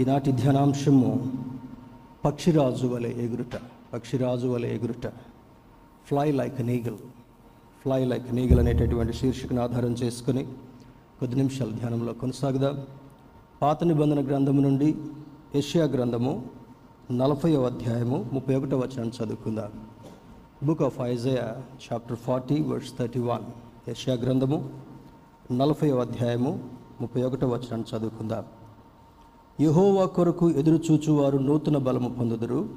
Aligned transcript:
ఈనాటి 0.00 0.32
ధ్యానాంశము 0.32 1.08
పక్షిరాజు 2.24 2.86
వలె 2.86 3.08
ఎగురుట 3.08 3.54
పక్షిరాజు 3.92 4.46
వలె 4.46 4.68
ఎగురుట. 4.74 5.06
Fly 6.08 6.32
like 6.32 6.62
an eagle 6.62 6.96
fly 7.82 8.04
like 8.04 8.34
an eagle 8.34 8.60
అనేటటువంటి 8.60 9.12
శీర్షికను 9.12 9.62
ఆధారం 9.62 9.92
చేసుకుని 9.92 10.44
కొద్ది 11.20 11.36
నిమిషాలు 11.36 11.70
ధ్యానంలో 11.70 12.12
కొనసాగుదాం. 12.12 12.84
పాత 13.62 13.84
నిబంధన 13.84 14.26
గ్రంథము 14.26 14.60
నుండి 14.60 14.94
ఏషియా 15.54 15.84
గ్రంథము 15.84 16.44
నలభైవ 17.10 17.64
అధ్యాయము 17.64 18.30
ముప్పై 18.32 18.54
ఒకటో 18.54 18.78
వచనం 18.78 19.10
చదువుకుందాం. 19.18 19.72
Book 20.66 20.82
of 20.82 21.00
Isaiah 21.00 21.62
chapter 21.86 22.16
forty 22.16 22.62
verse 22.62 22.98
thirty 22.98 23.20
one 23.20 23.44
Asia 23.90 24.16
గ్రంథము 24.16 24.70
నలభైవ 25.52 26.00
అధ్యాయము 26.00 26.64
ముప్పై 27.00 27.22
ఒకటో 27.22 27.48
వచనం 27.48 27.84
చదువుకుందాం. 27.92 28.59
యహోవా 29.60 30.06
కొరకు 30.06 30.50
ఎదురుచూచు 30.50 31.12
వారు 31.12 31.38
నూతన 31.38 31.76
బలము 31.76 32.08
పొందుదురు. 32.08 32.68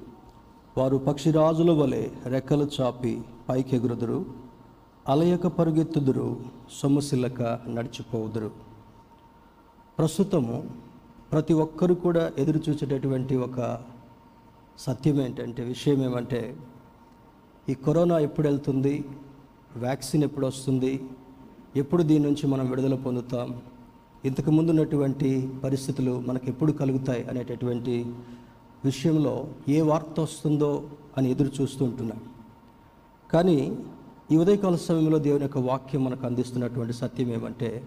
వారు 0.77 0.97
పక్షిరాజుల 0.97 1.71
వలె 1.71 2.09
రెక్కలు 2.25 2.69
చాపి 2.81 3.21
పైకెగురుదురు. 3.49 4.25
అలయక 5.09 5.47
పరుగెత్తుదురు 5.47 6.39
సొమ్మసిల్లక 6.71 7.41
నడిచిపోవుదురు. 7.67 8.51
ప్రస్తుతము 9.97 10.69
ప్రతి 11.31 11.53
ఒక్కరు 11.53 11.93
కూడా 11.93 12.31
ఎదురు 12.37 12.59
చూసేటటువంటి 12.69 13.35
ఒక 13.35 13.79
సత్యం 14.79 15.21
ఏంటంటే 15.21 15.63
విషయం 15.63 16.03
ఏమంటే 16.03 16.57
ఈ 17.69 17.73
కరోనా 17.73 18.19
ఎప్పుడు 18.19 18.47
వెళ్తుంది? 18.47 19.05
వ్యాక్సిన్ 19.75 20.23
ఎప్పుడు 20.23 20.47
వస్తుంది? 20.47 21.03
ఎప్పుడు 21.75 22.03
దీని 22.03 22.25
నుంచి 22.25 22.47
మనం 22.47 22.69
విడుదల 22.69 22.95
పొందుతాం? 22.95 23.61
ఇంతకు 24.25 24.51
ముందున్నటువంటి 24.51 25.49
పరిస్థితులు 25.63 26.19
మనకు 26.19 26.47
ఎప్పుడు 26.47 26.71
కలుగుతాయి 26.71 27.23
అనేటటువంటి 27.23 27.95
విషయంలో 28.85 29.47
ఏ 29.67 29.81
వార్త 29.81 30.19
వస్తుందో 30.19 30.89
అని 31.17 31.31
ఎదురు 31.31 31.51
చూస్తూ 31.61 31.85
ఉంటున్నాం. 31.85 32.21
కానీ 33.31 33.77
ఈ 34.31 34.37
ఉదయకాల 34.37 34.75
సమయంలో 34.75 35.19
దేవుని 35.19 35.43
యొక్క 35.43 35.57
వాక్యం 35.57 36.03
మనకు 36.03 36.25
అందిస్తున్నటువంటి 36.25 36.93
సత్యం 36.93 37.29
ఏమంటే 37.33 37.83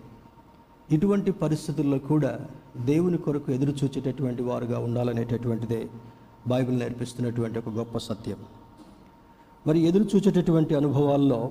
ఇటువంటి 0.90 1.30
పరిస్థితుల్లో 1.30 1.98
కూడా 1.98 2.46
దేవుని 2.76 3.18
కొరకు 3.18 3.52
ఎదురు 3.52 3.70
చూచేటటువంటి 3.70 4.42
వారుగా 4.42 4.78
ఉండాలనేటటువంటిదే 4.78 5.88
బైబిల్ 6.46 6.78
నేర్పిస్తున్నటువంటి 6.78 7.58
ఒక 7.58 7.68
గొప్ప 7.68 7.98
సత్యం. 7.98 8.36
మరి 9.66 9.78
ఎదురు 9.78 10.04
చూచేటటువంటి 10.04 10.74
అనుభవాల్లో 10.74 11.50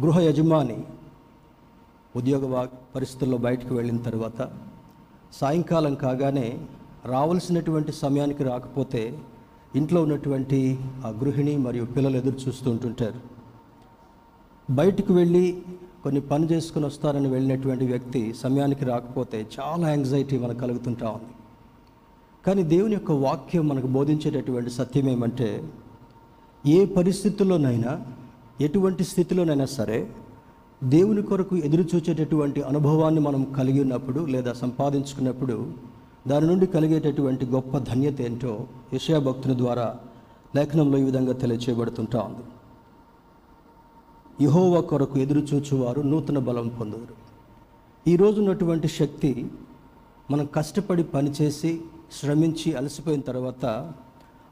గృహ 0.00 0.18
యజమాని 0.18 0.84
ఉద్యోగ 2.16 2.46
వా- 2.46 2.66
పరిస్థితుల్లో 2.94 3.38
బయటకు 3.38 3.74
వెళ్ళిన 3.74 3.96
తర్వాత 3.96 4.50
సాయంకాలం 5.32 5.94
కాగానే 5.94 6.58
రావాల్సినటువంటి 7.04 7.92
సమయానికి 7.92 8.44
రాకపోతే 8.44 9.18
ఇంట్లో 9.76 10.02
ఉన్నటువంటి 10.02 10.78
ఆ 11.06 11.08
గృహిణి 11.08 11.56
మరియు 11.56 11.84
పిల్లలు 11.84 12.16
ఎదురు 12.16 12.36
చూస్తూ 12.48 12.70
ఉంటుంటారు. 12.70 13.36
బయటికి 14.70 15.12
వెళ్ళి 15.12 15.62
కొన్ని 16.02 16.20
పని 16.20 16.46
చేసుకుని 16.46 16.86
వస్తారని 16.86 17.28
వెళ్ళినటువంటి 17.28 17.86
వ్యక్తి 17.86 18.34
సమయానికి 18.34 18.84
రాకపోతే 18.84 19.46
చాలా 19.60 19.88
యాంగ్జైటీ 19.88 20.38
మనకు 20.38 20.58
కలుగుతుంటా 20.58 21.10
ఉంది. 21.10 21.32
కానీ 22.46 22.62
దేవుని 22.62 22.92
యొక్క 22.92 23.12
వాక్యం 23.12 23.68
మనకు 23.68 23.86
బోధించేటటువంటి 23.86 24.70
సత్యం 24.70 25.08
ఏమంటే 25.08 25.62
ఏ 26.66 26.86
పరిస్థితుల్లోనైనా 26.86 28.06
ఎటువంటి 28.60 29.04
స్థితిలోనైనా 29.04 29.66
సరే 29.66 30.10
దేవుని 30.86 31.22
కొరకు 31.22 31.56
ఎదురు 31.56 31.84
చూచేటటువంటి 31.94 32.62
అనుభవాన్ని 32.62 33.20
మనం 33.20 33.44
కలిగి 33.44 33.80
ఉన్నప్పుడు 33.80 34.26
లేదా 34.26 34.52
సంపాదించుకున్నప్పుడు 34.52 35.72
దాని 36.26 36.46
నుండి 36.46 36.66
కలిగేటటువంటి 36.66 37.46
గొప్ప 37.46 37.78
ధన్యత 37.78 38.20
ఏంటో 38.20 38.66
యెషయా 38.92 39.18
భక్తుని 39.18 39.56
ద్వారా 39.56 39.96
లేఖనంలో 40.56 40.98
ఈ 40.98 41.02
విధంగా 41.02 41.32
తెలియచేయబడుతుంటా 41.32 42.20
ఉంది. 42.20 42.44
యహోవ 44.44 44.80
కొరకు 44.80 45.18
ఎదురు 45.18 45.40
చూచువారు 45.40 46.00
నూతన 46.00 46.38
బలం 46.38 46.68
పొందుదురు. 46.68 47.14
ఈ 48.10 48.16
ఉన్నటువంటి 48.16 48.88
శక్తి 48.88 49.46
మనం 50.30 50.48
కష్టపడి 50.54 51.02
పనిచేసి 51.02 51.80
శ్రమించి 52.20 52.72
అలసిపోయిన 52.72 53.20
తర్వాత 53.20 53.92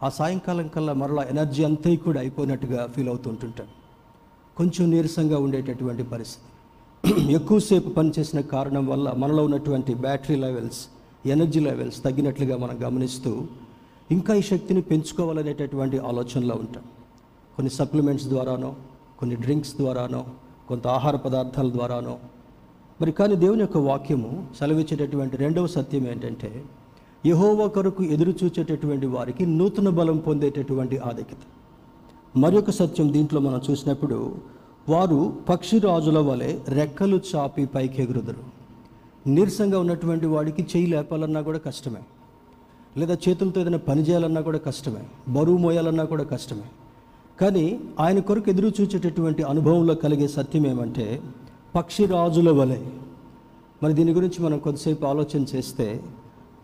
ఆ 0.03 0.09
సాయంకాలం 0.09 0.69
కల్లా 0.69 0.93
మరలా 0.93 1.23
ఎనర్జీ 1.23 1.65
అంతా 1.65 1.97
కూడా 1.97 2.21
అయిపోయినట్టుగా 2.21 2.87
ఫీల్ 2.87 3.09
అవుతుంటుంటాం. 3.09 3.67
కొంచెం 4.57 4.91
నీరసంగా 4.91 5.39
ఉండేటటువంటి 5.39 6.03
పరిస్థితి. 6.03 7.33
ఎక్కువసేపు 7.33 7.91
పనిచేసిన 7.91 8.41
కారణం 8.41 8.87
వల్ల 8.87 9.13
మనలో 9.17 9.45
ఉన్నటువంటి 9.45 9.95
బ్యాటరీ 9.95 10.37
లెవెల్స్ 10.37 10.87
ఎనర్జీ 11.27 11.61
లెవెల్స్ 11.61 12.03
తగ్గినట్లుగా 12.03 12.57
మనం 12.57 12.79
గమనిస్తూ 12.83 13.43
ఇంకా 14.11 14.35
ఈ 14.35 14.43
శక్తిని 14.43 14.83
పెంచుకోవాలనేటటువంటి 14.83 15.99
ఆలోచనలో 15.99 16.55
ఉంటాం. 16.55 16.83
కొన్ని 17.57 17.71
సప్లిమెంట్స్ 17.71 18.27
ద్వారానో 18.27 18.77
కొన్ని 19.19 19.37
డ్రింక్స్ 19.37 19.77
ద్వారానో 19.77 20.25
కొంత 20.69 20.87
ఆహార 20.87 21.17
పదార్థాల 21.17 21.71
ద్వారానో. 21.71 22.19
మరి 23.01 23.13
కానీ 23.13 23.37
దేవుని 23.37 23.61
యొక్క 23.61 23.77
వాక్యము 23.77 24.47
సెలవిచ్చేటటువంటి 24.59 25.37
రెండవ 25.37 25.67
సత్యం 25.67 26.09
ఏంటంటే 26.09 26.65
యహోవా 27.27 27.67
కొరకు 27.67 28.05
ఎదురు 28.05 28.35
చూచేటటువంటి 28.45 29.07
వారికి 29.07 29.47
నూతన 29.47 29.89
బలం 29.89 30.17
పొందేటటువంటి 30.17 30.99
ఆధిక్యత. 30.99 31.39
మరొక 32.37 32.71
సత్యం 32.71 33.13
దీంట్లో 33.13 33.41
మనం 33.41 33.61
చూసినప్పుడు 33.71 34.35
వారు 34.89 35.33
పక్షిరాజుల 35.49 36.19
వలె 36.19 36.59
రెక్కలు 36.69 37.21
చాపి 37.35 37.67
పైకి 37.67 38.03
ఎగురుదరు 38.03 38.43
నీరసంగా 39.27 39.79
ఉన్నటువంటి 39.79 40.27
వాడికి 40.27 40.63
చేయి 40.63 40.87
లేపాలన్నా 40.87 41.41
కూడా 41.41 41.59
కష్టమే. 41.59 42.01
లేదా 42.97 43.17
చేతులతో 43.29 43.61
ఏదైనా 43.61 43.79
పని 43.79 44.03
చేయాలన్నా 44.03 44.41
కూడా 44.41 44.59
కష్టమే. 44.59 45.03
బరువు 45.29 45.57
మోయాలన్నా 45.57 46.05
కూడా 46.05 46.25
కష్టమే. 46.25 46.67
కానీ 47.41 47.81
ఆయన 48.01 48.19
కొరకు 48.19 48.51
ఎదురు 48.51 48.73
చూచేటటువంటి 48.81 49.43
అనుభవంలో 49.43 49.95
కలిగే 49.95 50.29
సత్యం 50.29 50.67
ఏమంటే 50.67 51.23
పక్షిరాజుల 51.75 52.51
వలె. 52.51 52.81
మరి 53.83 53.93
దీని 53.93 54.13
గురించి 54.13 54.45
మనం 54.45 54.59
కొద్దిసేపు 54.59 55.07
ఆలోచన 55.07 55.45
చేస్తే 55.57 56.03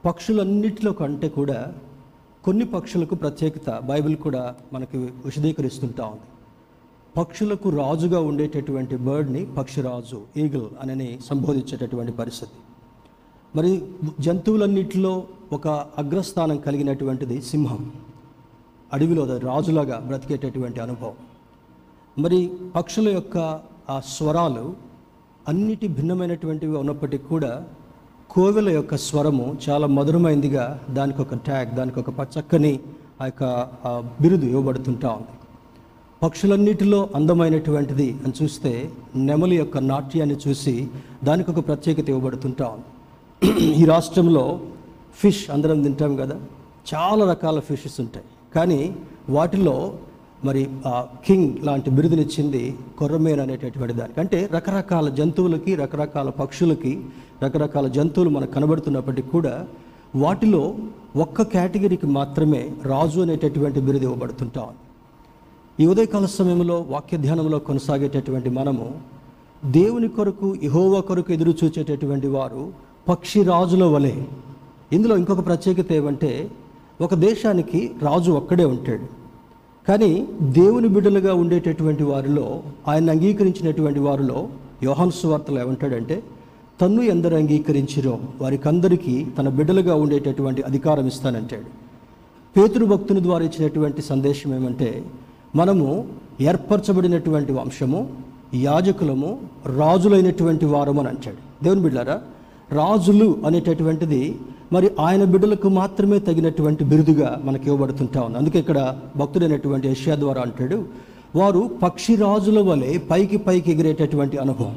పక్షులన్నిటిలో 0.05 0.93
కంటే 0.93 1.29
కూడా 1.29 1.73
కొన్ని 2.45 2.65
పక్షులకు 2.65 3.15
ప్రత్యేకత 3.15 3.71
బైబిల్ 3.79 4.17
కూడా 4.17 4.55
మనకి 4.73 4.99
విశదీకరిస్తుంటా 4.99 6.05
ఉంది. 6.05 6.29
పక్షులకు 7.17 7.71
రాజుగా 7.71 8.21
ఉండేటటువంటి 8.21 8.97
బర్డ్ని 8.97 9.47
పక్షిరాజు 9.59 10.21
ఈగల్ 10.37 10.69
అనని 10.83 11.19
సంబోధించేటటువంటి 11.25 12.13
పరిస్థితి. 12.13 12.57
మరి 13.57 13.73
జంతువులన్నిటిలో 14.21 15.27
ఒక 15.53 15.69
అగ్రస్థానం 15.69 16.57
కలిగినటువంటిది 16.57 17.43
సింహం. 17.43 17.93
అడవిలో 18.93 19.39
రాజులాగా 19.39 19.99
బ్రతికేటటువంటి 19.99 20.81
అనుభవం. 20.81 21.17
మరి 22.19 22.51
పక్షుల 22.77 23.09
యొక్క 23.09 23.61
ఆ 23.91 24.01
స్వరాలు 24.01 24.77
అన్నిటి 25.49 25.89
భిన్నమైనటువంటివి 25.89 26.77
ఉన్నప్పటికీ 26.77 27.25
కూడా 27.25 27.53
కోవెల 28.33 28.69
యొక్క 28.69 28.95
స్వరము 29.05 29.45
చాలా 29.65 29.87
మధురమైందిగా 29.97 30.65
దానికి 30.97 31.21
ఒక 31.23 31.35
ట్యాగ్ 31.47 31.71
దానికి 31.79 31.99
ఒక 32.01 32.11
చక్కని 32.35 32.73
ఆ 33.23 33.25
యొక్క 33.29 33.45
బిరుదు 34.21 34.47
ఇవ్వబడుతుంటా 34.47 35.09
ఉంది. 35.19 35.35
పక్షులన్నిటిలో 36.23 37.01
అందమైనటువంటిది 37.19 38.09
అని 38.25 38.33
చూస్తే 38.41 38.73
నెమలి 39.29 39.57
యొక్క 39.57 39.79
నాట్యాన్ని 39.93 40.37
చూసి 40.45 40.75
దానికి 41.25 41.51
ఒక 41.51 41.61
ప్రత్యేకత 41.69 42.07
ఇవ్వబడుతుంటా 42.15 42.67
ఉంది. 42.77 42.89
ఈ 43.81 43.85
రాష్ట్రంలో 43.85 44.45
ఫిష్ 45.21 45.43
అందరం 45.51 45.83
తింటాం 45.83 46.15
కదా 46.17 46.37
చాలా 46.93 47.25
రకాల 47.33 47.59
ఫిషెస్ 47.71 47.99
ఉంటాయి. 48.01 48.27
కానీ 48.55 48.81
వాటిలో 49.31 49.77
మరి 50.45 50.69
కింగ్ 51.27 51.65
లాంటి 51.65 51.91
బిరుదునిచ్చింది 51.91 52.77
కొర్రమేన్ 52.99 53.41
అనేటటువంటి 53.41 53.95
దానికి. 53.95 54.21
అంటే 54.21 54.49
రకరకాల 54.53 55.09
జంతువులకి 55.09 55.75
రకరకాల 55.75 56.31
పక్షులకి 56.31 57.01
రకరకాల 57.45 57.89
జంతువులు 57.89 58.31
మనకు 58.31 58.53
కనబడుతున్నప్పటికీ 58.53 59.29
కూడా 59.29 59.67
వాటిలో 60.17 60.75
ఒక్క 61.17 61.43
కేటగిరీకి 61.43 62.07
మాత్రమే 62.07 62.71
రాజు 62.83 63.21
అనేటటువంటి 63.21 63.81
బిరుదు 63.81 64.03
ఇవ్వబడుతుంటాం. 64.03 64.67
ఈ 65.81 65.87
ఉదయకాల 65.87 66.27
సమయంలో 66.27 66.87
వాక్య 66.89 67.17
ధ్యానంలో 67.17 67.59
కొనసాగేటటువంటి 67.59 68.51
మనము 68.51 68.95
దేవుని 69.65 70.09
కొరకు 70.09 70.55
ఇహోవా 70.55 71.01
కొరకు 71.01 71.33
ఎదురు 71.33 71.55
చూచేటటువంటి 71.65 72.27
వారు 72.27 72.73
పక్షి 73.09 73.43
రాజుల 73.43 73.85
వలె. 73.85 74.23
ఇందులో 74.93 75.17
ఇంకొక 75.17 75.47
ప్రత్యేకత 75.47 75.93
ఏమంటే 75.93 76.51
ఒక 77.01 77.15
దేశానికి 77.15 77.91
రాజు 78.03 78.33
ఒక్కడే 78.33 78.65
ఉంటాడు. 78.65 79.20
కానీ 79.89 80.11
దేవుని 80.41 80.89
బిడ్డలుగా 80.89 81.33
ఉండేటటువంటి 81.35 82.03
వారిలో 82.03 82.47
ఆయన 82.89 83.11
అంగీకరించినటువంటి 83.11 84.01
వారిలో 84.01 84.39
యోహాను 84.83 85.11
సువార్తలో 85.11 85.61
ఏమంటాడంటే 85.61 86.17
తన్ను 86.81 87.03
ఎందరు 87.03 87.35
అంగీకరించిరో 87.35 88.19
వారికందరికీ 88.41 89.27
తన 89.39 89.49
బిడ్డలుగా 89.49 89.95
ఉండేటటువంటి 89.95 90.63
అధికారం 90.63 91.07
ఇస్తానంటాడు. 91.07 91.67
పేతురు 92.57 92.85
భక్తుని 92.85 93.21
ద్వారా 93.23 93.45
ఇచ్చినటువంటి 93.45 94.03
సందేశం 94.03 94.55
ఏమంటే 94.55 94.89
మనము 95.57 95.87
ఏర్పరచబడినటువంటి 96.41 97.53
వంశము 97.53 98.01
యాజకులము 98.55 99.31
రాజులైనటువంటి 99.79 100.67
వారము 100.67 101.01
అని 101.01 101.09
అంటాడు. 101.09 101.41
దేవుని 101.65 101.81
బిడ్డారా 101.81 102.17
రాజులు 102.73 103.29
అనేటటువంటిది 103.47 104.23
మరి 104.73 104.91
ఆయన 105.01 105.25
బిడ్డలకు 105.25 105.69
మాత్రమే 105.69 106.19
తగినటువంటి 106.19 106.85
బిరుదుగా 106.85 107.31
మనకి 107.45 107.67
ఇవ్వబడుతుంటా 107.71 108.21
ఉంది. 108.23 108.39
అందుకే 108.39 108.59
ఇక్కడ 108.59 108.97
భక్తుడైనటువంటి 109.17 109.89
యష్యా 109.89 110.15
ద్వారా 110.17 110.43
అంటాడు 110.43 110.79
వారు 111.37 111.71
పక్షి 111.83 112.15
రాజుల 112.17 112.61
వలె 112.61 112.99
పైకి 112.99 113.37
పైకి 113.37 113.73
ఎగిరేటటువంటి 113.73 114.37
అనుభవం. 114.39 114.77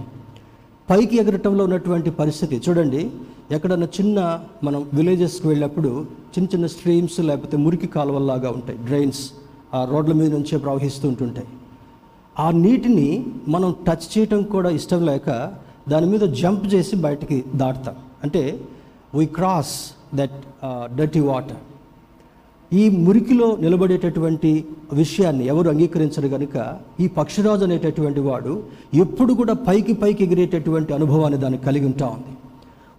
పైకి 0.89 1.15
ఎగరటంలో 1.17 1.63
ఉన్నటువంటి 1.63 2.09
పరిస్థితి 2.09 2.61
చూడండి 2.69 3.11
ఎక్కడన్నా 3.51 3.87
చిన్న 3.99 4.39
మనం 4.63 4.85
విలేజెస్కి 4.93 5.47
వెళ్ళినప్పుడు 5.47 6.05
చిన్న 6.33 6.47
చిన్న 6.53 6.65
స్ట్రీమ్స్ 6.65 7.19
లేకపోతే 7.19 7.57
మురికి 7.57 7.87
కాలువల్లాగా 7.87 8.49
ఉంటాయి 8.49 8.77
డ్రైన్స్ 8.79 9.23
ఆ 9.73 9.85
రోడ్ల 9.85 10.13
మీద 10.13 10.31
నుంచే 10.31 10.57
ప్రవహిస్తూ 10.57 11.07
ఉంటుంటాయి. 11.07 11.47
ఆ 12.39 12.51
నీటిని 12.51 13.25
మనం 13.47 13.75
టచ్ 13.87 14.05
చేయటం 14.13 14.41
కూడా 14.43 14.69
ఇష్టం 14.69 15.05
లేక 15.05 15.53
దాని 15.89 16.05
మీద 16.05 16.19
జంప్ 16.19 16.73
చేసి 16.73 16.95
బయటికి 16.95 17.43
దాటుతాం. 17.55 17.95
అంటే 18.23 18.59
we 19.17 19.25
cross 19.37 19.73
that 20.19 20.37
dirty 20.99 21.21
water 21.29 21.61
ఈ 22.71 22.83
మురికిలో 23.05 23.47
నిలబడేటటువంటి 23.63 24.51
విషయాన్ని 25.01 25.43
ఎవరు 25.53 25.67
అంగీకరించరు 25.73 26.29
కనుక 26.35 26.55
ఈ 27.03 27.07
పక్షిరాజు 27.17 27.63
అనేటటువంటి 27.67 28.21
వాడు 28.27 28.53
ఎప్పుడు 29.03 29.33
కూడా 29.39 29.53
పైకి 29.67 29.93
పైకి 30.03 30.21
ఎగిరేటటువంటి 30.27 30.91
అనుభవాన్ని 30.97 31.39
దాన్ని 31.43 31.59
కలిగి 31.67 31.85
ఉంటా 31.91 32.07
ఉంది. 32.15 32.33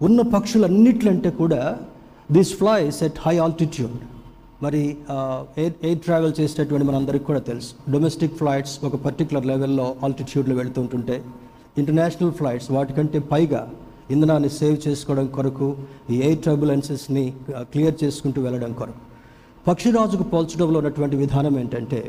ఉన్న 0.05 0.19
పక్షులన్నిట్లంటే 0.35 1.29
కూడా 1.41 1.61
this 2.37 2.53
flies 2.59 2.99
at 3.07 3.19
high 3.25 3.35
altitude 3.45 3.97
మరి 4.63 4.81
ఎయిర్ 5.61 5.73
ఎయిర్ 5.87 6.01
ట్రావెల్ 6.05 6.33
చేసేటటువంటి 6.39 6.85
మనందరికీ 6.89 7.25
కూడా 7.31 7.41
తెలుసు. 7.49 7.71
డొమెస్టిక్ 7.93 8.37
ఫ్లైట్స్ 8.41 8.75
ఒక 8.87 8.95
పర్టికులర్ 9.05 9.47
లెవెల్లో 9.51 9.87
ఆల్టిట్యూడ్లో 10.05 10.55
వెళుతుంటుంటే 10.61 11.17
ఇంటర్నేషనల్ 11.81 12.33
ఫ్లైట్స్ 12.39 12.69
వాటికంటే 12.77 13.19
పైగా 13.33 13.61
ఇంధనాన్ని 14.13 14.49
సేవ్ 14.59 14.77
చేసుకోవడం 14.85 15.27
కొరకు 15.35 15.67
ఈ 16.13 16.17
ఎయిర్ 16.27 16.41
ట్రబులెన్సెస్ని 16.45 17.25
క్లియర్ 17.73 17.97
చేసుకుంటూ 18.03 18.39
వెళ్ళడం 18.45 18.71
కొరకు. 18.79 19.01
పక్షిరాజుకు 19.67 20.25
పోల్చడంలో 20.33 20.77
ఉన్నటువంటి 20.81 21.15
విధానం 21.23 21.53
ఏంటంటే 21.61 22.01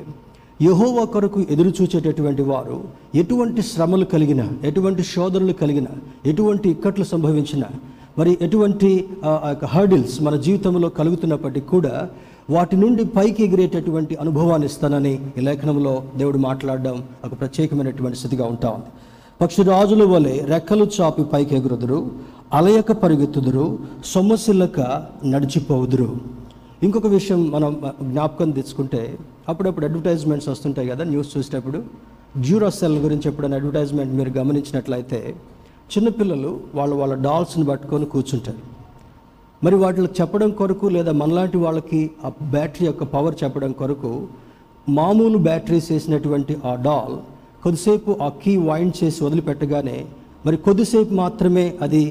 యహోవా 0.62 1.04
కొరకు 1.14 1.40
ఎదురు 1.54 1.70
చూచేటటువంటి 1.78 2.43
వారు 2.50 2.76
ఎటువంటి 3.22 3.62
శ్రమలు 3.70 4.06
కలిగిన 4.14 4.43
ఎటువంటి 4.69 5.02
శోధనలు 5.12 5.54
కలిగిన 5.62 5.88
ఎటువంటి 6.31 6.69
ఇక్కట్లు 6.75 7.06
సంభవించిన 7.12 7.64
మరి 8.19 8.31
ఎటువంటి 8.46 8.90
హర్డిల్స్ 9.75 10.14
మన 10.26 10.37
జీవితంలో 10.46 10.88
కలుగుతున్నప్పటికీ 10.99 11.69
కూడా 11.75 11.94
వాటి 12.54 12.76
నుండి 12.82 13.02
పైకి 13.16 13.40
ఎగిరేటటువంటి 13.46 14.14
అనుభవాన్ని 14.22 14.66
ఇస్తానని 14.70 15.12
ఈ 15.38 15.42
లేఖనంలో 15.49 15.94
దేవుడు 16.16 16.38
మాట్లాడడం 16.49 16.96
ఒక 17.26 17.32
ప్రత్యేకమైనటువంటి 17.40 18.19
స్థితిగా 18.19 18.44
ఉంటా 18.52 18.69
ఉంది. 18.76 18.90
పక్షిరాజుల 19.40 20.04
వలె 20.04 20.34
రెక్కలు 20.50 20.84
చాపి 20.94 21.24
పైకి 21.24 21.56
ఎగురుదురు 21.56 21.98
అలయక 22.52 22.92
పరిగెత్తుదురు 22.92 23.64
సొమ్మసిల్లక 24.04 24.80
నడిచిపోవుదురు. 25.24 26.08
ఇంకొక 26.82 27.06
విషయం 27.06 27.50
మనం 27.50 27.72
జ్ఞాపకం 28.02 28.50
తెచ్చుకుంటే 28.50 29.18
అప్పుడప్పుడు 29.48 29.86
అడ్వర్టైజ్మెంట్స్ 29.86 30.48
వస్తుంటాయి 30.48 30.88
కదా 30.88 31.04
న్యూస్ 31.04 31.30
చూసేటప్పుడు. 31.34 31.82
జ్యూరాసెల్ 32.38 32.96
గురించి 32.98 33.28
ఎప్పుడైనా 33.30 33.56
అడ్వర్టైజ్మెంట్ 33.56 34.14
మీరు 34.14 34.30
గమనించినట్లయితే 34.38 35.20
చిన్నపిల్లలు 35.92 36.60
వాళ్ళు 36.74 36.96
వాళ్ళ 36.96 37.14
డాల్స్ని 37.28 37.66
పట్టుకొని 37.66 38.04
కూర్చుంటారు. 38.04 38.62
మరి 39.64 39.74
వాటికి 39.74 40.08
చెప్పడం 40.20 40.50
కొరకు 40.50 40.86
లేదా 40.86 41.12
మనలాంటి 41.12 41.56
వాళ్ళకి 41.58 42.10
ఆ 42.24 42.32
బ్యాటరీ 42.42 42.86
యొక్క 42.86 43.04
పవర్ 43.04 43.36
చెప్పడం 43.44 43.72
కొరకు 43.72 44.12
మామూలు 44.88 45.38
బ్యాటరీస్ 45.38 45.92
వేసినటువంటి 45.92 46.56
ఆ 46.64 46.74
డాల్ 46.74 47.16
కొద్దిసేపు 47.66 48.10
ఆ 48.22 48.30
కీ 48.42 48.52
వైండ్ 48.66 48.94
చేసి 48.98 49.24
వదిలిపెట్టగానే 49.24 49.96
మరి 50.44 50.56
కొద్దిసేపు 50.58 51.14
మాత్రమే 51.14 51.64
అది 51.82 52.02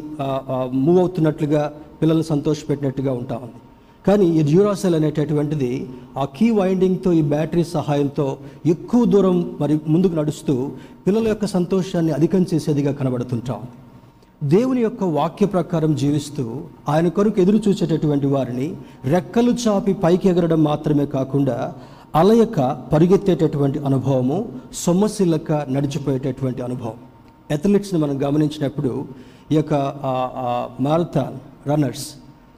మూవ్ 0.80 1.00
అవుతున్నట్లుగా 1.00 1.62
పిల్లల్ని 2.02 2.24
సంతోషపెట్టినట్టుగా 2.24 3.12
ఉంటా 3.14 3.36
ఉంది. 3.38 3.60
కానీ 4.06 4.26
ఈ 4.38 4.42
డ్యూరాసెల్ 4.44 4.96
అనేటటువంటిది 4.96 5.70
ఆ 6.18 6.26
కీ 6.36 6.48
వైండింగ్తో 6.52 7.12
ఈ 7.14 7.24
బ్యాటరీ 7.32 7.64
సహాయంతో 7.72 8.26
ఎక్కువ 8.66 9.06
దూరం 9.06 9.38
మరి 9.62 9.80
ముందుకు 9.88 10.16
నడుస్తూ 10.16 10.56
పిల్లల 11.06 11.26
యొక్క 11.28 11.46
సంతోషాన్ని 11.54 12.12
అధికం 12.12 12.46
చేసేదిగా 12.52 12.92
కనబడుతుంటాం 13.00 13.62
దేవుని 14.42 14.82
యొక్క 14.82 15.04
వాక్య 15.18 15.46
ప్రకారం 15.54 15.92
జీవిస్తూ 15.96 16.44
ఆయన 16.90 17.08
కొరకు 17.10 17.42
ఎదురు 17.42 17.62
చూసేటటువంటి 17.68 18.28
వారిని 18.28 18.68
రెక్కలు 19.06 19.54
చాపి 19.64 19.94
పైకి 20.04 20.28
ఎగరడం 20.30 20.64
మాత్రమే 20.64 21.06
కాకుండా 21.16 21.58
అలయక 22.20 22.60
పరిగెత్తేటటువంటి 22.94 23.80
అనుభవము 23.88 24.36
సొమ్మసిల్లక 24.74 25.52
నడిచిపోయేటటువంటి 25.76 26.62
అనుభవం. 26.62 26.98
అథ్లెట్స్ని 27.52 27.98
మనం 28.04 28.16
గమనించినప్పుడు 28.24 28.92
ఈ 29.52 29.56
యొక్క 29.56 29.74
మారథాన్ 30.86 31.36
రన్నర్స్ 31.70 32.06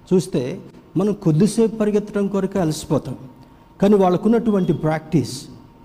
చూస్తే 0.10 0.42
మనం 0.98 1.14
కొద్దిసేపు 1.26 1.76
పరిగెత్తడం 1.76 2.28
కొరకే 2.34 2.60
అలసిపోతాం. 2.60 3.16
కానీ 3.82 3.96
వాళ్ళకున్నటువంటి 4.04 4.74
ప్రాక్టీస్ 4.74 5.36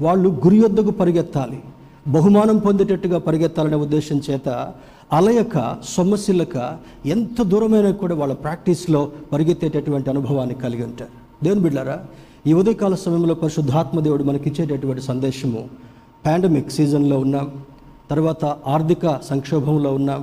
వాళ్ళు 0.01 0.29
గురి 0.45 0.59
వద్దకు 0.65 0.93
పరిగెత్తాలి. 1.01 1.61
బహుమానం 2.17 2.59
పొందేటట్టుగా 2.67 3.19
పరిగెత్తాలనే 3.29 3.79
ఉద్దేశం 3.87 4.21
చేత 4.31 4.49
అలయక 5.19 5.57
సొమ్మసిల్లక 5.95 6.57
ఎంత 7.15 7.43
దూరమైనా 7.53 7.91
కూడా 8.03 8.15
వాళ్ళ 8.21 8.35
ప్రాక్టీస్లో 8.45 9.01
పరిగెత్తేటటువంటి 9.33 10.11
అనుభవాన్ని 10.11 10.57
కలిగి 10.65 10.85
ఉంటారు. 10.91 11.15
దేవుని 11.45 11.65
బిడ్డారా 11.67 11.97
ఈ 12.45 12.53
ఉదయకాల 12.61 12.95
సమయంలో 13.03 13.35
పరిశుద్ధాత్మ 13.41 13.97
దేవుడు 14.05 14.25
మనకిచ్చేటటువంటి 14.29 15.03
సందేశము. 15.09 15.61
పాండమిక్ 16.25 16.73
సీజన్లో 16.77 17.17
ఉన్నాం 17.25 17.47
తర్వాత 18.11 18.45
ఆర్థిక 18.75 19.05
సంక్షోభంలో 19.29 19.91
ఉన్నాం 19.99 20.23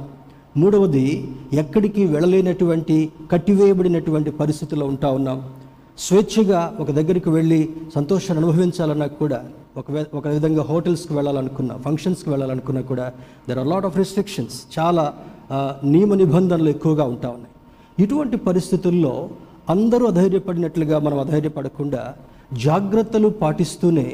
మూడవది 0.62 1.06
ఎక్కడికి 1.62 2.04
వెళ్ళలేనటువంటి 2.16 2.98
కట్టివేయబడినటువంటి 3.32 4.32
పరిస్థితిలో 4.42 4.86
ఉంటా 4.92 5.10
ఉన్నాం. 5.20 5.40
స్వేచ్ఛగా 6.06 6.60
ఒక 6.82 6.90
దగ్గరికి 7.00 7.30
వెళ్ళి 7.38 7.62
సంతోషాన్ని 7.96 8.40
అనుభవించాలన్నా 8.44 9.08
కూడా 9.22 9.40
ఒక 9.80 9.86
ఒక 10.20 10.28
విధంగా 10.36 10.64
హోటల్స్కి 10.70 11.14
వెళ్ళాలనుకున్నా 11.18 11.76
ఫంక్షన్స్కి 11.86 12.30
వెళ్ళాలనుకున్నా 12.30 12.82
కూడా 12.92 13.06
there 13.48 13.60
are 13.64 13.70
lot 13.74 13.88
of 13.90 13.98
restrictions 14.04 14.58
చాలా 14.78 15.06
నియమ 15.94 16.14
నిబంధనలు 16.24 16.70
ఎక్కువగా 16.76 17.06
ఉంటా 17.14 17.30
ఉన్నాయి. 17.38 17.54
ఇటువంటి 18.04 18.38
పరిస్థితుల్లో 18.50 19.14
అందరూ 19.74 20.04
అధైర్యపడినట్లుగా 20.06 20.98
మనం 21.06 21.18
అధైర్యపడకుండా 21.20 22.02
జాగ్రత్తలు 22.66 23.28
పాటిస్తూనే 23.42 24.06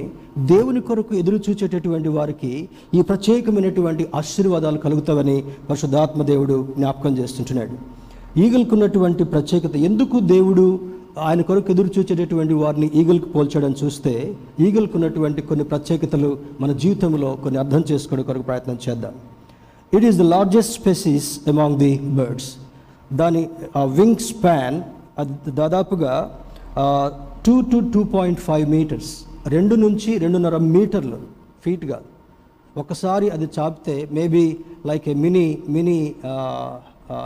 దేవుని 0.52 0.81
కొరకు 0.81 1.13
ఎదురు 1.16 1.38
చూచేటటువంటి 1.46 2.10
వారికి 2.10 2.52
ఈ 2.94 3.02
ప్రత్యేకమైనటువంటి 3.02 4.04
ఆశీర్వాదాలు 4.16 4.80
కలుగుతావని 4.86 5.36
పరిశుద్ధాత్మ 5.69 6.24
దేవుడు 6.31 6.56
జ్ఞాపకం 6.78 7.13
చేస్తుంటున్నాడు. 7.18 7.75
ఈగలుకున్నటువంటి 8.40 9.24
ప్రత్యేకత 9.34 9.75
ఎందుకు 9.90 10.19
దేవుడు 10.34 10.66
ఆయన 11.27 11.41
కొరకు 11.41 11.72
ఎదురు 11.72 11.89
చూచేటటువంటి 11.98 12.56
వారిని 12.63 12.88
ఈగల్కి 13.01 13.29
పోల్చడం 13.36 13.75
చూస్తే 13.84 14.13
ఈగల్కున్నటువంటి 14.60 15.41
కొన్ని 15.41 15.65
ప్రత్యేకతలు 15.72 16.32
మన 16.62 16.72
జీవితంలో 16.84 17.29
కొన్ని 17.44 17.60
అర్థం 17.60 17.84
చేసుకోవడం 17.91 18.24
కొరకు 18.24 18.46
ప్రయత్నం 18.50 18.77
చేద్దాం. 18.86 19.13
It 19.94 20.06
is 20.10 20.18
the 20.18 20.25
largest 20.34 20.75
species 20.82 21.29
among 21.50 21.79
the 21.84 21.94
birds 22.20 22.50
దాని 23.13 23.44
వింగ్ 24.00 24.22
స్పాన్ 24.32 24.77
దాదాపుగా 25.50 26.39
two 27.45 27.62
to 27.62 27.91
two 27.93 28.03
point 28.03 28.39
five 28.39 28.69
metres 28.69 29.25
రెండు 29.48 29.75
నుంచి 29.75 30.17
రెండున్నర 30.17 30.57
మీటర్లు 30.57 31.17
ఫీట్ 31.65 31.86
కాదు 31.86 32.15
ఒకసారి 32.79 33.29
అది 33.29 33.50
చాపితే 33.60 34.10
maybe 34.12 34.57
like 34.86 35.10
a 35.10 35.13
mini 35.13 35.63
mini 35.69 36.15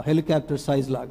helicopter 0.06 0.60
size 0.60 0.90
లాగా. 0.90 1.10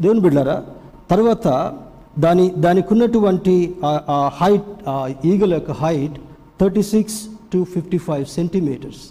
దేవుని 0.00 0.20
బిడ్డారా 0.20 0.64
తర్వాత 1.10 1.76
దాని 2.18 2.50
దానికి 2.50 2.88
ఉన్నటువంటి 2.92 3.76
హైట్ 4.28 4.90
ఈగల 5.26 5.54
యొక్క 5.54 5.70
height 5.70 6.18
thirty 6.60 6.82
six 6.82 7.26
to 7.52 7.64
fifty 7.64 7.98
five 7.98 8.26
centimetres 8.26 9.10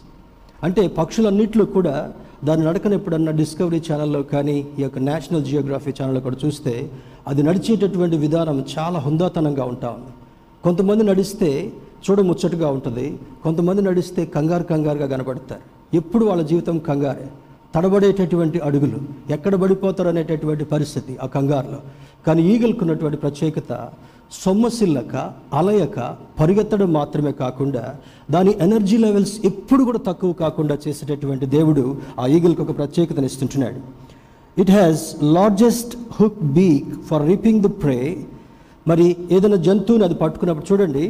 అంటే 0.64 0.88
పక్షులన్నింటిలో 0.88 1.66
కూడా 1.66 2.14
దాని 2.46 2.62
నడకను 2.66 2.94
ఎప్పుడన్నా 2.94 3.32
డిస్కవరీ 3.32 3.80
ఛానల్లో 3.88 4.22
కానీ 4.34 4.56
ఈ 4.80 4.82
యొక్క 4.84 5.00
నేషనల్ 5.00 5.44
జియోగ్రఫీ 5.46 5.92
ఛానల్లో 5.98 6.22
కూడా 6.22 6.38
చూస్తే 6.46 6.74
అది 7.28 7.42
నడిచేటటువంటి 7.44 8.18
విధానం 8.18 8.66
చాలా 8.74 9.00
హుందాతనంగా 9.00 9.66
ఉంటా 9.66 9.90
ఉంది. 9.98 10.12
కొంతమంది 10.64 11.04
నడిస్తే 11.04 11.50
చూడముచ్చటగా 12.06 12.70
ఉంటుంది 12.72 13.06
కొంతమంది 13.44 13.82
నడిస్తే 13.82 14.26
కంగారు 14.26 14.64
కంగారుగా 14.64 15.08
కనపడతారు 15.08 15.66
ఎప్పుడు 15.98 16.26
వాళ్ళ 16.26 16.42
జీవితం 16.42 16.78
కంగారే. 16.90 17.28
తడబడేటటువంటి 17.76 18.60
అడుగులు 18.60 19.00
ఎక్కడ 19.30 19.56
పడిపోతారు 19.56 20.10
అనేటటువంటి 20.10 20.66
పరిస్థితి 20.66 21.18
ఆ 21.24 21.26
కంగారులో. 21.26 21.80
కానీ 22.28 22.42
ఈగలుకున్నటువంటి 22.54 23.18
ప్రత్యేకత 23.18 23.72
సొమ్మసిల్లక 24.32 25.16
అలయక 25.54 26.00
పరిగెత్తడం 26.40 26.94
మాత్రమే 26.94 27.32
కాకుండా 27.32 27.84
దాని 28.32 28.52
ఎనర్జీ 28.62 28.98
లెవెల్స్ 28.98 29.46
ఎప్పుడు 29.46 29.84
కూడా 29.84 30.00
తక్కువ 30.08 30.34
కాకుండా 30.34 30.78
చేసేటటువంటి 30.88 31.46
దేవుడు 31.46 31.84
ఆ 32.20 32.28
ఈగిల్కి 32.28 32.62
ఒక 32.62 32.78
ప్రత్యేకతను 32.78 33.26
ఇస్తుంటున్నాడు. 33.26 33.82
It 34.58 34.72
has 34.72 35.04
largest 35.24 35.98
hook 36.20 36.42
beak 36.60 36.90
for 37.10 37.28
ripping 37.28 37.62
the 37.62 37.72
prey 37.84 38.00
మరి 38.88 39.06
ఏదైనా 39.32 39.56
జంతువుని 39.56 40.04
అది 40.04 40.16
పట్టుకున్నప్పుడు 40.24 40.68
చూడండి 40.72 41.06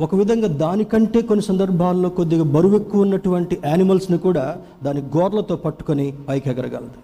ఒక 0.00 0.14
విధంగా 0.14 0.48
దానికంటే 0.64 1.20
కొన్ని 1.22 1.44
సందర్భాల్లో 1.44 2.08
కొద్దిగా 2.08 2.44
బరువు 2.44 2.76
ఎక్కువ 2.76 3.00
ఉన్నటువంటి 3.00 3.54
యానిమల్స్ని 3.64 4.18
కూడా 4.18 4.56
దాని 4.84 5.00
గోర్లతో 5.16 5.56
పట్టుకొని 5.56 6.14
పైకి 6.28 6.50
ఎగరగలదు. 6.50 6.98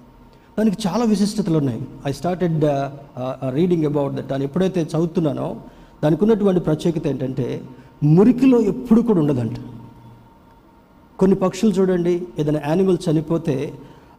దానికి 0.58 0.76
చాలా 0.86 1.04
విశిష్టతలు 1.12 1.56
ఉన్నాయి. 1.60 1.80
I 2.08 2.10
started 2.18 2.64
reading 3.56 3.86
about 3.90 4.12
that 4.16 4.28
దాన్ని 4.32 4.44
ఎప్పుడైతే 4.48 4.80
చదువుతున్నానో 4.92 5.48
దానికి 6.02 6.22
ఉన్నటువంటి 6.24 6.60
ప్రత్యేకత 6.60 7.06
ఏంటంటే 7.12 7.46
మురికిలో 8.16 8.58
ఎప్పుడు 8.72 9.00
కూడా 9.00 9.20
ఉండదంట. 9.22 9.56
కొన్ని 11.18 11.36
పక్షులు 11.42 11.72
చూడండి 11.72 12.14
ఏదైనా 12.38 12.60
యానిమల్ 12.68 12.98
చనిపోతే 13.06 13.56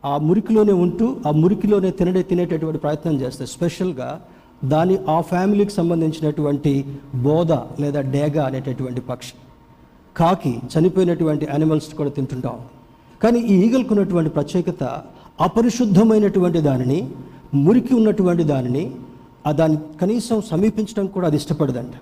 ఆ 0.06 0.14
మురికిలోనే 0.28 0.74
ఉంటూ 0.86 1.06
ఆ 1.28 1.32
మురికిలోనే 1.44 1.90
తినడే 2.00 2.22
తినేటటువంటి 2.30 2.80
ప్రయత్నం 2.86 3.16
చేస్తాయి 3.22 3.50
స్పెషల్గా 3.56 4.10
దాని 4.74 4.96
ఆ 5.16 5.18
ఫ్యామిలీకి 5.32 5.74
సంబంధించినటువంటి 5.80 6.74
బోధ 7.28 7.52
లేదా 7.82 8.02
డేగ 8.16 8.38
అనేటటువంటి 8.42 9.02
పక్షి 9.02 9.36
కాకి 10.18 10.54
చనిపోయినటువంటి 10.74 11.46
యానిమల్స్ 11.50 11.94
కూడా 12.00 12.10
తింటుంటాం. 12.10 12.58
కానీ 13.24 13.40
ఈ 13.40 13.56
ఈగలకున్నటువంటి 13.66 14.30
ప్రత్యేకత 14.30 14.84
అపరిశుద్ధమైనటువంటి 15.40 16.60
దానిని 16.62 17.00
మురికి 17.66 17.94
ఉన్నటువంటి 17.94 18.44
దానిని 18.52 18.84
దాన్ని 19.60 19.78
కనీసం 20.02 20.38
సమీపించడం 20.52 21.08
కూడా 21.16 21.26
అది 21.28 21.38
ఇష్టపడదంట. 21.42 21.96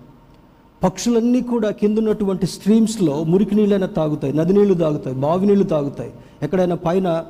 పక్షులన్నీ 0.84 1.42
కూడా 1.42 1.70
కింద 1.72 1.98
ఉన్నటువంటి 1.98 2.46
స్ట్రీమ్స్లో 2.54 3.24
మురికి 3.24 3.56
నీళ్ళైనా 3.56 3.88
తాగుతాయి 3.98 4.34
నది 4.40 4.54
నీళ్ళు 4.54 4.74
తాగుతాయి 4.84 5.16
బావి 5.16 5.46
నీళ్ళు 5.50 5.64
తాగుతాయి. 5.64 6.12
ఎక్కడైనా 6.46 6.76
పైన 6.86 7.24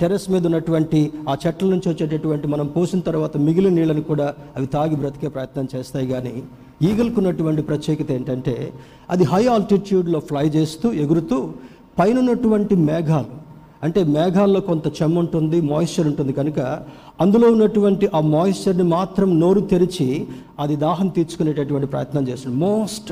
టెర్రస్ 0.00 0.26
మీద 0.30 0.46
ఉన్నటువంటి 0.46 1.00
ఆ 1.30 1.36
చెట్ల 1.46 1.68
నుంచి 1.68 1.88
వచ్చేటటువంటి 1.88 2.46
మనం 2.48 2.66
పోసిన 2.66 3.00
తర్వాత 3.08 3.36
మిగిలిన 3.46 3.74
నీళ్ళని 3.74 4.02
కూడా 4.02 4.26
అవి 4.56 4.66
తాగి 4.66 4.96
బ్రతికే 4.96 5.28
ప్రయత్నం 5.28 5.68
చేస్తాయి. 5.74 6.06
కానీ 6.06 6.34
ఈగలకు 6.88 7.18
ఉన్నటువంటి 7.22 7.62
ప్రత్యేకత 7.62 8.10
ఏంటంటే 8.12 8.72
అది 9.10 9.24
హై 9.24 9.46
ఆల్టిట్యూడ్లో 9.54 10.20
ఫ్లై 10.20 10.46
చేస్తూ 10.48 10.92
ఎగురుతూ 11.04 11.38
పైన 11.98 12.18
ఉన్నటువంటి 12.18 12.74
మేఘాలు 12.74 13.43
అంటే 13.84 14.00
మేఘాల్లో 14.04 14.60
కొంత 14.60 14.86
చెమ్మ 14.98 15.18
ఉంటుంది 15.18 15.60
మాయిశ్చర్ 15.60 16.06
ఉంటుంది 16.06 16.32
కనుక 16.32 16.60
అందులో 17.20 17.46
ఉన్నటువంటి 17.54 18.06
ఆ 18.14 18.20
మాయిశ్చర్ని 18.34 18.82
మాత్రం 18.82 19.40
నోరు 19.40 19.60
తెరిచి 19.60 20.08
అది 20.60 20.76
దాహం 20.76 21.08
తీర్చుకునేటటువంటి 21.08 21.86
ప్రయత్నం 21.86 22.28
చేస్తుంది. 22.28 22.56
మోస్ట్ 22.56 23.10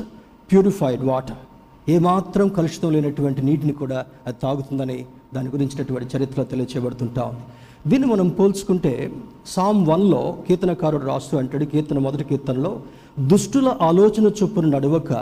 ప్యూరిఫైడ్ 0.51 1.03
వాటర్ 1.03 1.41
ఏమాత్రం 1.89 2.47
కలుషితం 2.47 2.91
లేనటువంటి 2.91 3.41
నీటిని 3.41 3.73
కూడా 3.73 4.05
అది 4.27 4.37
తాగుతుందని 4.43 4.97
దాని 5.33 5.49
గురించినటువంటి 5.49 6.17
చరిత్ర 6.17 6.43
తెలియచేయబడుతుంటా 6.43 7.23
ఉంది. 7.23 7.45
దీన్ని 7.89 8.07
మనం 8.09 8.27
పోల్చుకుంటే 8.29 9.11
సామ్ 9.47 9.87
వన్లో 9.87 10.21
కీర్తనకారుడు 10.47 11.05
రాస్తూ 11.05 11.37
అంటాడు 11.37 11.65
కీర్తన 11.65 11.99
మొదటి 11.99 12.23
కీర్తనలో 12.23 12.71
దుష్టుల 13.31 13.69
ఆలోచన 13.81 14.25
చొప్పున 14.39 14.65
నడవక 14.65 15.13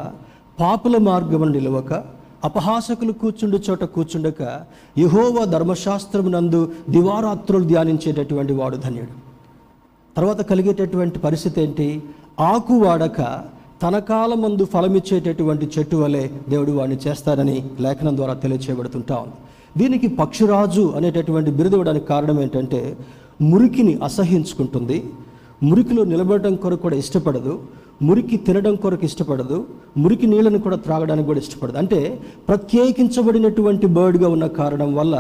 పాపుల 0.59 0.97
మార్గమును 0.97 1.51
నిలవక 1.51 2.20
అపహాసకులు 2.43 3.11
కూర్చుండు 3.11 3.59
చోట 3.69 3.83
కూర్చుండక 3.83 4.61
యహోవ 4.99 5.45
ధర్మశాస్త్రమునందు 5.45 6.71
దివారాత్రులు 6.89 7.63
ధ్యానించేటటువంటి 7.63 8.53
వాడు 8.53 8.77
ధన్యుడు. 8.77 9.31
తర్వాత 10.17 10.41
కలిగేటటువంటి 10.41 11.19
పరిస్థితి 11.19 11.61
ఏంటి? 11.61 12.03
ఆకు 12.39 12.73
వాడక 12.73 13.43
తన 13.83 13.99
కాలమందు 13.99 14.65
ఫలమిచ్చేటటువంటి 14.65 15.69
చెట్టు 15.79 15.95
వలె 15.95 16.27
దేవుడు 16.49 16.71
వాడిని 16.71 16.97
చేస్తాడని 17.07 17.69
లేఖనం 17.79 18.15
ద్వారా 18.15 18.33
తెలియచేయబడుతుంటా 18.33 19.15
ఉంది. 19.15 19.33
దీనికి 19.83 20.07
పక్షిరాజు 20.07 20.93
అనేటటువంటి 20.97 21.51
బిరుదవడానికి 21.51 22.05
కారణం 22.05 22.41
ఏంటంటే 22.41 22.97
మురికిని 23.41 23.99
అసహించుకుంటుంది. 24.03 25.03
మురికిలో 25.63 26.03
నిలబడటం 26.03 26.55
కొరకు 26.55 26.81
కూడా 26.81 26.95
ఇష్టపడదు. 26.95 27.59
మురికి 28.01 28.37
తినడం 28.37 28.75
కొరకు 28.75 29.05
ఇష్టపడదు 29.05 29.57
మురికి 29.97 30.27
నీళ్ళను 30.27 30.59
కూడా 30.59 30.77
త్రాగడానికి 30.77 31.27
కూడా 31.27 31.39
ఇష్టపడదు. 31.39 31.77
అంటే 31.77 31.99
ప్రత్యేకించబడినటువంటి 32.47 33.87
బర్డ్గా 33.87 34.29
ఉన్న 34.29 34.47
కారణం 34.47 34.95
వల్ల 34.95 35.15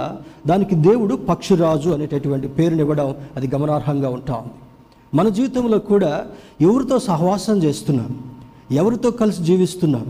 దానికి 0.47 0.75
దేవుడు 0.75 1.15
పక్షిరాజు 1.29 1.89
అనేటటువంటి 1.89 2.47
పేరునివ్వడం 2.47 3.15
అది 3.37 3.49
గమనార్హంగా 3.55 4.09
ఉంటా 4.09 4.33
ఉంది. 4.33 4.57
మన 5.13 5.29
జీవితంలో 5.29 5.79
కూడా 5.79 6.11
ఎవరితో 6.61 6.99
సహవాసం 6.99 7.57
చేస్తున్నాం 7.63 8.11
ఎవరితో 8.71 9.11
కలిసి 9.11 9.43
జీవిస్తున్నాం 9.43 10.05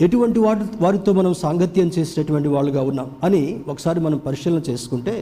ఎటువంటి 0.00 0.38
వాటి 0.38 0.64
వారితో 0.80 1.12
మనం 1.12 1.34
సాంగత్యం 1.34 1.90
చేసేటటువంటి 1.98 2.48
వాళ్ళుగా 2.48 2.82
ఉన్నాం 2.82 3.10
అని 3.24 3.60
ఒకసారి 3.68 4.00
మనం 4.00 4.18
పరిశీలన 4.18 4.60
చేసుకుంటే 4.70 5.14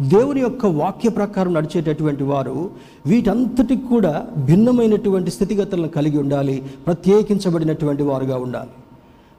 దేవుని 0.00 0.40
యొక్క 0.40 0.66
వాక్య 0.66 1.08
ప్రకారం 1.08 1.54
నడిచేటటువంటి 1.54 2.24
వారు 2.24 2.70
వీటంతటికి 3.06 3.82
కూడా 3.82 4.26
భిన్నమైనటువంటి 4.36 5.30
స్థితిగతులను 5.30 5.88
కలిగి 5.88 6.18
ఉండాలి 6.18 6.62
ప్రత్యేకించబడినటువంటి 6.86 8.02
వారుగా 8.02 8.36
ఉండాలి. 8.36 8.68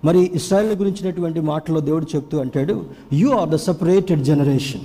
మరి 0.06 0.32
ఇస్రాయల్ 0.34 0.76
గురించినటువంటి 0.76 1.40
మాటలో 1.40 1.80
దేవుడు 1.80 2.08
చెప్తూ 2.16 2.38
అంటాడు 2.38 2.86
you 3.14 3.30
are 3.30 3.50
the 3.50 3.56
separated 3.56 4.24
generation 4.24 4.82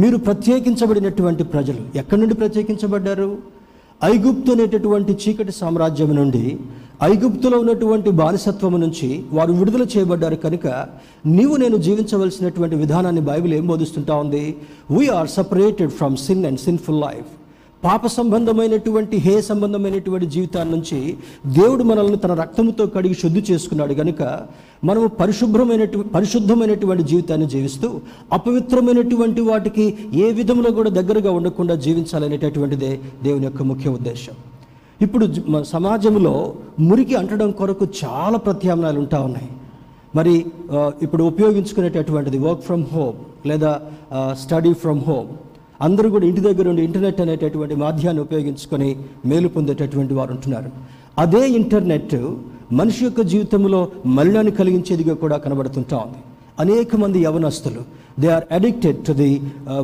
మీరు 0.00 0.16
ప్రత్యేకించబడినటువంటి 0.16 1.44
ప్రజలు. 1.44 1.98
ఎక్కడి 1.98 2.20
నుండి 2.20 2.34
ప్రత్యేకించబడ్డారు? 2.34 3.38
ఐగుప్తు 4.04 4.52
అనేటటువంటి 4.52 5.18
చీకటి 5.28 5.52
సామ్రాజ్యం 5.52 6.14
నుండి 6.16 6.58
ఐగుప్తులో 7.02 7.58
ఉన్నటువంటి 7.58 8.10
బానిసత్వం 8.18 8.80
నుంచి 8.80 9.06
వారు 9.32 9.52
విడుదల 9.52 9.86
చేయబడ్డారు 9.92 10.36
కనుక 10.36 10.66
నీవు 11.28 11.56
నేను 11.56 11.76
జీవించవలసినటువంటి 11.76 12.76
విధానాన్ని 12.76 13.20
బైబిల్ 13.20 13.54
ఏం 13.54 13.66
బోధిస్తుంటా 13.66 14.14
ఉంది? 14.14 14.42
We are 14.90 15.28
separated 15.28 15.90
from 15.90 16.16
sin 16.16 16.46
and 16.46 16.60
sinful 16.60 17.00
life 17.00 17.30
పాప 17.82 18.06
సంబంధమైనటువంటి 18.06 19.16
హే 19.16 19.42
సంబంధమైనటువంటి 19.42 20.26
జీవితాన్ని 20.26 20.72
నుంచి 20.76 20.98
దేవుడు 21.52 21.82
మనల్ని 21.82 22.16
తన 22.16 22.34
రక్తముతో 22.34 22.86
కడిగి 22.86 23.14
శుద్ధి 23.14 23.52
చేసుకున్నాడు 23.52 23.94
కనుక 23.94 24.22
మనము 24.84 25.06
పరిశుభ్రమైనటువంటి 25.20 26.08
పరిశుద్ధమైనటువంటి 26.10 27.02
జీవితాన్ని 27.02 27.46
జీవిస్తూ 27.46 27.88
అపవిత్రమైనటువంటి 28.32 29.40
వాటికి 29.40 29.86
ఏ 30.14 30.32
విధంలో 30.32 30.70
కూడా 30.70 30.90
దగ్గరగా 30.90 31.30
ఉండకుండా 31.30 31.74
జీవించాలనేటటువంటిదే 31.86 32.92
దేవుని 33.22 33.44
యొక్క 33.44 33.62
ముఖ్య 33.62 33.90
ఉద్దేశం. 33.90 34.36
ఇప్పుడు 35.04 35.24
సమాజంలో 35.74 36.34
మురికి 36.88 37.14
అంటడం 37.20 37.50
కొరకు 37.60 37.84
చాలా 38.02 38.38
ప్రత్యామ్నాయాలు 38.46 39.00
ఉంటా 39.04 39.18
ఉన్నాయి. 39.28 39.50
మరి 40.18 40.34
ఇప్పుడు 41.04 41.22
ఉపయోగించుకునేటటువంటిది 41.32 42.38
వర్క్ 42.46 42.64
ఫ్రమ్ 42.68 42.84
హోమ్ 42.92 43.18
లేదా 43.50 43.70
స్టడీ 44.42 44.72
ఫ్రమ్ 44.82 45.02
హోమ్ 45.08 45.28
అందరూ 45.86 46.08
కూడా 46.14 46.24
ఇంటి 46.30 46.40
దగ్గర 46.46 46.66
ఉండి 46.72 46.82
ఇంటర్నెట్ 46.88 47.20
అనేటటువంటి 47.24 47.74
మాధ్యాన్ని 47.84 48.20
ఉపయోగించుకొని 48.26 48.90
మేలు 49.30 49.48
పొందేటటువంటి 49.54 50.14
వారు 50.18 50.32
ఉంటున్నారు. 50.36 50.70
అదే 51.22 51.42
ఇంటర్నెట్ 51.60 52.14
మనిషి 52.80 53.02
యొక్క 53.06 53.20
జీవితంలో 53.32 53.80
మలినాన్ని 54.18 54.52
కలిగించేదిగా 54.60 55.14
కూడా 55.22 55.36
కనబడుతుంటా 55.44 55.96
ఉంది. 56.04 56.20
అనేక 56.62 56.96
మంది 57.02 57.18
యవనస్తులు 57.26 57.82
they 58.22 58.28
are 58.36 58.46
addicted 58.58 59.00
to 59.08 59.12
the 59.22 59.30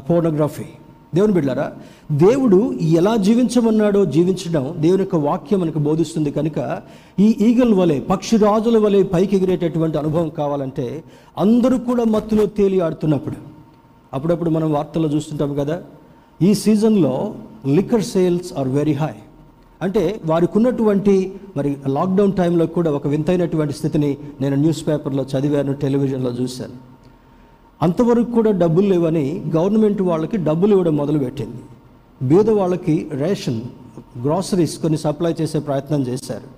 pornography 0.08 0.68
దేవుని 1.14 1.32
బిడ్డారా 1.32 1.72
దేవుడు 2.12 2.72
ఎలా 2.72 3.16
జీవించమన్నాడో 3.16 4.04
జీవించడం 4.04 4.74
దేవుని 4.78 5.02
యొక్క 5.02 5.16
వాక్యం 5.16 5.60
మనకు 5.60 5.78
బోధిస్తుంది 5.78 6.30
కనుక 6.30 6.80
ఈ 7.20 7.24
ఈగల 7.24 7.74
వలె 7.74 8.00
పక్షిరాజుల 8.00 8.78
వలె 8.78 9.02
పైకి 9.02 9.36
ఎగిరేటటువంటి 9.36 9.98
అనుభవం 9.98 10.28
కావాలంటే 10.28 11.04
అందరూ 11.38 11.78
కూడా 11.78 12.04
మత్తులో 12.04 12.46
తేలి 12.46 12.80
ఆడుతున్నప్పుడు. 12.80 13.36
అప్పుడప్పుడు 14.14 14.50
మనం 14.50 14.72
వార్తల్లో 14.72 15.08
చూస్తుంటాం 15.08 15.54
కదా 15.54 15.82
ఈ 16.42 16.54
సీజన్లో 16.54 17.34
liquor 17.66 18.02
sales 18.02 18.52
are 18.58 18.68
very 18.68 18.92
high. 18.92 19.14
అంటే 19.82 20.20
వారికి 20.26 20.52
ఉన్నటువంటి 20.56 21.32
మరి 21.56 21.76
లాక్డౌన్ 21.88 22.32
టైంలో 22.32 22.66
కూడా 22.66 22.90
ఒక 22.90 23.06
వింతైనటువంటి 23.06 23.72
స్థితిని 23.72 24.18
నేను 24.40 24.56
న్యూస్ 24.56 24.88
పేపర్లో 24.88 25.22
చదివాను 25.22 25.72
టెలివిజన్లో 25.72 26.30
చూశాను. 26.30 26.97
అంతవరకు 27.80 28.30
కూడా 28.38 28.50
డబ్బులు 28.62 28.86
లేవని 28.92 29.26
గవర్నమెంట్ 29.56 30.00
వాళ్ళకి 30.02 30.36
డబ్బులు 30.48 30.72
ఇవ్వడం 30.74 30.94
మొదలుపెట్టింది. 30.96 31.60
బీద 32.20 32.48
వాళ్ళకి 32.60 32.94
రేషన్ 33.22 33.60
గ్రాసరీస్ 34.24 34.74
కొన్ని 34.82 34.98
సప్లై 35.04 35.32
చేసే 35.40 35.58
ప్రయత్నం 35.68 36.00
చేశారు. 36.08 36.48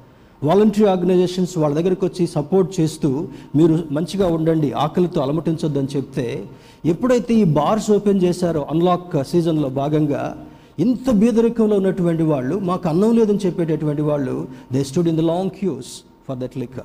వాలంటరీ 0.48 0.84
ఆర్గనైజేషన్స్ 0.92 1.54
వాళ్ళ 1.62 1.74
దగ్గరికి 1.78 2.04
వచ్చి 2.08 2.24
సపోర్ట్ 2.36 2.70
చేస్తూ 2.80 3.08
మీరు 3.58 3.74
మంచిగా 3.96 4.26
ఉండండి 4.36 4.68
ఆకలితో 4.84 5.18
అలమటించొద్దని 5.24 5.90
చెప్తే 5.96 6.26
ఎప్పుడైతే 6.92 7.34
ఈ 7.42 7.44
బార్స్ 7.58 7.90
ఓపెన్ 7.96 8.22
చేశారో 8.24 8.62
అన్లాక్ 8.74 9.16
సీజన్లో 9.32 9.68
భాగంగా 9.80 10.22
ఇంత 10.84 11.10
బీదరికంలో 11.22 11.76
ఉన్నటువంటి 11.76 12.24
వాళ్ళు 12.32 12.56
మాకు 12.70 12.88
అన్నం 12.88 13.12
లేదని 13.18 13.42
చెప్పేటటువంటి 13.46 14.02
వాళ్ళు 14.02 14.36
they 14.72 14.82
stood 14.90 15.10
in 15.12 15.20
the 15.22 15.26
long 15.32 15.54
queues 15.60 15.90
for 16.28 16.38
that 16.44 16.56
liquor 16.62 16.78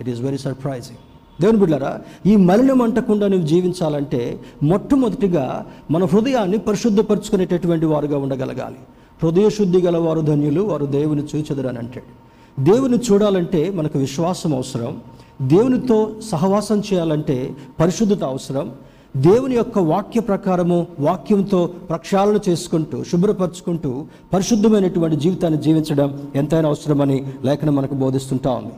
it 0.00 0.10
is 0.14 0.20
very 0.28 0.40
surprising 0.46 1.02
దేవుని 1.40 1.58
బిడ్డారా 1.58 2.00
ఈ 2.26 2.36
మలినం 2.36 2.82
అంటకుండా 2.82 3.28
నువ్వు 3.28 3.46
జీవించాలంటే 3.46 4.40
మొట్టమొదటిగా 4.62 5.66
మన 5.90 6.04
హృదయాన్ని 6.04 6.58
పరిశుద్ధపరచుకునేటటువంటి 6.58 7.86
వారుగా 7.86 8.18
ఉండగలగాలి. 8.18 8.76
హృదయ 9.22 9.50
శుద్ధి 9.50 9.80
గల 9.80 9.96
వారు 9.96 10.20
ధన్యులు 10.20 10.62
వారు 10.62 10.86
దేవుని 10.86 11.22
చూచెదరని 11.22 11.78
అంటాడు. 11.78 12.26
దేవుని 12.64 12.96
చూడాలంటే 12.96 13.70
మనకు 13.70 13.98
విశ్వాసం 13.98 14.54
అవసరం. 14.54 15.00
దేవునితో 15.42 16.10
సహవాసం 16.30 16.80
చేయాలంటే 16.80 17.56
పరిశుద్ధత 17.80 18.24
అవసరం. 18.24 18.72
దేవుని 19.16 19.54
యొక్క 19.54 19.78
వాక్య 19.78 20.20
ప్రకారము 20.20 20.86
వాక్యంతో 21.00 21.66
ప్రక్షాళన 21.66 22.38
చేసుకుంటూ 22.48 23.04
శుభ్రపరచుకుంటూ 23.04 24.04
పరిశుద్ధమైనటువంటి 24.32 25.16
జీవితాన్ని 25.16 25.62
జీవించడం 25.62 26.22
ఎంతైనా 26.34 26.68
అవసరమని 26.68 27.26
లేఖనం 27.44 27.74
మనకు 27.74 27.94
బోధిస్తుంటా 27.94 28.50
ఉంది. 28.50 28.72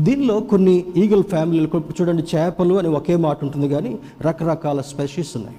దీనిలో 0.00 0.40
కొన్ని 0.40 0.84
ఈగల్ 0.96 1.24
ఫ్యామిలీలు 1.24 1.82
చూడండి 2.00 2.36
చేపలు 2.36 2.74
అని 2.74 2.88
ఒకే 2.88 3.16
మాట 3.16 3.44
ఉంటుంది 3.44 3.68
కానీ 3.68 3.98
రకరకాల 4.22 4.80
స్పెషీస్ 4.80 5.36
ఉన్నాయి. 5.36 5.56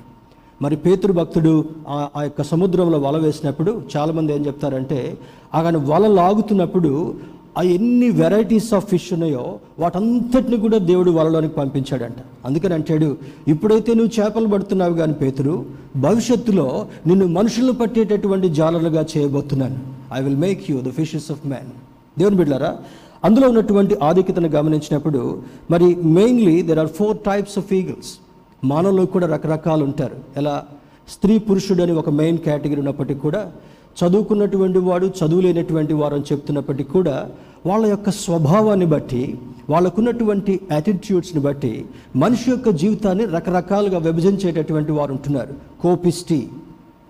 మరి 0.61 0.75
పేతురు 0.75 1.13
భక్తుడు 1.13 1.65
ఆ- 1.87 2.09
ఆ 2.15 2.23
యొక్క 2.23 2.43
సముద్రంలో 2.43 2.99
వల 2.99 3.17
వేసినప్పుడు 3.17 3.81
చాలామంది 3.97 4.33
ఏం 4.33 4.45
చెప్తారంటే 4.45 5.17
ఆయన 5.55 5.77
వల 5.77 6.07
లాగుతున్నప్పుడు 6.07 7.15
ఆ 7.57 7.61
ఎన్ని 7.61 8.09
వెరైటీస్ 8.09 8.73
ఆఫ్ 8.73 8.87
ఫిష్ 8.87 9.13
ఉన్నాయో 9.13 9.59
వాటంతటిని 9.79 10.57
కూడా 10.57 10.77
దేవుడు 10.77 11.11
వలలోనికి 11.11 11.53
పంపించాడంట. 11.53 12.15
అందుకని 12.45 12.73
అంటాడు 12.73 13.17
ఇప్పుడైతే 13.47 13.93
నువ్వు 13.93 14.23
చేపలు 14.23 14.47
పడుతున్నావు 14.47 14.93
కానీ 14.93 15.13
పేతురు 15.13 15.65
భవిష్యత్తులో 15.95 16.87
నిన్ను 17.07 17.27
మనుషులను 17.27 17.73
పట్టేటటువంటి 17.73 18.49
జాలలుగా 18.49 19.05
చేయబోతున్నాను. 19.17 19.77
I 20.13 20.23
will 20.23 20.37
make 20.37 20.71
you 20.71 20.81
the 20.81 20.89
fishes 20.89 21.31
of 21.31 21.47
man 21.47 21.67
దేవుని 22.19 22.35
బిడ్డారా 22.35 22.77
అందులో 23.23 23.47
ఉన్నటువంటి 23.47 23.95
ఆధిక్యతను 24.03 24.47
గమనించినప్పుడు 24.47 25.41
మరి 25.71 25.95
mainly 25.95 26.61
there 26.61 26.79
are 26.79 26.87
four 26.87 27.17
types 27.17 27.57
of 27.57 27.73
eagles 27.73 28.11
మానవులు 28.63 29.05
కూడా 29.05 29.27
రకరకాలు 29.27 29.83
ఉంటారు. 29.83 30.15
ఎలా? 30.37 30.65
స్త్రీ 31.09 31.37
పురుషుడు 31.37 31.81
అని 31.81 31.91
ఒక 31.91 32.09
మెయిన్ 32.09 32.37
కేటగిరీ 32.37 32.75
ఉన్నప్పటికీ 32.75 33.19
కూడా 33.19 33.51
చదువుకున్నటువంటి 33.99 34.79
వాడు 34.79 35.05
చదువు 35.05 35.41
లేనటువంటి 35.41 35.93
వారు 35.93 36.15
అని 36.15 36.23
చెప్తున్నప్పటికీ 36.31 36.91
కూడా 36.91 37.29
వాళ్ళ 37.65 37.85
యొక్క 37.85 38.09
స్వభావాన్ని 38.09 38.85
బట్టి 38.85 39.39
వాళ్ళకున్నటువంటి 39.69 40.59
యాటిట్యూడ్స్ని 40.71 41.41
బట్టి 41.41 41.85
మనిషి 42.15 42.51
యొక్క 42.51 42.69
జీవితాన్ని 42.69 43.25
రకరకాలుగా 43.25 43.97
విభజించేటటువంటి 43.97 44.91
వారు 44.91 45.11
ఉంటున్నారు. 45.11 45.53
కోపిస్టి 45.81 46.49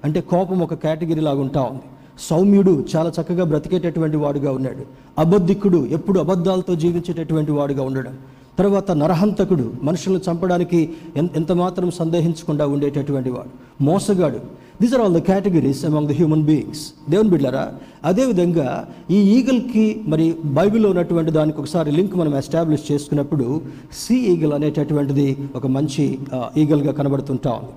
అంటే 0.03 0.21
కోపం 0.21 0.59
ఒక 0.59 0.73
కేటగిరీ 0.73 1.21
లాగా 1.21 1.41
ఉంటా 1.41 1.61
ఉంది. 1.61 1.81
సౌమ్యుడు 2.19 2.85
చాలా 2.95 3.11
చక్కగా 3.21 3.43
బ్రతికేటటువంటి 3.43 4.17
వాడుగా 4.17 4.51
ఉన్నాడు. 4.51 4.83
అబద్ధికుడు 5.19 5.85
ఎప్పుడు 5.91 6.19
అబద్ధాలతో 6.19 6.75
జీవించేటటువంటి 6.75 7.51
వాడుగా 7.51 7.83
ఉండడం. 7.83 8.17
తర్వాత 8.59 8.91
నరహంతకుడు 8.91 9.73
మనుషులను 9.83 10.19
చంపడానికి 10.31 10.89
ఎంత 11.17 11.51
మాత్రం 11.51 11.91
సందేహించకుండా 11.91 12.67
ఉండేటటువంటి 12.67 13.29
వాడు. 13.29 13.83
మోసగాడు. 13.83 14.39
These 14.81 14.93
are 14.93 15.01
all 15.01 15.13
the 15.13 15.17
categories 15.17 15.85
among 15.85 16.07
the 16.07 16.11
human 16.11 16.43
beings 16.43 17.11
దేవుని 17.11 17.29
బిడ్డారా 17.29 17.73
అదేవిధంగా 18.05 18.87
ఈ 19.11 19.15
ఈగల్కి 19.15 20.01
మరి 20.07 20.35
బైబిల్లో 20.45 20.89
ఉన్నటువంటి 20.89 21.31
దానికి 21.31 21.57
ఒకసారి 21.57 21.91
లింక్ 21.91 22.15
మనం 22.15 22.37
ఎస్టాబ్లిష్ 22.37 22.91
చేసుకున్నప్పుడు 22.91 23.61
సీ 23.93 24.15
ఈగల్ 24.15 24.53
అనేటటువంటిది 24.53 25.37
ఒక 25.55 25.67
మంచి 25.67 26.19
ఈగల్గా 26.57 26.91
కనబడుతుంటా 26.91 27.51
ఉంది. 27.51 27.71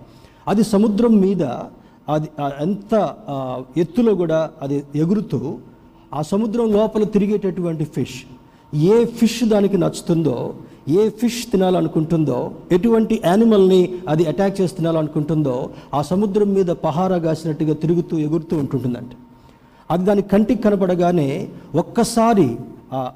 అది 0.49 0.65
సముద్రం 0.65 1.17
మీద 1.17 1.43
అది 2.09 2.29
ఎంత 2.61 2.95
ఎత్తులో 3.77 4.13
కూడా 4.15 4.39
అది 4.63 4.77
ఎగురుతూ 4.95 5.41
ఆ 6.13 6.21
సముద్రం 6.33 6.67
లోపల 6.71 7.05
తిరిగేటటువంటి 7.15 7.85
ఫిష్ 7.95 8.19
ఏ 8.91 8.97
ఫిష్ 9.19 9.41
దానికి 9.45 9.77
నచ్చుతుందో 9.77 10.37
ఏ 10.95 11.05
ఫిష్ 11.21 11.41
తినాలనుకుంటుందో 11.53 12.39
ఎటువంటి 12.73 13.15
యానిమల్ని 13.25 13.81
అది 14.09 14.25
అటాక్ 14.27 14.55
చేసి 14.61 14.77
తినాలనుకుంటుందో 14.77 15.57
ఆ 15.95 16.01
సముద్రం 16.11 16.51
మీద 16.55 16.71
పహారా 16.85 17.19
కాసినట్టుగా 17.19 17.75
తిరుగుతూ 17.75 18.15
ఎగురుతూ 18.19 18.57
ఉంటుంటుందంట 18.59 19.13
అది 19.91 20.05
దాని 20.05 20.23
కంటికి 20.31 20.63
కనపడగానే 20.63 21.29
ఒక్కసారి 21.79 22.49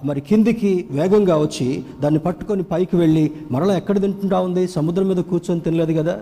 మరి 0.08 0.20
కిందికి 0.28 0.70
వేగంగా 0.90 1.34
వచ్చి 1.42 1.66
దాన్ని 2.02 2.20
పట్టుకొని 2.24 2.62
పైకి 2.70 2.96
వెళ్ళి 2.96 3.24
మరలా 3.54 3.74
ఎక్కడ 3.80 3.96
తింటుంటా 4.04 4.38
ఉంది? 4.46 4.62
సముద్రం 4.76 5.06
మీద 5.10 5.20
కూర్చొని 5.30 5.60
తినలేదు 5.66 5.92
కదా? 6.00 6.14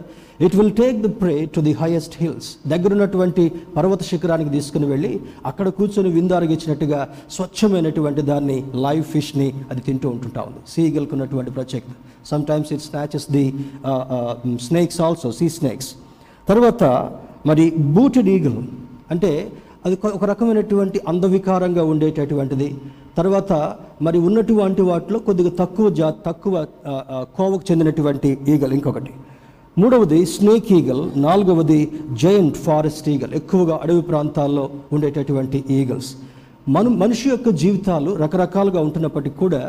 It 0.47 0.55
will 0.59 0.73
take 0.81 0.99
the 1.07 1.11
prey 1.21 1.35
to 1.55 1.61
the 1.69 1.73
highest 1.81 2.17
hills 2.23 2.49
దగ్గరున్నటువంటి 2.73 3.45
పర్వత 3.77 4.03
శిఖరానికి 4.11 4.51
తీసుకుని 4.57 4.87
వెళ్ళి 4.93 5.13
అక్కడ 5.51 5.69
కూర్చొని 5.79 6.11
విందారగిచ్చినట్టుగా 6.17 7.01
స్వచ్ఛమైనటువంటి 7.37 8.25
దాన్ని 8.31 8.59
లైవ్ 8.87 9.05
ఫిష్ని 9.15 9.49
అది 9.71 9.81
తింటూ 9.89 10.09
ఉంటుంటా 10.15 10.43
ఉంది. 10.49 10.61
సీగల్కి 10.75 11.15
ఉన్నటువంటి 11.19 11.51
ప్రత్యేకత 11.51 11.95
sometimes 12.51 12.73
it 12.77 12.85
snatches 12.91 13.27
the 13.37 13.45
snakes 14.69 15.01
also 15.07 15.31
sea 15.39 15.49
snakes 15.59 15.91
తర్వాత 16.49 16.85
మరి 17.47 17.65
బూటెడ్ 17.97 18.29
ఈగల్. 18.37 18.61
అంటే 19.11 19.33
అది 19.89 19.99
ఒక 20.17 20.25
రకమైనటువంటి 20.33 20.99
అందవికారంగా 21.13 21.85
ఉండేటటువంటిది. 21.93 22.69
తర్వాత 23.19 23.53
మరి 24.07 24.19
ఉన్నటువంటి 24.29 24.83
వాటిలో 24.89 25.19
కొద్దిగా 25.29 25.53
తక్కువ 25.63 25.89
జా 25.99 26.09
తక్కువ 26.27 26.55
కోవకు 27.39 27.65
చెందినటువంటి 27.71 28.31
ఈగల్ 28.55 28.75
ఇంకొకటి. 28.79 29.13
మూడవది 29.83 30.21
స్నేక్ 30.35 30.71
ఈగల్ 30.79 31.03
నాలుగవది 31.27 31.81
జయంట్ 32.23 32.57
ఫారెస్ట్ 32.65 33.09
ఈగల్ 33.15 33.35
ఎక్కువగా 33.41 33.75
అడవి 33.83 34.03
ప్రాంతాల్లో 34.11 34.65
ఉండేటటువంటి 34.95 35.59
ఈగల్స్. 35.79 36.11
మనం 36.69 36.99
మనిషి 36.99 37.29
యొక్క 37.29 37.49
జీవితాలు 37.55 38.17
రకరకాలుగా 38.17 38.81
ఉంటున్నప్పటికీ 38.81 39.37
కూడా 39.37 39.61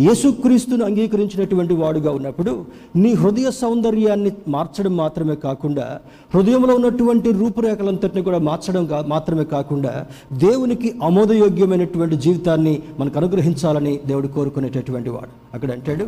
యేసుక్రీస్తును 0.00 0.84
అంగీకరించినటువంటి 0.84 1.74
వాడుగా 1.74 2.10
ఉన్నప్పుడు 2.10 2.52
నీ 2.96 3.14
హృదయ 3.14 3.50
సౌందర్యాన్ని 3.50 4.32
మార్చడం 4.48 4.96
మాత్రమే 4.96 5.34
కాకుండా 5.36 5.86
హృదయంలో 6.34 6.74
ఉన్నటువంటి 6.74 7.32
రూపురేఖలంతటిని 7.32 8.22
కూడా 8.22 8.38
మార్చడం 8.38 8.86
కా- 8.86 9.06
మాత్రమే 9.06 9.44
కాకుండా 9.46 9.92
దేవునికి 10.38 10.94
ఆమోదయోగ్యమైనటువంటి 11.02 12.16
జీవితాన్ని 12.16 12.82
మనకు 12.98 13.18
అనుగ్రహించాలని 13.18 14.00
దేవుడు 14.06 14.28
కోరుకునేటటువంటి 14.28 15.10
వాడు. 15.10 15.32
అక్కడ 15.54 15.70
అంటాడు 15.70 16.06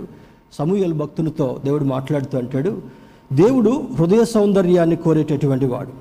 సమూహల 0.52 0.92
భక్తునితో 0.92 1.60
దేవుడు 1.64 1.84
మాట్లాడుతూ 1.84 2.38
అంటాడు 2.38 2.72
దేవుడు 3.32 3.70
హృదయ 3.98 4.24
సౌందర్యాన్ని 4.24 4.96
కోరేటటువంటి 4.96 5.66
వాడు. 5.66 5.92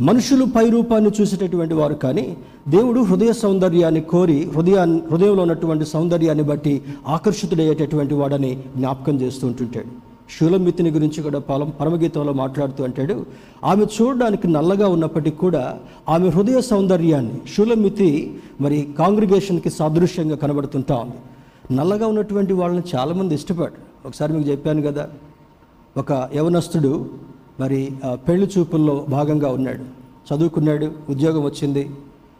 మనుషులు 0.00 0.44
పై 0.44 0.70
రూపాన్ని 0.70 1.10
చూసేటటువంటి 1.20 1.74
వారు 1.74 1.94
కానీ 1.94 2.36
దేవుడు 2.68 3.00
హృదయ 3.00 3.32
సౌందర్యాన్ని 3.32 4.00
కోరి 4.00 4.44
హృదయాన్ని 4.44 5.02
హృదయంలో 5.10 5.42
ఉన్నటువంటి 5.42 5.84
సౌందర్యాన్ని 5.84 6.44
బట్టి 6.44 6.82
ఆకర్షితుడయ్యేటటువంటి 7.08 8.14
వాడని 8.14 8.62
జ్ఞాపకం 8.76 9.20
చేస్తూ 9.20 9.46
ఉంటుంటాడు. 9.46 9.86
శూలమితిని 10.40 10.90
గురించి 10.90 11.22
కూడా 11.22 11.38
పలం 11.38 11.72
పరమగీతంలో 11.80 12.32
మాట్లాడుతూ 12.32 12.84
అంటాడు 12.84 13.26
ఆమె 13.64 13.84
చూడడానికి 13.84 14.48
నల్లగా 14.48 14.88
ఉన్నప్పటికీ 14.88 15.36
కూడా 15.36 15.78
ఆమె 16.08 16.28
హృదయ 16.28 16.60
సౌందర్యాన్ని 16.60 17.32
శూలమితి 17.56 18.38
మరి 18.60 18.88
కాంగ్రిగేషన్కి 18.98 19.70
సాదృశ్యంగా 19.70 20.36
కనబడుతుంటా 20.36 20.94
ఉంది. 20.94 21.76
నల్లగా 21.76 22.06
ఉన్నటువంటి 22.06 22.52
వాళ్ళని 22.52 22.82
చాలామంది 22.96 23.34
ఇష్టపడరు. 23.34 24.08
ఒకసారి 24.08 24.32
మీకు 24.32 24.50
చెప్పాను 24.50 24.82
కదా 24.82 25.08
ఒక 25.96 26.28
యవనస్తుడు 26.34 27.06
మరి 27.60 27.92
పెళ్ళి 28.12 28.48
చూపుల్లో 28.58 29.06
భాగంగా 29.08 29.48
ఉన్నాడు. 29.48 29.84
చదువుకున్నాడు 30.28 30.92
ఉద్యోగం 31.10 31.44
వచ్చింది. 31.44 31.90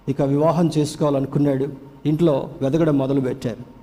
ఇక 0.09 0.23
వివాహం 0.23 0.71
చేసుకోవాలనుకున్నాడు. 0.79 1.69
ఇంట్లో 2.07 2.49
వెదగడం 2.63 2.99
మొదలుపెట్టారు. 2.99 3.75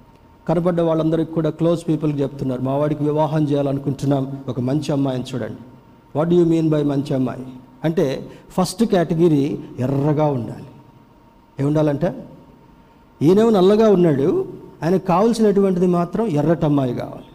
కనపడ్డ 0.47 0.81
వాళ్ళందరికీ 0.81 1.33
కూడా 1.33 1.49
క్లోజ్ 1.49 1.87
పీపుల్కి 1.87 2.21
చెప్తున్నారు 2.21 2.61
మా 2.61 2.75
వాడికి 2.77 3.03
వివాహం 3.03 3.43
చేయాలనుకుంటున్నాం. 3.43 4.37
ఒక 4.49 4.59
మంచి 4.59 4.91
అమ్మాయిని 4.91 5.25
చూడండి. 5.33 5.57
What 6.15 6.29
do 6.29 6.35
you 6.35 6.45
mean 6.45 6.69
by 6.69 6.83
మంచి 6.83 7.13
అమ్మాయి? 7.13 7.45
అంటే 7.83 8.31
ఫస్ట్ 8.49 8.83
కేటగిరీ 8.83 9.59
ఎర్రగా 9.79 10.25
ఉండాలి. 10.25 10.63
ఏముండాలంటే? 11.59 12.25
ఈయనేమో 13.21 13.49
నల్లగా 13.49 13.89
ఉన్నాడు. 13.89 14.45
ఆయనకు 14.83 15.05
కావాల్సినటువంటిది 15.05 15.87
మాత్రం 15.87 16.27
ఎర్రటమ్మాయి 16.27 16.95
కావాలి. 16.95 17.25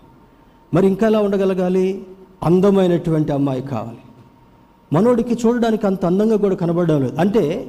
మరి 0.74 0.86
ఇంకా 0.86 1.06
ఎలా 1.06 1.20
ఉండగలగాలి? 1.20 2.06
అందమైనటువంటి 2.42 3.32
అమ్మాయి 3.32 3.62
కావాలి. 3.62 3.96
మనోడికి 4.92 5.46
చూడడానికి 5.46 5.86
అంత 5.86 6.04
అందంగా 6.04 6.36
కూడా 6.36 6.54
కనబడడం 6.54 7.02
లేదు. 7.02 7.20
అంటే 7.20 7.66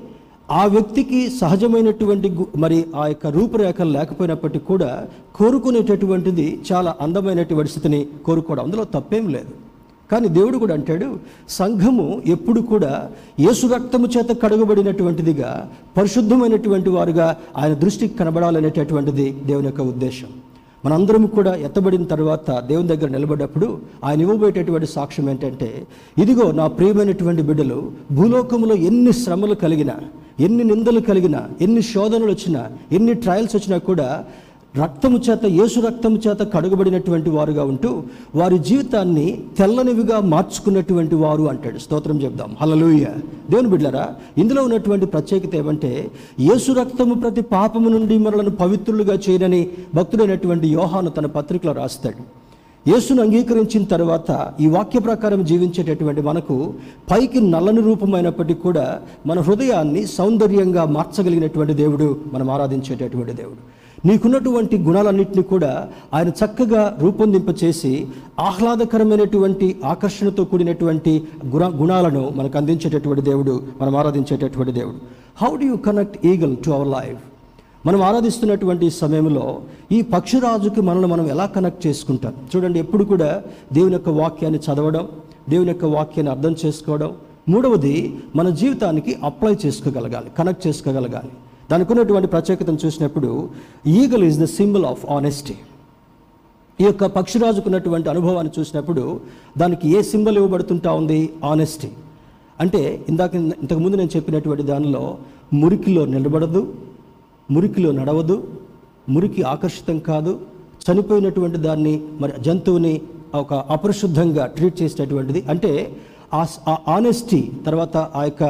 ఆ 0.52 0.66
వ్యక్తికి 0.66 1.30
సహజమైనటువంటి 1.30 2.30
గు- 2.30 2.60
మరి 2.60 2.86
ఆ 2.96 3.08
యొక్క 3.08 3.28
రూపురేఖలు 3.28 3.90
లేకపోయినప్పటికీ 3.90 4.66
కూడా 4.66 5.08
కోరుకునేటటువంటిది 5.36 6.60
చాలా 6.72 6.96
అందమైనటువంటి 7.02 7.70
స్థితిని 7.70 8.08
కోరుకోవడం. 8.26 8.64
అందులో 8.64 8.84
తప్పేం 8.84 9.28
లేదు. 9.28 9.50
కానీ 10.12 10.28
దేవుడు 10.28 10.58
కూడా 10.58 10.74
అంటాడు 10.74 11.20
సంఘము 11.50 12.22
ఎప్పుడు 12.26 12.62
కూడా 12.62 13.10
యేసు 13.40 13.68
రక్తము 13.68 14.08
చేత 14.08 14.42
కడగబడినటువంటిదిగా 14.42 15.72
పరిశుద్ధమైనటువంటి 15.98 16.90
వారుగా 16.90 17.38
ఆయన 17.58 17.74
దృష్టికి 17.74 18.18
కనబడాలనేటటువంటిది 18.18 19.32
దేవుని 19.46 19.66
యొక్క 19.66 19.82
ఉద్దేశం. 19.82 20.28
మనందరం 20.84 21.24
కూడా 21.28 21.52
ఎత్తబడిన 21.58 22.06
తర్వాత 22.06 22.50
దేవుని 22.68 22.90
దగ్గర 22.90 23.10
నిలబడ్డప్పుడు 23.10 23.68
ఆయన 24.04 24.20
ఇవ్వబోయేటటువంటి 24.22 24.88
సాక్ష్యం 24.88 25.26
ఏంటంటే 25.30 25.70
ఇదిగో 26.18 26.46
నా 26.52 26.66
ప్రియమైనటువంటి 26.78 27.44
బిడ్డలు 27.44 27.80
భూలోకంలో 28.12 28.76
ఎన్ని 28.90 29.14
శ్రమలు 29.14 29.56
కలిగినా 29.56 29.96
ఎన్ని 30.40 30.64
నిందలు 30.64 31.02
కలిగినా 31.02 31.40
ఎన్ని 31.62 31.82
శోధనలు 31.84 32.32
వచ్చినా 32.32 32.62
ఎన్ని 32.92 33.14
ట్రయల్స్ 33.16 33.56
వచ్చినా 33.56 33.78
కూడా 33.88 34.10
రక్తము 34.82 35.18
చేత 35.18 35.46
యేసు 35.46 35.80
రక్తము 35.80 36.18
చేత 36.28 36.38
కడుగబడినటువంటి 36.54 37.30
వారుగా 37.30 37.64
ఉంటూ 37.64 38.04
వారి 38.36 38.60
జీవితాన్ని 38.60 39.42
తెల్లనివిగా 39.58 40.20
మార్చుకున్నటువంటి 40.20 41.16
వారు 41.16 41.44
అంటాడు. 41.44 41.78
స్తోత్రం 41.78 42.22
చెప్దాం. 42.22 42.56
హలలోయ 42.62 43.06
దేవుని 43.52 43.68
బిడ్డరా 43.68 44.08
ఇందులో 44.38 44.64
ఉన్నటువంటి 44.64 45.06
ప్రత్యేకత 45.06 45.56
ఏమంటే 45.56 46.12
యేసు 46.40 46.72
రక్తము 46.72 47.14
ప్రతి 47.14 47.42
పాపము 47.42 47.90
నుండి 47.90 48.18
మనలను 48.18 48.50
పవిత్రులుగా 48.50 49.18
చేయనని 49.30 49.70
భక్తుడైనటువంటి 49.96 50.68
యోహాను 50.68 51.10
తన 51.10 51.26
పత్రికలో 51.26 51.74
రాస్తాడు. 51.74 52.48
యేసును 52.90 53.22
అంగీకరించిన 53.22 53.84
తర్వాత 53.84 54.54
ఈ 54.62 54.68
వాక్య 54.68 55.00
ప్రకారం 55.00 55.46
జీవించేటటువంటి 55.46 56.22
మనకు 56.22 56.74
పైకి 57.12 57.40
నల్లని 57.42 57.82
రూపమైనప్పటికీ 57.82 58.60
కూడా 58.60 59.00
మన 59.26 59.40
హృదయాన్ని 59.40 60.08
సౌందర్యంగా 60.08 60.86
మార్చగలిగినటువంటి 60.86 61.74
దేవుడు 61.74 62.18
మనం 62.34 62.50
ఆరాధించేటటువంటి 62.52 63.34
దేవుడు. 63.34 63.77
నీకున్నటువంటి 64.06 64.78
గుణాలన్నింటినీ 64.78 65.44
కూడా 65.44 65.90
ఆయన 66.14 66.30
చక్కగా 66.30 66.98
రూపొందింపచేసి 67.00 68.08
ఆహ్లాదకరమైనటువంటి 68.40 69.76
ఆకర్షణతో 69.86 70.46
కూడినటువంటి 70.46 71.24
గుణ 71.46 71.72
గుణాలను 71.82 72.32
మనకు 72.36 72.58
అందించేటటువంటి 72.58 73.22
దేవుడు 73.22 73.64
మనం 73.82 73.96
ఆరాధించేటటువంటి 73.96 74.72
దేవుడు. 74.72 74.96
How 75.42 75.56
do 75.56 75.64
you 75.64 75.76
connect 75.76 76.26
eagle 76.26 76.58
to 76.58 76.72
our 76.72 76.88
life 76.88 77.20
మనం 77.86 78.02
ఆరాధిస్తున్నటువంటి 78.02 78.90
సమయంలో 78.90 79.62
ఈ 79.92 80.02
పక్షిరాజుకి 80.02 80.82
మనల్ని 80.82 81.08
మనం 81.08 81.28
ఎలా 81.28 81.46
కనెక్ట్ 81.46 81.88
చేసుకుంటాం? 81.88 82.34
చూడండి 82.56 82.80
ఎప్పుడు 82.80 83.04
కూడా 83.04 83.44
దేవుని 83.74 83.94
యొక్క 83.94 84.10
వాక్యాన్ని 84.10 84.60
చదవడం 84.60 85.08
దేవుని 85.50 85.70
యొక్క 85.70 85.86
వాక్యాన్ని 85.86 86.32
అర్థం 86.32 86.56
చేసుకోవడం. 86.66 87.12
మూడవది 87.50 88.16
మన 88.36 88.50
జీవితానికి 88.50 89.18
అప్లై 89.24 89.56
చేసుకోగలగాలి 89.66 90.26
కనెక్ట్ 90.38 90.68
చేసుకోగలగాలి. 90.68 91.30
దానికి 91.70 91.92
ఉన్నటువంటి 91.94 92.28
ప్రత్యేకతను 92.34 92.80
చూసినప్పుడు 92.86 93.30
eagle 94.00 94.26
is 94.30 94.40
the 94.44 94.48
symbol 94.58 94.86
of 94.92 95.04
honesty 95.18 95.56
ఈ 96.80 96.86
యొక్క 96.86 97.06
పక్షిరాజుకున్నటువంటి 97.18 98.08
అనుభవాన్ని 98.14 98.52
చూసినప్పుడు 98.58 99.04
దానికి 99.62 99.86
ఏ 99.98 100.02
సింబల్ 100.10 100.38
ఇవ్వబడుతుంటా 100.40 100.92
ఉంది? 101.00 101.20
ఆనెస్టీ 101.52 101.90
అంటే 102.60 102.82
ఇందాక 103.12 103.32
ఇంతకుముందు 103.64 103.96
నేను 104.02 104.12
చెప్పినటువంటి 104.16 104.64
దానిలో 104.72 105.02
మురికిలో 105.62 106.04
నిలబడదు 106.16 106.62
మురికిలో 107.50 107.90
నడవదు 108.00 108.36
మురికి 109.16 109.42
ఆకర్షితం 109.54 109.98
కాదు. 110.10 110.32
చనిపోయినటువంటి 110.86 111.58
దాన్ని 111.68 111.94
మరి 112.22 112.34
జంతువుని 112.46 112.94
ఒక 113.42 113.54
అపరిశుద్ధంగా 113.76 114.44
ట్రీట్ 114.56 114.78
చేసేటటువంటిది. 114.82 115.42
అంటే 115.54 115.72
ఆ 116.40 116.44
ఆనెస్టీ 116.96 117.42
తర్వాత 117.68 117.98
ఆ 118.20 118.24
యొక్క 118.30 118.44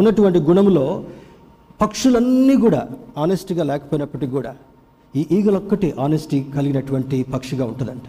ఉన్నటువంటి 0.00 0.40
గుణంలో 0.50 0.86
పక్షులన్నీ 1.80 2.56
కూడా 2.56 2.88
ఆనెస్టీగా 3.18 3.64
లేకపోయినప్పటికీ 3.64 4.32
కూడా 4.32 4.54
ఈ 5.16 5.26
ఈగలు 5.32 5.56
ఒక్కటి 5.56 5.94
ఆనెస్టీ 6.00 6.42
కలిగినటువంటి 6.56 7.22
పక్షిగా 7.22 7.64
ఉంటుందంట. 7.64 8.06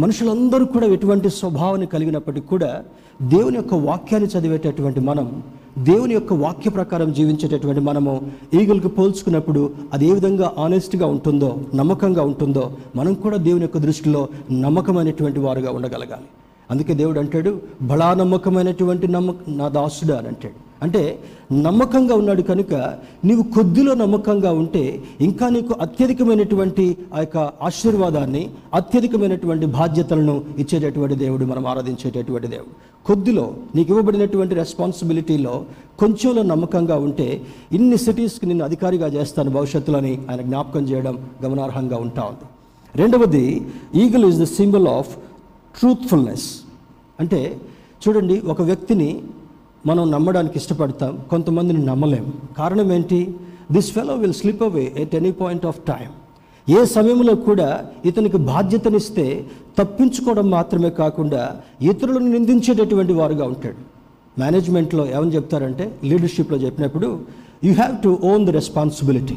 మనుషులందరూ 0.00 0.64
కూడా 0.64 0.86
ఎటువంటి 0.86 1.30
స్వభావాన్ని 1.30 1.86
కలిగినప్పటికీ 1.86 2.46
కూడా 2.46 2.84
దేవుని 3.22 3.56
యొక్క 3.56 3.74
వాక్యాన్ని 3.74 4.28
చదివేటటువంటి 4.30 5.00
మనం 5.00 5.42
దేవుని 5.78 6.14
యొక్క 6.14 6.32
వాక్య 6.32 6.70
ప్రకారం 6.70 7.12
జీవించేటటువంటి 7.12 7.80
మనము 7.80 8.30
ఈగలకు 8.54 8.88
పోల్చుకున్నప్పుడు 8.88 9.70
అది 9.92 10.08
ఏ 10.08 10.14
విధంగా 10.14 10.52
ఆనెస్ట్గా 10.58 11.06
ఉంటుందో 11.06 11.56
నమ్మకంగా 11.74 12.22
ఉంటుందో 12.22 12.72
మనం 12.96 13.14
కూడా 13.14 13.36
దేవుని 13.36 13.62
యొక్క 13.62 13.78
దృష్టిలో 13.78 14.28
నమ్మకమైనటువంటి 14.52 15.40
వారుగా 15.40 15.70
ఉండగలగాలి. 15.70 16.28
అందుకే 16.70 16.94
దేవుడు 16.94 17.18
అంటాడు 17.18 17.60
బలా 17.82 18.14
నమ్మకమైనటువంటి 18.14 19.08
నమ్మక 19.08 19.34
నా 19.48 19.68
దాసుడు 19.68 20.12
అని 20.12 20.28
అంటాడు. 20.28 20.63
అంటే 20.84 21.02
నమ్మకంగా 21.66 22.14
ఉన్నాడు 22.20 22.42
కనుక 22.42 22.74
నీవు 23.28 23.42
కొద్దిలో 23.56 23.92
నమ్మకంగా 23.94 24.50
ఉంటే 24.62 24.82
ఇంకా 25.26 25.46
నీకు 25.48 25.72
అత్యధికమైనటువంటి 25.80 26.86
ఆ 27.14 27.20
యొక్క 27.20 27.36
ఆశీర్వాదాన్ని 27.68 28.42
అత్యధికమైనటువంటి 28.74 29.66
బాధ్యతలను 29.78 30.36
ఇచ్చేటటువంటి 30.58 31.16
దేవుడు 31.24 31.44
మనం 31.44 31.66
ఆరాధించేటటువంటి 31.72 32.48
దేవుడు. 32.54 32.74
కొద్దిలో 33.06 33.44
నీకు 33.74 33.88
ఇవ్వబడినటువంటి 33.92 34.54
రెస్పాన్సిబిలిటీలో 34.54 35.54
కొంచెంలో 35.98 36.42
నమ్మకంగా 36.42 36.96
ఉంటే 37.06 37.28
ఇన్ని 37.72 37.98
సిటీస్కి 38.04 38.46
నిన్ను 38.46 38.64
అధికారిగా 38.64 39.08
చేస్తాను 39.16 39.50
భవిష్యత్తులో 39.50 39.98
అని 39.98 40.12
ఆయన 40.30 40.40
జ్ఞాపకం 40.48 40.84
చేయడం 40.90 41.16
గమనార్హంగా 41.44 41.98
ఉంటా 42.06 42.22
ఉంది. 42.32 42.46
రెండవది 42.94 43.44
eagle 44.02 44.26
is 44.30 44.40
the 44.40 44.48
symbol 44.58 44.88
of 44.96 45.12
truthfulness 45.78 46.48
అంటే 47.20 47.40
చూడండి 48.02 48.36
ఒక 48.52 48.62
వ్యక్తిని 48.62 49.10
మనం 49.86 50.10
నమ్మడానికి 50.10 50.58
ఇష్టపడతాం. 50.58 51.18
కొంతమందిని 51.30 51.86
నమ్మలేం. 51.86 52.32
కారణం 52.58 52.92
ఏంటి? 52.92 53.34
This 53.72 53.90
fellow 53.92 54.14
will 54.14 54.34
slip 54.34 54.62
away 54.62 54.92
at 54.96 55.14
any 55.14 55.32
point 55.32 55.66
of 55.66 55.80
time 55.88 56.10
ఏ 56.76 56.84
సమయంలో 56.84 57.34
కూడా 57.34 57.68
ఇతనికి 58.04 58.36
బాధ్యతనిస్తే 58.36 59.44
తప్పించుకోవడం 59.78 60.50
మాత్రమే 60.50 60.90
కాకుండా 60.90 61.42
ఇతరులను 61.82 62.28
నిందించేటటువంటి 62.28 63.12
వారుగా 63.12 63.44
ఉంటాడు. 63.46 63.80
మేనేజ్మెంట్లో 64.38 65.06
ఏమని 65.06 65.34
చెప్తారంటే 65.34 65.84
లీడర్షిప్లో 66.04 66.58
చెప్పినప్పుడు 66.58 67.08
you 67.64 67.72
have 67.74 68.02
to 68.04 68.18
own 68.24 68.46
the 68.46 68.50
responsibility 68.50 69.36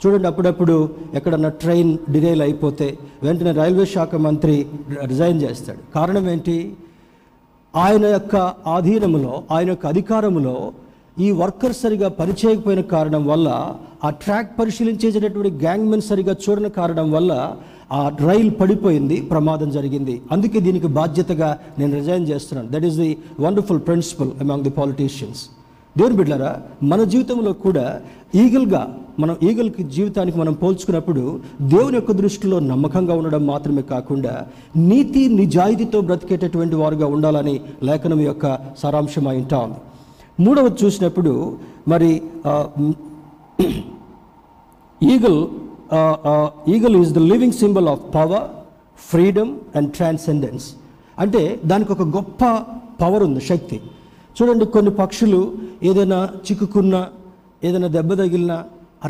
చూడండి 0.00 0.26
అప్పుడప్పుడు 0.26 0.88
ఎక్కడన్నా 1.14 1.48
ట్రైన్ 1.48 1.98
డిరైల్ 2.10 2.42
అయిపోతే 2.42 2.98
వెంటనే 3.22 3.52
రైల్వే 3.52 3.86
శాఖ 3.86 4.14
మంత్రి 4.14 4.66
రిజైన్ 5.04 5.42
చేస్తాడు. 5.42 5.78
కారణం 5.94 6.30
ఏంటి? 6.30 6.56
ఆయన 7.76 8.04
యొక్క 8.06 8.36
ఆధీనములో 8.66 9.42
ఆయన 9.50 9.68
యొక్క 9.68 9.86
అధికారములో 9.86 10.72
ఈ 11.20 11.30
వర్కర్ 11.30 11.72
సరిగా 11.72 12.08
పనిచేయకపోయిన 12.08 12.80
కారణం 12.80 13.26
వల్ల 13.26 13.74
ఆ 14.04 14.10
ట్రాక్ 14.10 14.58
పరిశీలించేటటువంటి 14.58 15.50
గ్యాంగ్మెన్ 15.50 16.02
సరిగా 16.02 16.36
చూడని 16.44 16.70
కారణం 16.70 17.12
వల్ల 17.12 17.32
ఆ 17.92 18.08
రైల్ 18.08 18.50
పడిపోయింది 18.60 19.20
ప్రమాదం 19.20 19.70
జరిగింది. 19.70 20.22
అందుకే 20.32 20.60
దీనికి 20.60 20.86
బాధ్యతగా 20.86 21.58
నేను 21.78 21.94
రిజైన్ 21.94 22.28
చేస్తున్నాను. 22.28 22.68
That 22.72 22.84
is 22.84 22.96
the 22.96 23.16
wonderful 23.40 23.80
principle 23.80 24.30
among 24.40 24.62
the 24.62 24.70
politicians 24.70 25.42
దేవుని 25.98 26.16
బిడ్డారా 26.16 26.52
మన 26.82 27.04
జీవితంలో 27.04 27.52
కూడా 27.52 28.00
ఈగల్గా 28.34 28.82
మనం 29.22 29.34
ఈగల్కి 29.48 29.82
జీవితానికి 29.94 30.36
మనం 30.38 30.54
పోల్చుకున్నప్పుడు 30.62 31.22
దేవుని 31.72 31.96
యొక్క 31.98 32.12
దృష్టిలో 32.20 32.56
నమ్మకంగా 32.70 33.14
ఉండడం 33.20 33.42
మాత్రమే 33.46 33.82
కాకుండా 33.92 34.32
నీతి 34.90 35.22
నిజాయితీతో 35.40 35.98
బ్రతికేటటువంటి 36.08 36.76
వారుగా 36.82 37.06
ఉండాలని 37.16 37.56
లేఖనం 37.88 38.20
యొక్క 38.20 38.44
సారాంశం 38.82 39.28
అయింటా 39.32 39.58
ఉంది. 39.66 39.80
మూడవది 40.44 40.76
చూసినప్పుడు 40.84 41.32
మరి 41.92 42.10
eagle 45.14 45.40
eagle 46.74 46.96
is 47.02 47.12
the 47.18 47.22
living 47.32 47.58
symbol 47.62 47.88
of 47.94 48.02
power 48.14 48.46
freedom 49.10 49.52
and 49.76 49.90
transcendence. 49.98 50.66
అంటే 51.22 51.42
దానికి 51.70 51.92
ఒక 51.96 52.04
గొప్ప 52.16 52.44
పవర్ 53.02 53.22
ఉంది 53.28 53.42
శక్తి. 53.50 53.76
చూడండి 54.36 54.64
కొన్ని 54.74 54.92
పక్షులు 55.02 55.40
ఏదైనా 55.88 56.18
చిక్కుకున్నా 56.46 57.00
ఏదైనా 57.68 57.88
దెబ్బ 57.96 58.12
తగిలినా 58.20 58.56
ఆ 59.06 59.08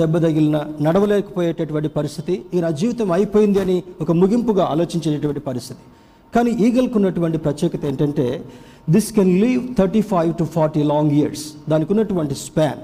దెబ్బ 0.00 0.16
తగిలిన 0.24 0.58
నడవలేకపోయేటటువంటి 0.86 1.90
పరిస్థితి 1.98 2.34
ఇక 2.54 2.60
నా 2.64 2.70
జీవితం 2.80 3.08
అయిపోయింది 3.16 3.58
అని 3.64 3.76
ఒక 4.02 4.12
ముగింపుగా 4.22 4.64
ఆలోచించేటటువంటి 4.72 5.42
పరిస్థితి. 5.50 5.82
కానీ 6.34 6.50
ఈగల్కు 6.66 6.96
ఉన్నటువంటి 6.98 7.38
ప్రత్యేకత 7.44 7.84
ఏంటంటే 7.90 8.26
this 8.94 9.08
can 9.16 9.32
live 9.42 9.62
thirty 9.78 10.02
five 10.12 10.30
to 10.40 10.44
forty 10.56 10.82
long 10.92 11.12
years 11.20 11.44
దానికి 11.70 11.90
ఉన్నటువంటి 11.94 12.34
స్పాన్ 12.44 12.82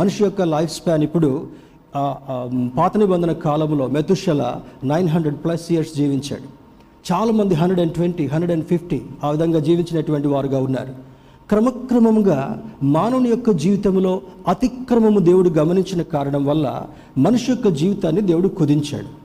మనిషి 0.00 0.20
యొక్క 0.24 0.42
లైఫ్ 0.54 0.72
స్పాన్ 0.78 1.02
ఇప్పుడు 1.08 1.30
పాత 2.78 2.92
నిబంధన 3.02 3.32
కాలంలో 3.46 3.84
Methuselah 3.96 4.42
nine 4.92 5.08
hundred 5.14 5.38
plus 5.44 5.66
years 5.72 5.92
జీవించాడు. 6.00 6.46
చాలామంది 7.10 7.54
hundred 7.60 7.82
and 7.84 7.94
twenty 7.98 8.24
hundred 8.32 8.52
and 8.54 8.66
fifty 8.72 8.98
ఆ 9.24 9.30
విధంగా 9.34 9.60
జీవించినటువంటి 9.66 10.28
వారుగా 10.34 10.60
ఉన్నారు. 10.68 10.94
క్రమక్రమముగా 11.50 12.62
మానవుని 12.82 13.28
యొక్క 13.28 13.50
జీవితంలో 13.50 14.20
అతిక్రమము 14.48 15.18
దేవుడు 15.18 15.48
గమనించిన 15.48 16.02
కారణం 16.02 16.46
వల్ల 16.46 16.86
మనిషి 17.18 17.50
యొక్క 17.50 17.68
జీవితాన్ని 17.68 18.20
దేవుడు 18.20 18.48
కుదించాడు. 18.48 19.24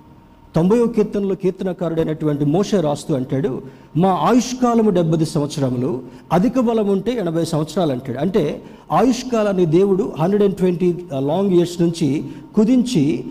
తొంభైవ 0.56 0.88
కీర్తనలో 0.88 1.36
కీర్తనకారుడైనటువంటి 1.36 2.46
మోష 2.46 2.76
రాస్తూ 2.76 3.16
అంటాడు 3.16 3.62
మా 3.98 4.10
ఆయుష్కాలము 4.10 4.90
డెబ్బది 4.90 5.26
సంవత్సరములు 5.26 6.02
అధిక 6.34 6.60
బలం 6.60 6.88
ఉంటే 6.88 7.12
ఎనభై 7.12 7.46
సంవత్సరాలు 7.46 7.92
అంటాడు. 7.92 8.20
అంటే 8.20 8.62
ఆయుష్కాలాన్ని 8.92 9.66
దేవుడు 9.66 10.14
hundred 10.20 10.44
and 10.44 10.56
twenty 10.56 10.96
long 11.20 11.52
years 11.52 11.82
నుంచి 11.82 12.26
కుదించి 12.56 13.26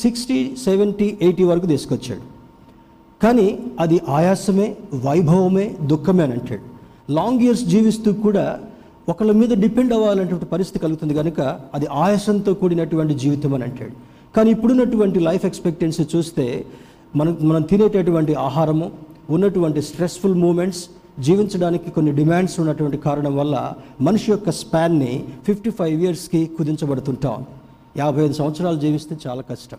సిక్స్టీ 0.00 0.56
సెవెంటీ 0.64 1.18
ఎయిటీ 1.22 1.44
వరకు 1.44 1.66
తీసుకొచ్చాడు. 1.66 2.20
కానీ 3.22 3.58
అది 3.80 4.00
ఆయాసమే 4.08 4.76
వైభవమే 5.04 5.76
దుఃఖమే 5.82 6.22
అని 6.24 6.32
అంటాడు. 6.32 6.73
లాంగ్ 7.10 7.40
ఇయర్స్ 7.40 7.64
జీవిస్తూ 7.64 8.12
కూడా 8.12 8.58
ఒకళ్ళ 9.08 9.32
మీద 9.32 9.48
డిపెండ్ 9.48 9.92
అవ్వాలనేటువంటి 9.92 10.44
పరిస్థితి 10.44 10.78
కలుగుతుంది 10.78 11.14
కనుక 11.14 11.40
అది 11.74 11.86
ఆయాసంతో 11.86 12.54
కూడినటువంటి 12.54 13.14
జీవితం 13.14 13.54
అని 13.54 13.62
అంటాడు. 13.62 13.92
కానీ 14.36 14.50
ఇప్పుడున్నటువంటి 14.50 15.20
లైఫ్ 15.20 15.46
ఎక్స్పెక్టెన్సీ 15.46 16.06
చూస్తే 16.16 16.66
మనం 17.16 17.38
మనం 17.42 17.62
తినేటటువంటి 17.62 18.34
ఆహారము 18.34 18.92
ఉన్నటువంటి 19.30 19.82
స్ట్రెస్ఫుల్ 19.82 20.34
మూమెంట్స్ 20.34 20.88
జీవించడానికి 21.20 21.90
కొన్ని 21.90 22.12
డిమాండ్స్ 22.12 22.60
ఉన్నటువంటి 22.60 22.96
కారణం 22.96 23.36
వల్ల 23.36 23.72
మనిషి 24.00 24.30
యొక్క 24.30 24.50
స్పాన్ని 24.50 25.24
ఫిఫ్టీ 25.46 25.70
ఫైవ్ 25.70 26.02
ఇయర్స్కి 26.02 26.46
కుదించబడుతుంటాం. 26.46 27.46
యాభై 27.96 28.24
ఐదు 28.24 28.32
సంవత్సరాలు 28.32 28.78
జీవిస్తే 28.78 29.16
చాలా 29.26 29.42
కష్టం. 29.42 29.78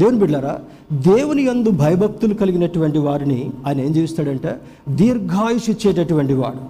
దేవుని 0.00 0.18
బిడ్డారా 0.18 0.58
దేవుని 0.92 1.42
యందు 1.42 1.70
భయభక్తులు 1.70 2.34
కలిగినటువంటి 2.34 2.98
వారిని 2.98 3.50
ఆయన 3.66 3.80
ఏం 3.80 3.92
జీవిస్తాడంటే 3.92 4.56
దీర్ఘాయుష్ 4.88 5.70
ఇచ్చేటటువంటి 5.70 6.34
వాడు. 6.34 6.62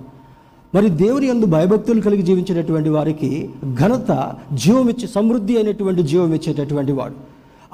మరి 0.76 0.90
దేవుని 0.90 1.26
యందు 1.26 1.46
భయభక్తులు 1.46 2.00
కలిగి 2.00 2.22
జీవించేటటువంటి 2.22 2.88
వారికి 2.88 3.50
ఘనత 3.80 4.34
జీవం 4.54 4.88
ఇచ్చే 4.88 5.08
సమృద్ధి 5.08 5.56
అయినటువంటి 5.56 6.02
జీవం 6.02 6.34
ఇచ్చేటటువంటి 6.34 6.92
వాడు. 6.92 7.14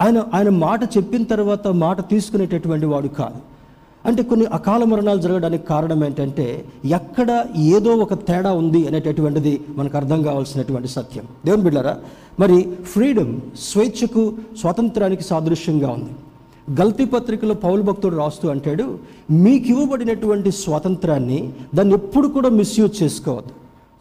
ఆయన 0.00 0.24
ఆయన 0.34 0.48
మాట 0.48 0.84
చెప్పిన 0.84 1.24
తర్వాత 1.24 1.68
మాట 1.68 2.10
తీసుకునేటటువంటి 2.10 2.86
వాడు 2.86 3.08
కాదు. 3.08 3.55
అంటే 4.08 4.22
కొన్ని 4.30 4.46
అకాల 4.56 4.82
మరణాలు 4.90 5.20
జరగడానికి 5.24 5.64
కారణం 5.72 6.00
ఏంటంటే 6.04 6.46
ఎక్కడ 6.98 7.30
ఏదో 7.76 7.92
ఒక 8.04 8.14
తేడా 8.28 8.50
ఉంది 8.60 8.80
అనేటటువంటిది 8.88 9.54
మనకు 9.78 9.96
అర్థం 10.00 10.20
కావాల్సినటువంటి 10.22 10.88
సత్యం. 10.88 11.24
దేవుని 11.46 11.64
బిడ్డారా 11.66 11.94
మరి 12.40 12.58
ఫ్రీడమ్ 12.92 13.32
స్వేచ్ఛకు 13.70 14.22
స్వాతంత్రానికి 14.60 15.24
సాదృశ్యంగా 15.30 15.90
ఉంది. 15.98 16.12
గల్తీ 16.80 17.04
పత్రికలో 17.04 17.54
పౌలు 17.64 17.82
భక్తుడు 17.88 18.16
రాస్తూ 18.22 18.46
అంటాడు 18.54 18.86
మీకు 19.44 19.66
ఇవ్వబడినటువంటి 19.74 20.50
స్వాతంత్రాన్ని 20.62 21.40
దాన్ని 21.74 21.94
ఎప్పుడు 22.00 22.28
కూడా 22.36 22.48
మిస్యూజ్ 22.60 22.96
చేసుకోవద్దు. 23.02 23.52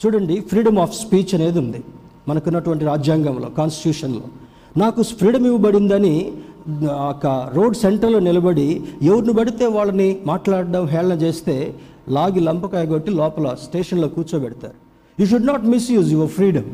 చూడండి 0.01 0.35
ఫ్రీడమ్ 0.51 0.79
ఆఫ్ 0.85 0.95
స్పీచ్ 1.03 1.33
అనేది 1.37 1.59
ఉంది 1.63 1.81
మనకున్నటువంటి 2.29 2.83
రాజ్యాంగంలో 2.91 3.49
కాన్స్టిట్యూషన్లో. 3.59 4.25
నాకు 4.81 5.01
ఫ్రీడమ్ 5.19 5.45
ఇవ్వబడిందని 5.49 6.15
రోడ్ 7.53 7.75
సెంటర్లో 7.75 8.19
నిలబడి 8.19 8.81
ఎవరిని 9.01 9.33
పడితే 9.33 9.65
వాళ్ళని 9.65 10.17
మాట్లాడడం 10.25 10.85
హేళన 10.85 11.11
చేస్తే 11.11 11.75
లాగి 12.09 12.39
లంపకాయ 12.39 12.85
కొట్టి 12.85 13.11
లోపల 13.11 13.55
స్టేషన్లో 13.63 14.07
కూర్చోబెడతారు. 14.07 14.73
You 15.19 15.25
should 15.25 15.47
not 15.47 15.65
misuse 15.65 16.11
your 16.13 16.29
freedom 16.29 16.69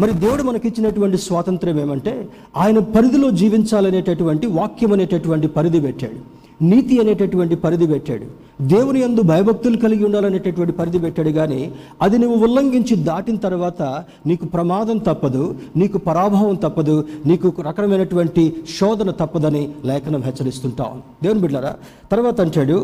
మరి 0.00 0.12
దేవుడు 0.12 0.42
మనకిచ్చినటువంటి 0.42 1.18
స్వాతంత్రం 1.18 1.80
ఏమంటే 1.80 2.28
ఆయన 2.56 2.78
పరిధిలో 2.78 3.30
జీవించాలనేటటువంటి 3.30 4.46
వాక్యం 4.46 4.92
అనేటటువంటి 4.92 5.48
పరిధి 5.48 5.80
పెట్టాడు. 5.80 6.39
నీతి 6.62 6.94
అనేటటువంటి 7.00 7.56
పరిధి 7.56 7.86
పెట్టాడు. 7.86 8.26
దేవుని 8.68 9.00
యందు 9.02 9.22
భయభక్తులు 9.30 9.76
కలిగి 9.76 10.04
ఉండాలనేటటువంటి 10.04 10.72
పరిధి 10.72 10.98
పెట్టాడు 10.98 11.30
కానీ 11.30 11.60
అది 12.02 12.16
నువ్వు 12.18 12.36
ఉల్లంఘించి 12.46 12.96
దాటిన 13.08 13.36
తర్వాత 13.36 13.82
నీకు 14.26 14.44
ప్రమాదం 14.54 14.98
తప్పదు 14.98 15.44
నీకు 15.76 15.98
పరాభవం 15.98 16.54
తప్పదు 16.64 16.96
నీకు 17.26 17.54
రకమైనటువంటి 17.68 18.44
శోధన 18.78 19.10
తప్పదని 19.10 19.62
లేఖనం 19.84 20.22
హెచ్చరిస్తుంటాం 20.22 21.00
దేవుని 21.22 21.40
బిడ్డారా 21.40 21.72
తర్వాత 22.12 22.40
అంటాడు 22.40 22.76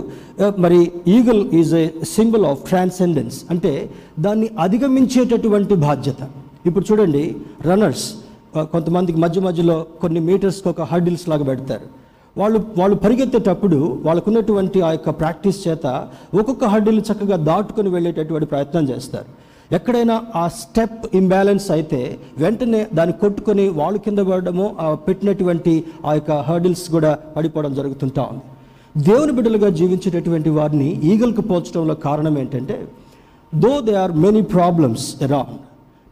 మరి 0.59 0.81
eagle 1.17 1.43
is 1.61 1.75
a 1.75 1.85
symbol 2.17 2.47
of 2.53 2.62
transcendence. 2.69 3.39
అంటే 3.51 3.75
దాన్ని 4.21 4.49
అధిగమించేటటువంటి 4.61 5.75
బాధ్యత. 5.89 6.23
ఇప్పుడు 6.67 6.87
చూడండి 6.93 7.25
రన్నర్స్ 7.67 8.07
కొంతమందికి 8.57 9.19
మధ్య 9.19 9.41
మధ్యలో 9.41 9.79
కొన్ని 10.01 10.21
మీటర్స్కి 10.21 10.69
ఒక 10.69 10.83
హర్డిల్స్ 10.91 11.29
లాగా 11.29 11.45
పెడతారు. 11.45 11.87
వాళ్ళు 12.38 12.59
వాళ్ళు 12.79 12.96
పరిగెత్తేటప్పుడు 13.05 13.79
వాళ్ళకున్నటువంటి 14.07 14.79
ఆ 14.87 14.90
యొక్క 14.96 15.11
ప్రాక్టీస్ 15.20 15.61
చేత 15.66 15.87
ఒక్కొక్క 16.40 16.64
హడ్డీలు 16.72 17.03
చక్కగా 17.09 17.37
దాటుకొని 17.51 17.90
వెళ్ళేటటువంటి 17.94 18.46
ప్రయత్నం 18.53 18.85
చేస్తారు. 18.90 19.29
ఎక్కడైనా 19.77 20.16
ఆ 20.40 20.42
స్టెప్ 20.59 21.01
ఇంబ్యాలెన్స్ 21.20 21.68
అయితే 21.77 22.01
వెంటనే 22.42 22.81
దాన్ని 22.96 23.14
కొట్టుకొని 23.22 23.64
వాళ్ళు 23.79 23.99
కింద 24.05 24.20
పడడము 24.29 24.66
పెట్టినటువంటి 25.07 25.75
ఆ 26.09 26.12
యొక్క 26.18 26.33
హర్డిల్స్ 26.49 26.85
కూడా 26.96 27.12
పడిపోవడం 27.37 27.72
జరుగుతుంటా 27.79 28.25
ఉంది. 28.33 28.44
దేవుని 29.09 29.33
బిడ్డలుగా 29.38 29.70
జీవించేటటువంటి 29.79 30.51
వారిని 30.59 30.88
ఈగల్కి 31.12 31.42
పోల్చడంలో 31.49 31.96
కారణం 32.07 32.37
ఏంటంటే 32.42 32.77
though 33.53 33.72
they 33.88 33.94
are 34.05 34.14
many 34.27 34.42
problems 34.55 35.07
around 35.27 35.59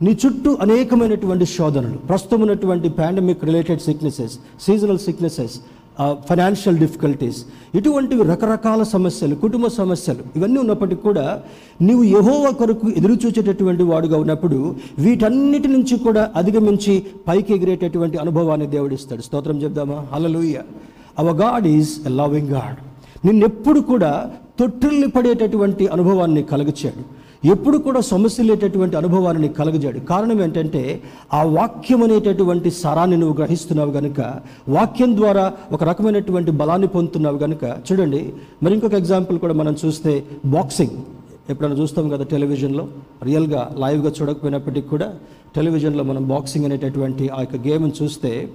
నీ 0.01 0.13
చుట్టూ 0.23 0.51
అనేకమైనటువంటి 0.65 1.47
శోధనలు 1.55 1.99
ప్రస్తుతం 2.11 2.41
ఉన్నటువంటి 2.45 2.89
pandemic 2.99 3.43
related 3.49 3.83
sicknesses 3.89 4.35
seasonal 4.67 5.01
sicknesses 5.07 5.57
financial 6.29 6.79
difficulties 6.79 7.39
ఇటువంటివి 7.75 8.25
రకరకాల 8.31 8.83
సమస్యలు 8.91 9.35
కుటుంబ 9.37 9.67
సమస్యలు 9.77 10.23
ఇవన్నీ 10.37 10.59
ఉన్నప్పటికీ 10.59 11.03
కూడా 11.03 11.27
నీవు 11.81 12.03
యహోవ 12.11 12.53
కొరకు 12.53 12.89
ఎదురు 12.97 13.17
చూచేటటువంటి 13.23 13.85
వాడుగా 13.85 14.19
ఉన్నప్పుడు 14.19 14.59
వీటన్నిటి 14.99 15.69
నుంచి 15.69 15.97
కూడా 16.05 16.25
అధిగమించి 16.37 16.95
పైకి 17.29 17.53
ఎగిరేటటువంటి 17.55 18.19
అనుభవాన్ని 18.19 18.69
దేవుడిస్తాడు 18.69 19.23
స్తోత్రం 19.23 19.59
చెప్దామా? 19.63 19.99
Hallelujah 20.13 20.57
our 21.19 21.37
God 21.37 21.69
is 21.73 21.93
a 22.07 22.15
loving 22.15 22.51
God 22.51 22.79
నిన్నెప్పుడు 23.25 23.81
కూడా 23.91 24.13
తొట్టిల్ని 24.59 25.09
పడేటటువంటి 25.11 25.85
అనుభవాన్ని 25.89 26.43
కలుగచాడు 26.51 27.05
ఎప్పుడు 27.45 27.79
కూడా 27.79 28.01
సమస్యలేటటువంటి 28.01 28.97
అనుభవాన్ని 28.97 29.49
నీకు 29.49 30.05
కారణం 30.05 30.43
ఏంటంటే 30.43 31.03
ఆ 31.33 31.43
వాక్యం 31.43 32.03
అనేటటువంటి 32.03 32.71
సారాన్ని 32.71 33.17
నువ్వు 33.17 33.37
గ్రహిస్తున్నావు 33.37 33.93
కనుక 33.93 34.21
వాక్యం 34.69 35.17
ద్వారా 35.17 35.53
ఒక 35.73 35.85
రకమైనటువంటి 35.85 36.51
బలాన్ని 36.51 36.89
పొందుతున్నావు 36.89 37.39
కనుక 37.39 37.65
చూడండి 37.65 38.33
మరి 38.63 38.75
ఇంకొక 38.75 38.95
ఎగ్జాంపుల్ 38.95 39.39
కూడా 39.39 39.55
మనం 39.55 39.77
చూస్తే 39.85 40.25
బాక్సింగ్. 40.45 40.97
ఎప్పుడైనా 41.51 41.75
చూస్తాం 41.75 42.09
కదా 42.09 42.25
టెలివిజన్లో? 42.25 42.89
రియల్గా 43.23 43.75
లైవ్గా 43.79 44.13
చూడకపోయినప్పటికీ 44.21 44.89
కూడా 44.89 45.15
టెలివిజన్లో 45.57 46.05
మనం 46.05 46.29
బాక్సింగ్ 46.29 46.65
అనేటటువంటి 46.65 47.29
ఆ 47.29 47.41
యొక్క 47.41 47.57
గేమ్ని 47.69 47.93
చూస్తే 48.03 48.49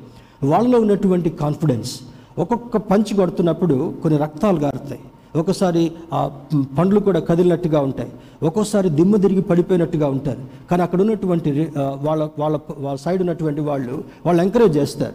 వాళ్ళలో 0.44 0.80
ఉన్నటువంటి 0.80 1.30
కాన్ఫిడెన్స్ 1.30 2.00
ఒక్కొక్క 2.38 2.78
పంచి 2.78 3.14
కొడుతున్నప్పుడు 3.14 3.94
కొన్ని 4.04 4.20
రక్తాలు 4.20 4.60
గారుతాయి. 4.60 5.02
ఒక్కోసారి 5.36 5.92
ఆ 6.14 6.32
పండ్లు 6.78 7.00
కూడా 7.00 7.20
కదిలినట్టుగా 7.20 7.80
ఉంటాయి. 7.80 8.12
ఒక్కోసారి 8.44 8.90
దిమ్మ 8.90 9.16
తిరిగి 9.16 9.42
పడిపోయినట్టుగా 9.42 10.08
ఉంటారు. 10.08 10.40
కానీ 10.72 10.82
అక్కడ 10.82 11.02
ఉన్నటువంటి 11.02 11.72
వాళ్ళ 11.78 12.30
వాళ్ళ 12.40 12.60
వాళ్ళ 12.78 12.98
సైడ్ 12.98 13.22
ఉన్నటువంటి 13.22 13.62
వాళ్ళు 13.62 14.04
వాళ్ళు 14.26 14.44
ఎంకరేజ్ 14.44 14.78
చేస్తారు. 14.78 15.14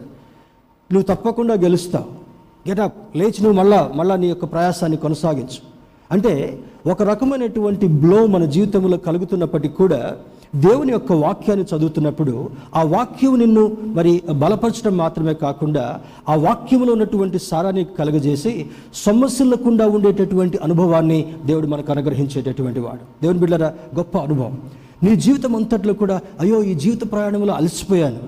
నువ్వు 0.95 1.15
తప్పకుండా 1.15 1.55
గెలుస్తావు. 1.55 2.25
గెటప్ 2.69 3.17
లేచి 3.17 3.43
నువ్వు 3.43 3.53
మళ్ళా 3.53 3.93
మళ్ళా 3.95 4.17
నీ 4.17 4.27
యొక్క 4.27 4.45
ప్రయాసాన్ని 4.45 4.99
కొనసాగించు. 4.99 5.75
అంటే 6.13 6.59
ఒక 6.87 7.03
రకమైనటువంటి 7.03 7.87
బ్లో 7.87 8.27
మన 8.27 8.45
జీవితంలో 8.45 8.97
కలుగుతున్నప్పటికీ 8.97 9.75
కూడా 9.75 10.17
దేవుని 10.55 10.93
యొక్క 10.93 11.13
వాక్యాన్ని 11.13 11.77
చదువుతున్నప్పుడు 11.77 12.51
ఆ 12.75 12.83
వాక్యం 12.83 13.39
నిన్ను 13.39 13.77
మరి 13.85 14.23
బలపరచడం 14.33 14.97
మాత్రమే 14.97 15.35
కాకుండా 15.35 16.01
ఆ 16.29 16.35
వాక్యంలో 16.35 16.93
ఉన్నటువంటి 16.93 17.39
సారాన్ని 17.39 17.85
కలుగజేసి 17.85 18.67
సమస్యలకుండా 18.95 19.87
ఉండేటటువంటి 19.87 20.59
అనుభవాన్ని 20.59 21.35
దేవుడు 21.47 21.67
మనకు 21.67 21.93
అనుగ్రహించేటటువంటి 21.93 22.81
వాడు. 22.81 22.99
దేవుని 23.23 23.39
బిడ్డరా 23.39 23.75
గొప్ప 23.97 24.19
అనుభవం. 24.19 24.59
నీ 25.03 25.17
జీవితం 25.17 25.57
అంతట్లో 25.57 25.95
కూడా 25.95 26.21
అయ్యో 26.41 26.63
ఈ 26.63 26.75
జీవిత 26.75 27.13
ప్రయాణంలో 27.13 27.55
అలసిపోయాను. 27.55 28.19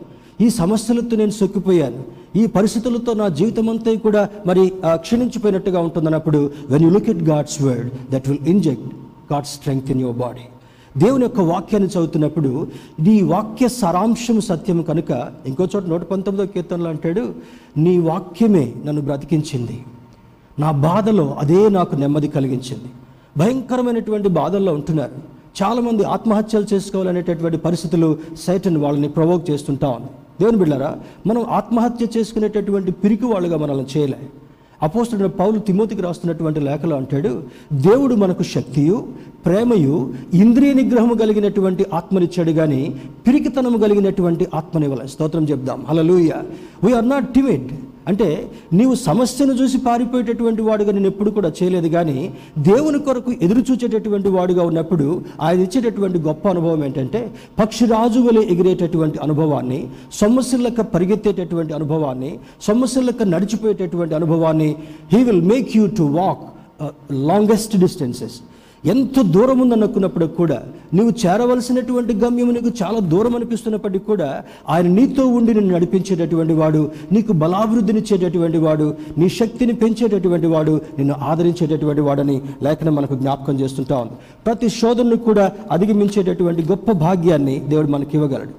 ఈ 0.41 0.51
సమస్యలతో 0.51 1.17
నేను 1.17 1.31
సొక్కిపోయాను. 1.31 2.05
ఈ 2.39 2.47
పరిస్థితులతో 2.47 3.13
నా 3.13 3.29
జీవితం 3.29 3.71
అంతా 3.71 3.95
కూడా 3.95 4.29
మరి 4.47 4.73
క్షీణించిపోయినట్టుగా 4.95 5.81
ఉంటుందన్నప్పుడు 5.81 6.51
when 6.69 6.85
you 6.85 6.91
look 6.91 7.11
it 7.11 7.23
God's 7.23 7.63
word 7.63 8.11
that 8.11 8.29
will 8.29 8.49
inject 8.49 8.85
God 9.33 9.45
strength 9.45 9.91
in 9.91 10.01
your 10.01 10.17
body 10.17 10.41
దేవుని 10.99 11.23
యొక్క 11.23 11.41
వాక్యాన్ని 11.41 11.91
చదువుతున్నప్పుడు 11.91 12.67
నీ 13.01 13.23
వాక్య 13.23 13.69
సారాంశం 13.69 14.41
సత్యం 14.41 14.83
కనుక 14.83 15.33
ఇంకో 15.47 15.69
చోట 15.77 15.85
నూట 15.85 16.01
పంతొమ్మిదో 16.01 16.53
కీర్తనలో 16.53 16.91
అంటాడు 16.91 17.35
నీ 17.77 17.99
వాక్యమే 17.99 18.73
నన్ను 18.87 19.03
బ్రతికించింది. 19.03 19.85
నా 20.59 20.71
బాధలో 20.71 21.37
అదే 21.39 21.69
నాకు 21.69 21.97
నెమ్మది 21.97 22.29
కలిగించింది. 22.29 22.85
భయంకరమైనటువంటి 23.37 24.29
బాధల్లో 24.29 24.75
ఉంటున్నారు. 24.75 25.37
చాలామంది 25.63 26.05
ఆత్మహత్యలు 26.05 26.75
చేసుకోవాలనేటటువంటి 26.75 27.59
పరిస్థితులు 27.59 28.19
సైటన్ 28.41 28.77
వాళ్ళని 28.77 29.09
ప్రవోక్ 29.09 29.51
చేస్తుంటా 29.51 29.89
ఉంది. 29.89 30.09
దేవుని 30.41 30.57
బిళ్ళారా 30.57 30.97
మనం 31.27 31.45
ఆత్మహత్య 31.45 32.07
చేసుకునేటటువంటి 32.19 32.93
పిరికి 32.93 33.27
వాళ్ళుగా 33.27 33.57
మనల్ని 33.57 33.87
చేయలే. 33.97 34.19
అపోస్తుడు 34.83 35.29
పౌలు 35.29 35.59
తిమోతికి 35.59 36.03
రాస్తున్నటువంటి 36.03 36.61
లేఖలో 36.61 36.97
అంటాడు 36.97 37.43
దేవుడు 37.73 38.15
మనకు 38.15 38.43
శక్తియు 38.43 39.09
ప్రేమయు 39.47 40.15
ఇంద్రియ 40.35 40.73
నిగ్రహము 40.73 41.15
కలిగినటువంటి 41.15 41.87
ఆత్మనిచ్చాడు 41.93 42.53
కానీ 42.53 42.97
పిరికితనము 43.27 43.79
కలిగినటువంటి 43.79 44.47
ఆత్మనివ్వాలి 44.55 45.09
స్తోత్రం 45.09 45.45
చెప్దాం. 45.45 45.85
హలలుయ 45.89 46.33
వీఆర్ 46.85 47.09
నాట్ 47.09 47.35
టిమిడ్ 47.35 47.69
అంటే 48.07 48.27
నీవు 48.73 48.95
సమస్యను 49.05 49.55
చూసి 49.61 49.79
పారిపోయేటటువంటి 49.85 50.63
వాడుగా 50.63 50.91
నేను 50.93 51.09
ఎప్పుడు 51.09 51.31
కూడా 51.31 51.49
చేయలేదు 51.57 51.89
కానీ 51.89 52.19
దేవుని 52.67 52.99
కొరకు 53.07 53.31
ఎదురు 53.43 53.63
చూచేటటువంటి 53.69 54.29
వాడుగా 54.29 54.63
ఉన్నప్పుడు 54.63 55.07
ఆయన 55.43 55.59
ఇచ్చేటటువంటి 55.61 56.19
గొప్ప 56.19 56.47
అనుభవం 56.49 56.83
ఏంటంటే 56.85 57.21
పక్షిరాజు 57.59 58.21
వలె 58.21 58.43
ఎగిరేటటువంటి 58.53 59.19
అనుభవాన్ని 59.19 59.81
సమస్యలకు 60.21 60.85
పరిగెత్తేటటువంటి 60.95 61.75
అనుభవాన్ని 61.75 62.33
సమస్యలకు 62.63 63.27
నడిచిపోయేటటువంటి 63.27 64.15
అనుభవాన్ని 64.15 64.71
he 65.13 65.23
will 65.23 65.45
make 65.47 65.71
you 65.77 65.87
to 65.97 66.07
walk 66.19 66.45
longest 67.27 67.75
distances 67.79 68.39
ఎంత 68.87 69.21
దూరం 69.21 69.59
ఉందనుకున్నప్పుడు 69.59 70.27
కూడా 70.27 70.63
నువ్వు 70.95 71.13
చేరవలసినటువంటి 71.27 72.15
గమ్యం 72.15 72.53
నీకు 72.53 72.71
చాలా 72.83 72.99
దూరం 72.99 73.37
అనిపిస్తున్నప్పటికీ 73.37 74.05
కూడా 74.05 74.43
ఆయన 74.69 74.87
నీతో 74.87 75.27
ఉండి 75.27 75.55
నిన్ను 75.55 75.75
నడిపించేటటువంటి 75.75 76.53
వాడు 76.53 76.91
నీకు 77.13 77.33
బలాభివృద్ధినిచ్చేటటువంటి 77.33 78.59
వాడు 78.59 78.95
నీ 79.19 79.29
శక్తిని 79.29 79.73
పెంచేటటువంటి 79.73 80.47
వాడు 80.47 80.81
నిన్ను 80.99 81.15
ఆదరించేటటువంటి 81.23 82.01
వాడని 82.01 82.43
లేఖనం 82.63 82.95
మనకు 82.95 83.15
జ్ఞాపకం 83.15 83.61
చేస్తుంటా 83.61 83.97
ఉంది. 83.99 84.13
ప్రతి 84.47 84.69
శోధనను 84.69 85.17
కూడా 85.17 85.53
అధిగమించేటటువంటి 85.71 86.63
గొప్ప 86.63 86.93
భాగ్యాన్ని 86.93 87.61
దేవుడు 87.61 87.87
మనకి 87.87 88.17
ఇవ్వగలడు. 88.17 88.51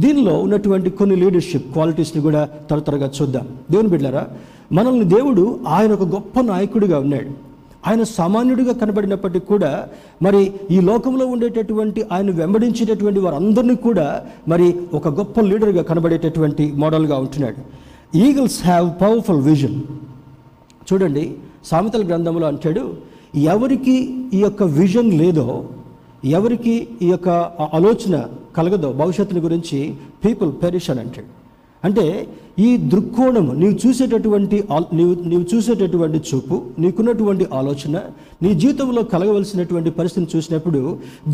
దీనిలో 0.00 0.38
ఉన్నటువంటి 0.38 0.90
కొన్ని 0.90 1.16
లీడర్షిప్ 1.16 1.72
క్వాలిటీస్ని 1.72 2.22
కూడా 2.22 2.44
త్వర 2.44 2.78
త్వరగా 2.78 3.10
చూద్దాం. 3.22 3.48
దేవుని 3.70 3.88
బిడ్డారా 3.88 4.26
మనల్ని 4.72 5.04
దేవుడు 5.04 5.60
ఆయన 5.68 5.92
ఒక 5.92 6.02
గొప్ప 6.02 6.40
నాయకుడిగా 6.40 6.98
ఉన్నాడు. 6.98 7.47
ఆయన 7.86 8.02
సామాన్యుడిగా 8.02 8.72
కనబడినప్పటికీ 8.72 9.46
కూడా 9.46 9.88
మరి 10.22 10.52
ఈ 10.70 10.80
లోకంలో 10.80 11.26
ఉండేటటువంటి 11.26 12.06
ఆయన 12.12 12.30
వెంబడించేటటువంటి 12.30 13.20
వారందరినీ 13.20 13.74
కూడా 13.74 14.24
మరి 14.48 14.74
ఒక 14.94 15.08
గొప్ప 15.08 15.40
లీడర్గా 15.40 15.82
కనబడేటటువంటి 15.82 16.72
మోడల్గా 16.72 17.18
ఉంటున్నాడు. 17.18 17.60
ఈగల్స్ 18.18 18.62
హ్యావ్ 18.62 19.02
పవర్ఫుల్ 19.02 19.42
విజన్ 19.42 19.78
చూడండి 20.88 21.24
సామెతల 21.64 22.06
గ్రంథంలో 22.06 22.46
అంటాడు 22.46 22.96
ఎవరికి 23.36 23.96
ఈ 24.34 24.40
యొక్క 24.40 24.62
విజన్ 24.62 25.12
లేదో 25.18 25.64
ఎవరికి 26.24 26.88
ఈ 27.02 27.08
యొక్క 27.10 27.28
ఆలోచన 27.74 28.28
కలగదో 28.56 28.92
భవిష్యత్తుని 28.92 29.40
గురించి 29.40 29.94
పీపుల్ 30.24 30.52
పెరిషన్ 30.62 30.98
అంటాడు. 30.98 31.37
అంటే 31.84 32.04
ఈ 32.58 32.68
దృక్కోణము 32.92 33.52
నీవు 33.54 33.74
చూసేటటువంటి 33.82 34.56
నీవు 34.92 35.12
నీవు 35.26 35.44
చూసేటటువంటి 35.50 36.18
చూపు 36.28 36.56
నీకున్నటువంటి 36.78 37.44
ఆలోచన 37.52 37.96
నీ 38.42 38.50
జీవితంలో 38.54 39.02
కలగవలసినటువంటి 39.12 39.90
పరిస్థితిని 39.90 40.30
చూసినప్పుడు 40.34 40.80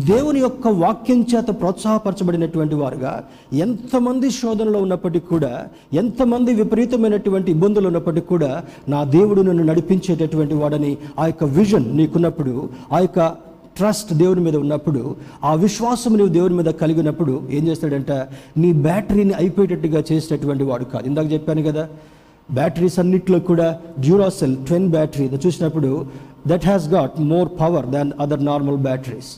దేవుని 0.05 0.39
యొక్క 0.39 0.67
వాక్యం 0.79 1.21
చేత 1.31 1.49
ప్రోత్సాహపరచబడినటువంటి 1.61 2.75
వారుగా 2.75 3.13
ఎంతమంది 3.61 4.29
శోధనలో 4.31 4.81
ఉన్నప్పటికీ 4.81 5.27
కూడా 5.27 5.51
ఎంతమంది 5.95 6.53
విపరీతమైనటువంటి 6.53 7.51
ఇబ్బందులు 7.51 7.87
ఉన్నప్పటికీ 7.87 8.27
కూడా 8.27 8.51
నా 8.87 9.01
దేవుడు 9.09 9.41
నన్ను 9.41 9.63
నడిపించేటటువంటి 9.63 10.55
వాడని 10.55 10.93
ఆ 11.19 11.25
యొక్క 11.25 11.45
విజన్ 11.57 11.89
నీకున్నప్పుడు 11.97 12.55
ఆ 12.93 12.99
యొక్క 12.99 13.19
ట్రస్ట్ 13.77 14.13
దేవుని 14.13 14.41
మీద 14.41 14.55
ఉన్నప్పుడు 14.55 15.15
ఆ 15.43 15.53
విశ్వాసం 15.53 16.17
నువ్వు 16.17 16.33
దేవుని 16.33 16.55
మీద 16.55 16.65
కలిగినప్పుడు 16.65 17.43
ఏం 17.51 17.67
చేస్తాడంట? 17.67 18.11
నీ 18.57 18.73
బ్యాటరీని 18.73 19.33
అయిపోయేటట్టుగా 19.33 20.03
చేసేటటువంటి 20.11 20.63
వాడు 20.63 20.83
కాదు. 20.83 21.07
ఇందాక 21.07 21.31
చెప్పాను 21.33 21.63
కదా 21.63 21.87
బ్యాటరీస్ 22.51 22.99
అన్నిట్లో 22.99 23.39
కూడా 23.39 23.79
డ్యూరాసెల్ 23.99 24.55
ట్వెన్ 24.65 24.87
బ్యాటరీ 24.89 25.29
చూసినప్పుడు 25.45 26.05
that 26.47 26.65
has 26.65 26.87
got 26.89 27.19
more 27.19 27.49
power 27.61 27.85
than 27.85 28.11
other 28.19 28.45
normal 28.45 28.77
batteries 28.77 29.31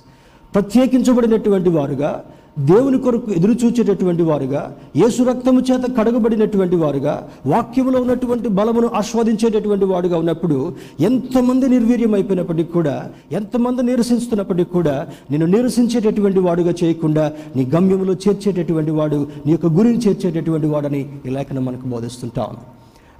ప్రత్యేకించబడినటువంటి 0.56 1.69
వారుగా 1.69 2.23
దేవుని 2.60 3.00
కొరకు 3.00 3.32
ఎదురు 3.32 3.52
చూచేటటువంటి 3.52 4.24
వారుగా 4.24 4.76
యేసు 4.96 5.24
రక్తము 5.24 5.62
చేత 5.62 5.98
కడగబడినటువంటి 5.98 6.76
వారుగా 6.76 7.30
వాక్యములో 7.46 8.02
ఉన్నటువంటి 8.02 8.50
బలమును 8.50 8.88
ఆస్వాదించేటటువంటి 8.88 9.86
వాడుగా 9.86 10.17
ఉన్నప్పుడు 10.17 10.74
ఎంతమంది 11.00 11.70
నిర్వీర్యం 11.70 12.13
అయిపోయినప్పటికీ 12.13 12.72
కూడా 12.72 13.10
ఎంతమంది 13.32 13.84
నిరసిస్తున్నప్పటికీ 13.84 14.72
కూడా 14.72 15.08
నేను 15.32 15.46
నిరసించేటటువంటి 15.46 16.39
వాడుగా 16.39 16.74
చేయకుండా 16.84 17.32
నీ 17.56 17.65
గమ్యములో 17.65 18.13
చేర్చేటటువంటి 18.13 18.91
వాడు 18.91 19.28
నీ 19.46 19.52
యొక్క 19.52 19.65
గురిని 19.65 19.98
చేర్చేటటువంటి 19.98 20.67
వాడని 20.67 21.20
ఈ 21.26 21.30
లేఖనం 21.30 21.65
మనకు 21.65 21.88
బోధిస్తుంటాం. 21.88 22.58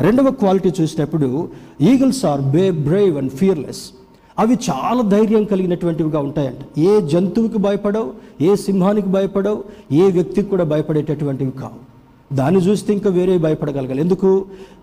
రెండవ 0.02 0.30
క్వాలిటీ 0.30 0.72
చూసినప్పుడు 0.82 1.50
eagles 1.82 2.26
are 2.26 2.42
be 2.42 2.72
brave 2.72 3.18
and 3.18 3.32
fearless. 3.32 3.92
అవి 4.42 4.56
చాలా 4.70 5.02
ధైర్యం 5.14 5.44
కలిగినటువంటివిగా 5.44 6.20
ఉంటాయంట. 6.20 6.80
ఏ 6.90 7.02
జంతువుకి 7.12 7.58
భయపడవు 7.58 8.10
ఏ 8.42 8.56
సింహానికి 8.56 9.08
భయపడవు 9.08 9.60
ఏ 9.92 10.12
వ్యక్తికి 10.18 10.48
కూడా 10.50 10.64
భయపడేటటువంటివి 10.64 11.52
కావు. 11.62 11.80
దాన్ని 12.36 12.60
చూస్తే 12.60 12.94
ఇంకా 12.94 13.10
వేరే 13.10 13.38
భయపడగలగాలి. 13.38 14.02
ఎందుకు? 14.02 14.30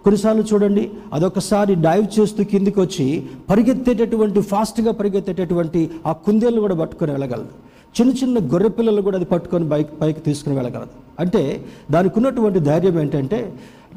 కొన్నిసార్లు 0.05 0.45
చూడండి 0.51 0.90
అదొకసారి 1.12 1.75
డైవ్ 1.87 2.07
చేస్తూ 2.17 2.45
కిందికి 2.45 2.81
వచ్చి 2.81 3.07
పరిగెత్తేటటువంటి 3.51 4.40
ఫాస్ట్గా 4.40 4.93
పరిగెత్తేటటువంటి 4.93 5.90
ఆ 6.07 6.12
కుందేళ్ళు 6.12 6.61
కూడా 6.61 6.75
పట్టుకొని 6.75 7.12
వెళ్ళగలదు. 7.12 7.55
చిన్న 8.01 8.12
చిన్న 8.12 8.38
గొర్రె 8.53 8.69
పిల్లలు 8.69 9.03
కూడా 9.03 9.17
అది 9.17 9.25
పట్టుకొని 9.25 9.64
బైక్ 9.64 9.90
పైకి 10.01 10.21
తీసుకుని 10.21 10.57
వెళ్ళగలదు. 10.57 10.95
అంటే 11.21 11.43
దానికి 11.90 12.14
ఉన్నటువంటి 12.19 12.59
ధైర్యం 12.59 13.01
ఏంటంటే 13.01 13.38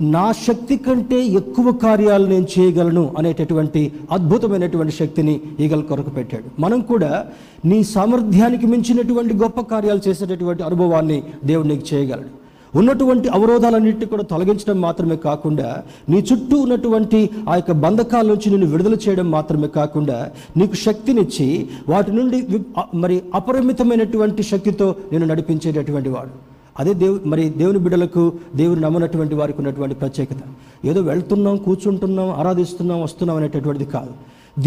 నా 0.02 0.32
శక్తి 0.32 0.78
కంటే 0.78 1.26
ఎక్కువ 1.26 1.72
కార్యాలు 1.72 2.26
నేను 2.26 2.48
చేయగలను 2.60 3.14
అనేటటువంటి 3.18 3.92
అద్భుతమైనటువంటి 4.12 4.92
శక్తిని 4.92 5.42
ఈగల 5.60 5.82
కొరకు 5.82 6.10
పెట్టాడు. 6.10 6.62
మనం 6.62 6.82
కూడా 6.82 7.26
నీ 7.66 7.84
సామర్థ్యానికి 7.84 8.68
మించినటువంటి 8.68 9.34
గొప్ప 9.34 9.62
కార్యాలు 9.62 10.02
చేసేటటువంటి 10.08 10.64
అనుభవాన్ని 10.64 11.24
దేవుడు 11.46 11.68
నీకు 11.68 11.96
చేయగలడు. 11.96 12.30
ఉన్నటువంటి 12.78 13.28
అవరోధాలన్నింటినీ 13.30 14.06
కూడా 14.06 14.24
తొలగించడం 14.24 14.82
మాత్రమే 14.82 15.16
కాకుండా 15.16 15.84
నీ 16.10 16.18
చుట్టూ 16.18 16.58
ఉన్నటువంటి 16.60 17.30
ఆ 17.50 17.56
యొక్క 17.56 17.72
బంధకాల 17.72 18.28
నుంచి 18.28 18.50
నిన్ను 18.50 18.68
విడుదల 18.68 18.94
చేయడం 18.94 19.32
మాత్రమే 19.32 19.68
కాకుండా 19.68 20.32
నీకు 20.58 20.76
శక్తినిచ్చి 20.76 21.68
వాటి 21.90 22.12
నుండి 22.12 22.62
మరి 22.94 23.22
అపరిమితమైనటువంటి 23.36 24.44
శక్తితో 24.44 24.96
నేను 25.12 25.26
నడిపించేటటువంటి 25.26 26.10
వాడు. 26.10 26.57
అదే 26.82 26.94
దేవు 27.02 27.16
మరి 27.32 27.44
దేవుని 27.62 27.80
బిడ్డలకు 27.86 28.24
దేవుని 28.62 28.82
నమ్మనటువంటి 28.86 29.36
వారికి 29.40 29.60
ఉన్నటువంటి 29.62 29.96
ప్రత్యేకత. 30.02 30.42
ఏదో 30.90 31.00
వెళ్తున్నాం 31.12 31.56
కూర్చుంటున్నాం 31.66 32.30
ఆరాధిస్తున్నాం 32.40 33.00
వస్తున్నాం 33.06 33.38
అనేటటువంటిది 33.40 33.88
కాదు. 33.98 34.12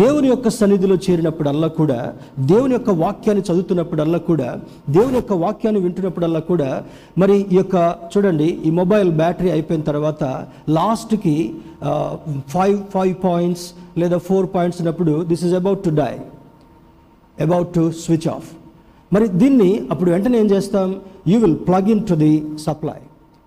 దేవుని 0.01 0.29
యొక్క 0.29 0.49
సన్నిధిలో 0.57 0.97
చేరినప్పుడల్లా 1.05 1.69
కూడా 1.79 1.97
దేవుని 2.51 2.75
యొక్క 2.77 2.91
వాక్యాన్ని 3.05 3.43
చదువుతున్నప్పుడల్లా 3.49 4.19
కూడా 4.29 4.49
దేవుని 4.97 5.17
యొక్క 5.21 5.35
వాక్యాన్ని 5.45 5.81
వింటున్నప్పుడల్లా 5.85 6.41
కూడా 6.51 6.69
మరి 7.19 7.37
ఈ 7.55 7.57
యొక్క 7.61 7.77
చూడండి 8.13 8.49
ఈ 8.69 8.71
మొబైల్ 8.81 9.11
బ్యాటరీ 9.21 9.51
అయిపోయిన 9.57 9.83
తర్వాత 9.91 10.23
లాస్ట్కి 10.77 11.35
ఫైవ్ 12.55 12.77
ఫైవ్ 12.95 13.15
పాయింట్స్ 13.25 13.67
లేదా 14.03 14.19
ఫోర్ 14.29 14.49
పాయింట్స్ 14.55 14.81
ఉన్నప్పుడు 14.83 15.15
this 15.31 15.45
is 15.49 15.57
about 15.61 15.83
to 15.87 15.93
die 16.03 16.13
about 17.39 17.71
to 17.77 17.85
switch 18.05 18.29
off. 18.37 18.49
మరి 19.13 19.27
దీన్ని 19.43 19.71
అప్పుడు 19.93 20.11
వెంటనే 20.15 20.39
ఏం 20.39 20.49
చేస్తాం? 20.51 20.89
You 21.29 21.39
will 21.39 21.57
plug 21.57 21.89
in 21.89 22.07
to 22.07 22.15
the 22.15 22.43
supply 22.59 22.99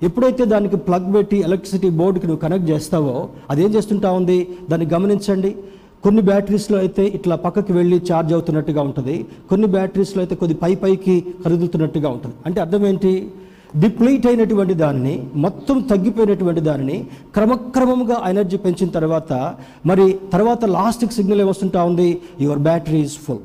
ఎప్పుడైతే 0.01 0.45
దానికి 0.45 0.77
ప్లగ్ 0.77 1.13
పెట్టి 1.13 1.37
ఎలక్ట్రిసిటీ 1.37 1.89
బోర్డుకి 1.89 2.27
నువ్వు 2.27 2.41
కనెక్ట్ 2.41 2.69
చేస్తావో 2.69 3.29
అదేం 3.49 3.73
చేస్తుంటా 3.73 4.11
ఉంది? 4.11 4.47
దాన్ని 4.69 4.87
గమనించండి. 4.87 5.55
కొన్ని 6.03 6.21
బ్యాటరీస్లో 6.21 6.77
అయితే 6.77 7.03
ఇట్లా 7.05 7.35
పక్కకి 7.35 7.73
వెళ్ళి 7.73 7.97
ఛార్జ్ 7.97 8.33
అవుతున్నట్టుగా 8.33 8.81
ఉంటుంది. 8.81 9.25
కొన్ని 9.49 9.67
బ్యాటరీస్లో 9.67 10.21
అయితే 10.21 10.35
కొద్ది 10.35 10.57
పై 10.57 10.75
పైకి 10.75 11.25
కదులుతున్నట్టుగా 11.45 12.09
ఉంటుంది. 12.09 12.35
అంటే 12.45 12.61
అర్థం 12.61 12.87
ఏంటి? 12.87 13.29
డిప్లీట్ 13.79 14.27
అయినటువంటి 14.27 14.73
దానిని 14.73 15.27
మొత్తం 15.35 15.81
తగ్గిపోయినటువంటి 15.81 16.61
దానిని 16.61 17.07
క్రమక్రమంగా 17.33 18.29
ఎనర్జీ 18.29 18.57
పెంచిన 18.57 18.89
తర్వాత 18.89 19.53
మరి 19.85 20.17
తర్వాత 20.33 20.65
లాస్ట్కి 20.65 21.13
సిగ్నల్ 21.13 21.41
ఏమొస్తుంటా 21.41 21.83
ఉంది? 21.83 22.21
యువర్ 22.41 22.59
బ్యాటరీ 22.59 23.01
ఈజ్ 23.01 23.17
ఫుల్ 23.17 23.37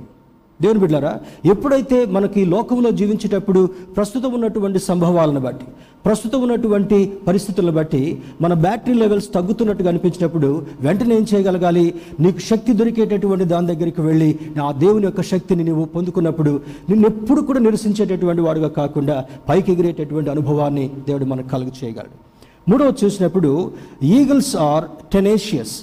దేవుని 0.63 0.81
బిడ్డారా 0.81 1.21
ఎప్పుడైతే 1.47 2.05
మనకి 2.05 2.45
లోకంలో 2.45 2.91
జీవించేటప్పుడు 2.91 3.69
ప్రస్తుతం 3.97 4.33
ఉన్నటువంటి 4.33 4.79
సంభవాలను 4.79 5.41
బట్టి 5.41 5.65
ప్రస్తుతం 6.05 6.43
ఉన్నటువంటి 6.43 7.13
పరిస్థితులను 7.27 7.73
బట్టి 7.73 8.23
మన 8.41 8.53
బ్యాటరీ 8.53 8.95
లెవెల్స్ 8.95 9.33
తగ్గుతున్నట్టుగా 9.35 9.89
అనిపించినప్పుడు 9.89 10.67
వెంటనే 10.81 11.17
ఏం 11.17 11.27
చేయగలగాలి? 11.35 11.95
నీకు 12.21 12.39
శక్తి 12.39 12.73
దొరికేటటువంటి 12.73 13.45
దాని 13.45 13.67
దగ్గరికి 13.67 14.01
వెళ్ళి 14.01 14.39
నా 14.57 14.73
దేవుని 14.73 15.05
యొక్క 15.05 15.23
శక్తిని 15.23 15.65
నువ్వు 15.65 15.85
పొందుకున్నప్పుడు 15.85 16.61
నిన్ను 16.89 17.07
ఎప్పుడు 17.07 17.41
కూడా 17.41 17.59
నిరసించేటటువంటి 17.59 18.41
వాడుగా 18.41 18.69
కాకుండా 18.69 19.25
పైకి 19.49 19.73
ఎగిరేటటువంటి 19.73 20.31
అనుభవాన్ని 20.31 20.91
దేవుడు 21.07 21.25
మనకు 21.25 21.49
కలుగు 21.49 21.73
చేయగలడు. 21.85 22.29
మూడవ 22.71 22.93
చూసినప్పుడు 23.05 23.73
ఈగల్స్ 24.03 24.57
ఆర్ 24.57 24.85
టెనేషియస్ 25.13 25.83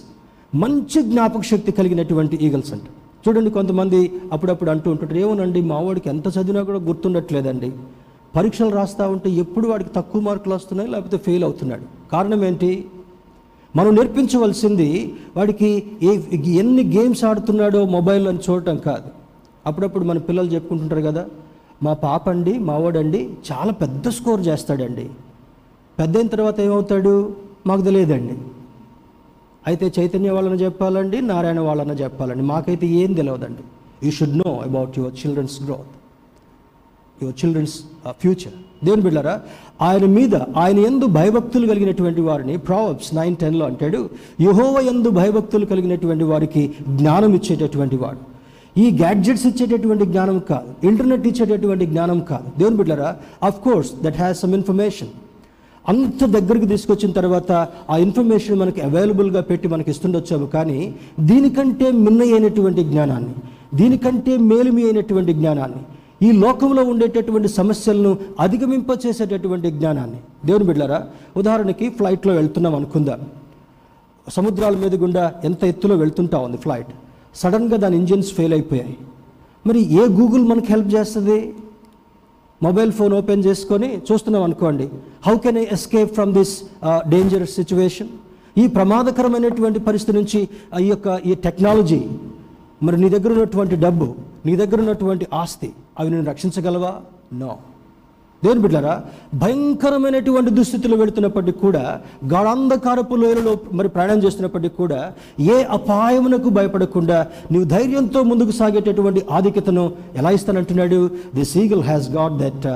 మంచి 0.55 1.01
జ్ఞాపక 1.01 1.41
శక్తి 1.41 1.71
కలిగినటువంటి 1.71 2.39
ఈగల్స్ 2.41 2.73
అంట. 2.73 2.81
చూడండి 3.27 3.49
కొంతమంది 3.49 4.11
అప్పుడప్పుడు 4.31 4.69
అంటూ 4.69 4.91
ఉంటుంటారు 4.91 5.19
ఏమోనండి 5.19 5.61
మా 5.61 5.79
వాడికి 5.79 6.09
ఎంత 6.09 6.27
చదివినా 6.27 6.63
కూడా 6.63 6.79
గుర్తుండట్లేదండి. 6.79 7.71
పరీక్షలు 8.35 8.69
రాస్తా 8.69 9.07
ఉంటే 9.07 9.29
ఎప్పుడు 9.29 9.67
వాడికి 9.67 9.89
తక్కువ 9.95 10.21
మార్కులు 10.21 10.53
వస్తున్నాయి 10.53 10.91
లేకపోతే 10.91 11.17
ఫెయిల్ 11.17 11.43
అవుతున్నాడు. 11.43 12.11
కారణం 12.11 12.45
ఏంటి? 12.45 12.85
మనం 13.75 13.95
నేర్పించవలసింది 13.95 15.13
వాడికి 15.37 15.83
ఏ 16.03 16.19
ఎన్ని 16.45 16.83
గేమ్స్ 16.83 17.23
ఆడుతున్నాడో 17.23 17.85
మొబైల్ 17.85 18.27
అని 18.27 18.39
చూడటం 18.49 18.77
కాదు. 18.77 19.09
అప్పుడప్పుడు 19.65 20.03
మన 20.03 20.17
పిల్లలు 20.17 20.47
చెప్పుకుంటుంటారు 20.47 21.01
కదా 21.01 21.25
మా 21.83 21.93
పాప 21.93 22.29
అండి 22.29 22.59
మావాడండి 22.59 23.29
చాలా 23.51 23.71
పెద్ద 23.71 24.07
స్కోర్ 24.07 24.47
చేస్తాడండి. 24.47 25.09
పెద్ద 25.99 26.17
అయిన 26.17 26.27
తర్వాత 26.27 26.59
ఏమవుతాడు? 26.59 27.35
మాకు 27.67 27.81
తెలియదండి. 27.81 28.33
అయితే 29.67 29.85
చైతన్య 29.97 30.31
వాళ్ళని 30.35 30.57
చెప్పాలండి 30.65 31.17
నారాయణ 31.31 31.59
వాళ్ళని 31.67 31.95
చెప్పాలండి. 32.01 32.43
మాకైతే 32.51 32.87
ఏం 33.01 33.11
తెలియదండి 33.19 33.63
you 34.05 34.11
should 34.17 34.37
know 34.37 34.51
about 34.67 34.99
your 34.99 35.15
children's 35.21 35.57
growth 35.65 35.93
your 37.23 37.37
children's 37.41 37.75
future 38.21 38.55
దేవుని 38.85 39.03
బిడ్డారా 39.05 39.33
ఆయన 39.87 40.05
మీద 40.17 40.35
ఆయన 40.63 40.77
ఎందు 40.89 41.05
భయభక్తులు 41.17 41.65
కలిగినటువంటి 41.67 42.21
వారిని 42.21 42.55
ప్రావబ్స్ 42.67 43.09
నైన్ 43.15 43.35
టెన్లో 43.41 43.65
అంటాడు 43.65 44.01
యహోవ 44.41 44.75
ఎందు 44.91 45.09
భయభక్తులు 45.19 45.65
కలిగినటువంటి 45.65 46.25
వారికి 46.31 46.63
జ్ఞానం 46.97 47.33
ఇచ్చేటటువంటి 47.33 47.97
వాడు. 48.03 48.21
ఈ 48.83 48.85
గ్యాడ్జెట్స్ 49.01 49.45
ఇచ్చేటటువంటి 49.45 50.05
జ్ఞానం 50.05 50.37
కాదు 50.49 50.87
ఇంటర్నెట్ 50.87 51.27
ఇచ్చేటటువంటి 51.27 51.85
జ్ఞానం 51.85 52.19
కాదు. 52.31 52.47
దేవుని 52.59 52.77
బిడ్డారా 52.77 53.09
of 53.43 53.59
course 53.67 53.91
that 54.03 54.17
has 54.21 54.39
some 54.41 54.55
information 54.59 55.11
అంత 55.89 56.25
దగ్గరికి 56.25 56.67
తీసుకొచ్చిన 56.67 57.11
తర్వాత 57.11 57.51
ఆ 57.89 57.97
ఇన్ఫర్మేషన్ 57.97 58.59
మనకి 58.59 58.81
అవైలబుల్గా 58.81 59.41
పెట్టి 59.41 59.67
మనకి 59.67 59.89
ఇస్తుండొచ్చాము. 59.91 60.45
కానీ 60.45 60.95
దీనికంటే 61.19 61.91
మిన్న 61.91 62.21
అయినటువంటి 62.21 62.83
జ్ఞానాన్ని 62.83 63.35
దీనికంటే 63.73 64.37
మేలుమి 64.37 64.83
అయినటువంటి 64.83 65.33
జ్ఞానాన్ని 65.33 65.81
ఈ 66.27 66.31
లోకంలో 66.31 66.83
ఉండేటటువంటి 66.83 67.47
సమస్యలను 67.47 68.17
అధిగమింప 68.39 68.87
చేసేటటువంటి 69.05 69.71
జ్ఞానాన్ని. 69.71 70.19
దేవుని 70.45 70.63
బిడ్డారా 70.63 70.99
ఉదాహరణకి 71.37 71.89
ఫ్లైట్లో 71.89 72.33
వెళ్తున్నాం 72.33 72.75
అనుకుందాం. 72.75 73.21
సముద్రాల 74.31 74.75
మీద 74.75 74.95
గుండా 74.95 75.33
ఎంత 75.43 75.63
ఎత్తులో 75.63 75.95
వెళ్తుంటా 75.95 76.37
ఉంది 76.37 76.57
ఫ్లైట్ 76.57 76.93
సడన్గా 77.35 77.77
దాని 77.77 77.97
ఇంజిన్స్ 77.97 78.31
ఫెయిల్ 78.33 78.53
అయిపోయాయి. 78.53 78.97
మరి 79.67 79.79
ఏ 79.93 80.03
గూగుల్ 80.19 80.43
మనకి 80.47 80.65
హెల్ప్ 80.73 80.95
చేస్తుంది? 80.95 81.53
మొబైల్ 82.61 82.91
ఫోన్ 82.91 83.13
ఓపెన్ 83.13 83.43
చేసుకొని 83.47 83.89
చూస్తున్నాం 84.07 84.43
అనుకోండి. 84.43 84.85
How 85.27 85.35
can 85.43 85.57
I 85.57 85.65
escape 85.75 86.11
from 86.17 86.31
this 86.33 86.53
dangerous 87.13 87.55
situation 87.59 88.09
ఈ 88.57 88.65
ప్రమాదకరమైనటువంటి 88.67 89.79
పరిస్థితి 89.79 90.17
నుంచి 90.17 90.39
ఈ 90.85 90.87
యొక్క 90.93 91.07
ఈ 91.25 91.35
టెక్నాలజీ 91.45 92.01
మరి 92.83 92.97
నీ 93.01 93.07
దగ్గర 93.15 93.31
ఉన్నటువంటి 93.37 93.75
డబ్బు 93.85 94.07
నీ 94.45 94.55
దగ్గర 94.55 94.79
ఉన్నటువంటి 94.85 95.25
ఆస్తి 95.33 95.69
అవి 95.99 96.09
నేను 96.09 96.25
రక్షించగలవా? 96.31 96.91
నో 97.33 97.51
దేవుని 98.45 98.63
బిడ్డారా 98.65 98.95
భయంకరమైనటువంటి 99.43 100.51
దుస్థితిలో 100.57 100.95
వెళుతున్నప్పటికీ 101.01 101.59
కూడా 101.65 101.83
గాఢాంధకారపు 102.33 103.19
లోయలలో 103.21 103.53
మరి 103.79 103.89
ప్రయాణం 103.95 104.19
చేస్తున్నప్పటికీ 104.25 104.75
కూడా 104.81 104.99
ఏ 105.55 105.57
అపాయమునకు 105.77 106.49
భయపడకుండా 106.57 107.19
నీవు 107.53 107.67
ధైర్యంతో 107.75 108.21
ముందుకు 108.31 108.55
సాగేటటువంటి 108.59 109.23
ఆధిక్యతను 109.37 109.85
ఎలా 110.19 110.31
ఇస్తానంటున్నాడు? 110.37 110.99
The 111.37 111.45
seagull 111.53 111.83
has 111.89 112.09
got 112.17 112.35
that 112.43 112.67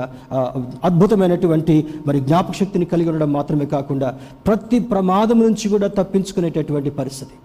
అద్భుతమైనటువంటి 0.88 1.76
మరి 2.08 2.20
జ్ఞాపక 2.28 2.56
శక్తిని 2.60 2.88
కలిగి 2.94 3.10
ఉండడం 3.12 3.30
మాత్రమే 3.38 3.68
కాకుండా 3.74 4.08
ప్రతి 4.48 4.80
ప్రమాదం 4.92 5.38
నుంచి 5.46 5.66
కూడా 5.74 5.88
తప్పించుకునేటటువంటి 6.00 6.90
పరిస్థితి. 7.00 7.36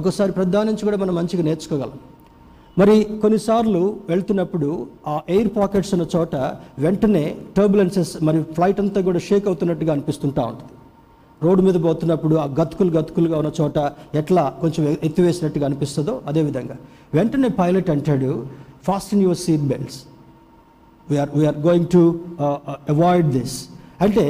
ఒకసారి 0.00 0.32
ప్రధాన 0.38 0.64
నుంచి 0.70 0.84
కూడా 0.88 0.98
మనం 1.04 1.14
మంచిగా 1.20 1.42
నేర్చుకోగలం. 1.48 1.98
మరి 2.80 2.94
కొన్నిసార్లు 3.22 3.80
వెళ్తున్నప్పుడు 4.10 4.68
ఆ 5.12 5.14
ఎయిర్ 5.34 5.50
పాకెట్స్ 5.56 5.90
ఉన్న 5.94 6.04
చోట 6.14 6.34
వెంటనే 6.84 7.24
టర్బులెన్సెస్ 7.56 8.12
మరి 8.26 8.38
ఫ్లైట్ 8.56 8.80
అంతా 8.82 9.00
కూడా 9.08 9.20
షేక్ 9.26 9.46
అవుతున్నట్టుగా 9.50 9.90
అనిపిస్తుంటా 9.94 10.42
ఉంటుంది. 10.52 10.72
రోడ్డు 11.46 11.62
మీద 11.66 11.76
పోతున్నప్పుడు 11.86 12.34
ఆ 12.44 12.46
గతుకులు 12.60 12.90
గతుకులుగా 12.96 13.36
ఉన్న 13.42 13.50
చోట 13.60 13.78
ఎట్లా 14.20 14.44
కొంచెం 14.62 14.82
ఎత్తివేసినట్టుగా 15.08 15.66
అనిపిస్తుందో 15.68 16.14
అదేవిధంగా 16.30 16.76
వెంటనే 17.18 17.50
పైలట్ 17.60 17.90
అంటాడు 17.96 18.30
fasten 19.16 19.22
your 19.26 19.40
seat 19.44 19.66
belts 19.72 20.00
we are 21.10 21.30
we are 21.38 21.60
going 21.68 21.90
to 21.96 22.02
avoid 22.94 23.30
this 23.38 23.56
అంటే 24.04 24.26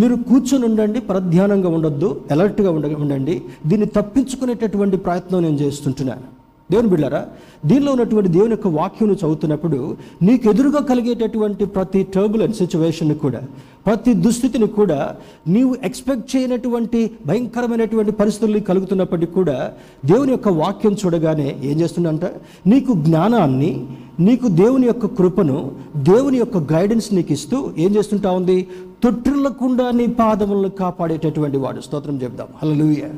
మీరు 0.00 0.14
కూర్చొని 0.30 0.64
ఉండండి 0.70 0.98
ప్రధ్యానంగా 1.10 1.68
ఉండొద్దు 1.76 2.08
అలర్ట్గా 2.32 2.70
ఉండ 2.76 2.86
ఉండండి. 3.04 3.36
దీన్ని 3.70 3.88
తప్పించుకునేటటువంటి 3.98 4.96
ప్రయత్నం 5.06 5.40
నేను 5.46 5.58
చేస్తుంటున్నాను. 5.64 6.26
దేవుని 6.70 6.88
బిళ్ళారా 6.88 7.26
దీనిలో 7.64 7.92
ఉన్నటువంటి 7.92 8.28
దేవుని 8.28 8.50
యొక్క 8.50 8.68
వాక్యం 8.68 9.12
చదువుతున్నప్పుడు 9.12 9.96
నీకు 10.22 10.50
ఎదురుగా 10.50 10.80
కలిగేటటువంటి 10.80 11.64
ప్రతి 11.64 12.02
టర్బులెంట్ 12.02 12.56
సిచ్యువేషన్ 12.56 13.14
కూడా 13.14 13.40
ప్రతి 13.86 14.14
దుస్థితిని 14.14 14.66
కూడా 14.66 15.16
నీవు 15.48 15.76
ఎక్స్పెక్ట్ 15.82 16.36
చేయనటువంటి 16.36 17.10
భయంకరమైనటువంటి 17.26 18.12
పరిస్థితులు 18.12 18.60
కలుగుతున్నప్పటికీ 18.60 19.32
కూడా 19.32 19.72
దేవుని 20.04 20.30
యొక్క 20.30 20.48
వాక్యం 20.48 20.96
చూడగానే 21.06 21.60
ఏం 21.62 21.80
చేస్తుందంట? 21.80 22.24
నీకు 22.66 22.92
జ్ఞానాన్ని 22.92 23.86
నీకు 24.20 24.48
దేవుని 24.48 24.86
యొక్క 24.86 25.06
కృపను 25.06 25.58
దేవుని 25.96 26.38
యొక్క 26.38 26.58
గైడెన్స్ 26.72 27.14
నీకు 27.14 27.32
ఇస్తూ 27.32 27.72
ఏం 27.78 27.96
చేస్తుంటా 27.96 28.30
ఉంది? 28.30 28.68
తొట్టిల్లకుండా 29.04 29.90
నీ 29.90 30.06
పాదములను 30.06 30.68
కాపాడేటటువంటి 30.68 31.56
వాడు. 31.56 31.80
స్తోత్రం 31.80 32.22
చెప్దాం. 32.22 32.46
Hallelujah 32.62 33.10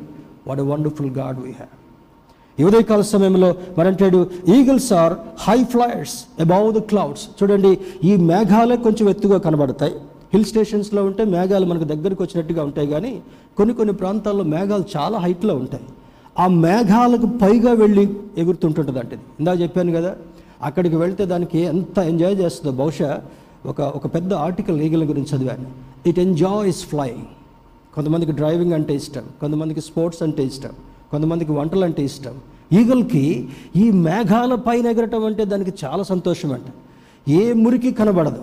what 0.46 0.61
wonderful 0.61 1.11
God 1.11 1.40
we 1.40 1.51
have 1.51 1.78
ఈ 2.61 2.64
ఉదయకాల 2.68 3.02
సమయంలో 3.12 3.48
మరంటాడు 3.78 4.20
eagles 4.56 4.92
are 4.92 5.14
high 5.46 5.59
flyers 5.72 6.16
above 6.44 6.68
the 6.76 6.80
clouds 6.92 7.24
చూడండి 7.38 7.72
ఈ 8.04 8.16
మేఘాలే 8.30 8.76
కొంచెం 8.86 9.09
ఎత్తుగా 9.09 9.38
కనబడతాయి. 9.38 9.94
హిల్ 10.32 10.44
స్టేషన్స్లో 10.44 11.04
ఉంటే 11.04 11.24
మేఘాలు 11.34 11.66
మనకు 11.66 11.86
దగ్గరికి 11.92 12.22
వచ్చినట్టుగా 12.22 12.62
ఉంటాయి 12.68 12.88
కానీ 12.94 13.12
కొన్ని 13.59 13.74
కొన్ని 13.74 13.94
ప్రాంతాల్లో 13.94 14.44
మేఘాలు 14.54 14.84
చాలా 14.96 15.18
హైట్లో 15.18 15.54
ఉంటాయి. 15.62 15.86
ఆ 16.42 16.46
మేఘాలకు 16.64 17.28
పైగా 17.42 17.72
వెళ్ళి 17.82 18.04
ఎగురుతుంటుంటుంది 18.42 18.98
అంటే 18.98 19.16
ఇందాక 19.40 19.56
చెప్పాను 19.61 19.92
కదా 19.92 20.12
అక్కడికి 20.62 20.96
వెళ్తే 20.96 21.24
దానికి 21.32 21.59
ఎంత 21.72 21.98
ఎంజాయ్ 22.12 22.36
చేస్తుందో. 22.42 22.72
బహుశా 22.82 23.11
ఒక 23.66 23.80
ఒక 23.80 24.06
పెద్ద 24.14 24.34
ఆర్టికల్ 24.46 24.78
ఈగల 24.86 25.04
గురించి 25.11 25.30
చదివాను. 25.36 25.66
ఇట్ 26.09 26.18
ఎంజాయ్స్ 26.18 26.82
ఫ్లయింగ్ 26.92 27.26
కొంతమందికి 27.94 28.32
డ్రైవింగ్ 28.32 28.72
అంటే 28.72 28.94
ఇష్టం 28.94 29.24
కొంతమందికి 29.40 29.80
స్పోర్ట్స్ 29.80 30.22
అంటే 30.26 30.42
ఇష్టం. 30.50 30.74
కొంతమందికి 31.12 31.52
వంటలు 31.59 31.84
అంటే 31.88 32.02
ఇష్టం. 32.11 32.34
ఈగల్కి 32.78 33.24
ఈ 33.82 33.84
మేఘాల 34.06 34.54
పైన 34.68 34.86
ఎగరటం 34.94 35.22
అంటే 35.28 35.42
దానికి 35.52 35.72
చాలా 35.82 36.02
సంతోషం 36.12 36.50
అంట 36.56 36.68
ఏ 37.40 37.42
మురికి 37.62 37.90
కనబడదు. 38.00 38.42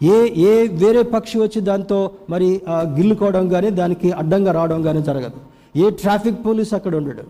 ఏ 0.00 0.16
ఏ 0.50 0.52
వేరే 0.82 1.02
పక్షి 1.14 1.36
వచ్చి 1.42 1.60
దాంతో 1.68 1.98
మరి 2.32 2.48
గిల్లుకోవడం 2.96 3.44
కానీ 3.54 3.68
దానికి 3.80 4.08
అడ్డంగా 4.20 4.52
రావడం 4.58 4.80
కానీ 4.86 5.00
జరగదు. 5.08 5.38
ఏ 5.82 5.86
ట్రాఫిక్ 6.02 6.40
పోలీస్ 6.46 6.72
అక్కడ 6.78 6.94
ఉండడు. 7.00 7.24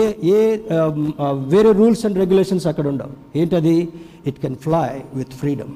ఏ 0.00 0.02
ఏ 0.36 0.40
వేరే 1.52 1.70
రూల్స్ 1.80 2.02
అండ్ 2.06 2.18
రెగ్యులేషన్స్ 2.22 2.66
అక్కడ 2.70 2.86
ఉండవు. 2.92 3.14
ఏంటది? 3.40 3.76
It 4.28 4.40
can 4.44 4.58
fly 4.64 4.88
with 5.18 5.34
freedom 5.42 5.72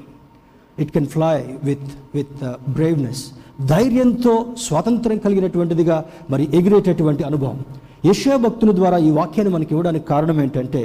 it 0.83 0.91
can 0.95 1.09
fly 1.15 1.37
with 1.69 1.89
with 2.17 2.43
braveness 2.77 3.23
ధైర్యంతో 3.71 4.33
స్వాతంత్రం 4.65 5.17
కలిగినటువంటిదిగా 5.25 5.97
మరి 6.33 6.43
ఎగిరేటటువంటి 6.59 7.23
అనుభవం. 7.29 7.59
యశ్యా 8.05 8.35
భక్తుల 8.35 8.71
ద్వారా 8.71 8.97
ఈ 8.97 9.11
వాక్యాన్ని 9.11 9.53
మనకి 9.53 9.73
ఇవ్వడానికి 9.73 10.05
కారణం 10.05 10.41
ఏంటంటే 10.41 10.81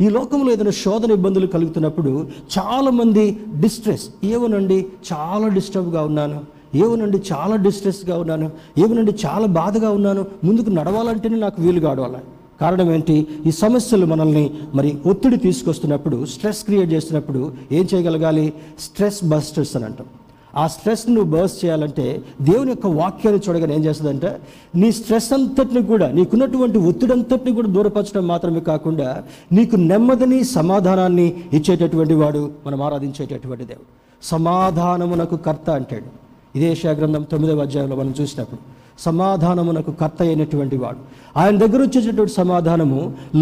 ఈ 0.00 0.08
లోకంలో 0.08 0.52
ఏదైనా 0.52 0.70
శోధన 0.70 1.10
ఇబ్బందులు 1.10 1.46
కలుగుతున్నప్పుడు 1.46 2.12
చాలామంది 2.58 3.24
డిస్ట్రెస్ 3.60 4.10
ఏమోనండి 4.24 4.86
చాలా 5.12 5.48
డిస్టర్బ్గా 5.48 6.02
ఉన్నాను 6.02 6.38
ఏమోనండి 6.74 7.18
చాలా 7.32 7.56
డిస్ట్రెస్గా 7.56 8.18
ఉన్నాను 8.18 8.50
ఏమోనండి 8.78 9.14
చాలా 9.26 9.46
బాధగా 9.46 9.90
ఉన్నాను 9.90 10.26
ముందుకు 10.44 10.70
నడవాలంటేనే 10.70 11.36
నాకు 11.36 11.62
వీలు 11.62 11.80
కావాలి 11.80 12.20
కారణం 12.60 12.92
ఏంటి? 12.92 13.26
ఈ 13.46 13.50
సమస్యలు 13.50 14.06
మనల్ని 14.06 14.50
మరి 14.74 14.98
ఒత్తిడి 15.06 15.36
తీసుకొస్తున్నప్పుడు 15.36 16.24
స్ట్రెస్ 16.24 16.64
క్రియేట్ 16.64 16.92
చేస్తున్నప్పుడు 16.92 17.52
ఏం 17.72 17.88
చేయగలగాలి? 17.94 18.52
స్ట్రెస్ 18.78 19.24
బస్టర్స్ 19.24 19.76
అని 19.76 19.84
అంటాం. 19.84 20.08
ఆ 20.56 20.66
స్ట్రెస్ 20.66 21.10
నువ్వు 21.10 21.30
బర్స్ 21.30 21.64
చేయాలంటే 21.64 22.22
దేవుని 22.40 22.70
యొక్క 22.70 22.86
వాక్యాన్ని 22.86 23.42
చూడగానే 23.48 23.74
ఏం 23.74 23.84
చేస్తుందంటే? 23.84 24.40
నీ 24.74 24.92
స్ట్రెస్ 24.92 25.32
అంతటిని 25.32 25.82
కూడా 25.82 26.08
నీకున్నటువంటి 26.08 26.78
ఒత్తిడంతటిని 26.78 27.54
కూడా 27.54 27.68
దూరపరచడం 27.68 28.26
మాత్రమే 28.26 28.60
కాకుండా 28.60 29.24
నీకు 29.52 29.76
నెమ్మదిని 29.76 30.44
సమాధానాన్ని 30.44 31.44
ఇచ్చేటటువంటి 31.52 32.14
వాడు 32.14 32.50
మనం 32.66 32.82
ఆరాధించేటటువంటి 32.82 33.64
దేవుడు. 33.64 33.84
సమాధానమునకు 34.22 35.36
కర్త 35.36 35.70
అంటాడు. 35.70 36.30
ఇదే 36.58 36.90
గ్రంథం 36.90 37.22
తొమ్మిదవ 37.22 37.60
అధ్యాయంలో 37.60 37.96
మనం 37.96 38.14
చూసినప్పుడు. 38.20 38.79
సమాధానమునకు 39.00 39.92
కర్త 40.00 40.22
అయినటువంటి 40.22 40.76
వాడు. 40.76 41.00
ఆయన 41.36 41.56
దగ్గర 41.56 41.80
వచ్చేటటువంటి 41.82 42.32
సమాధానము 42.32 43.00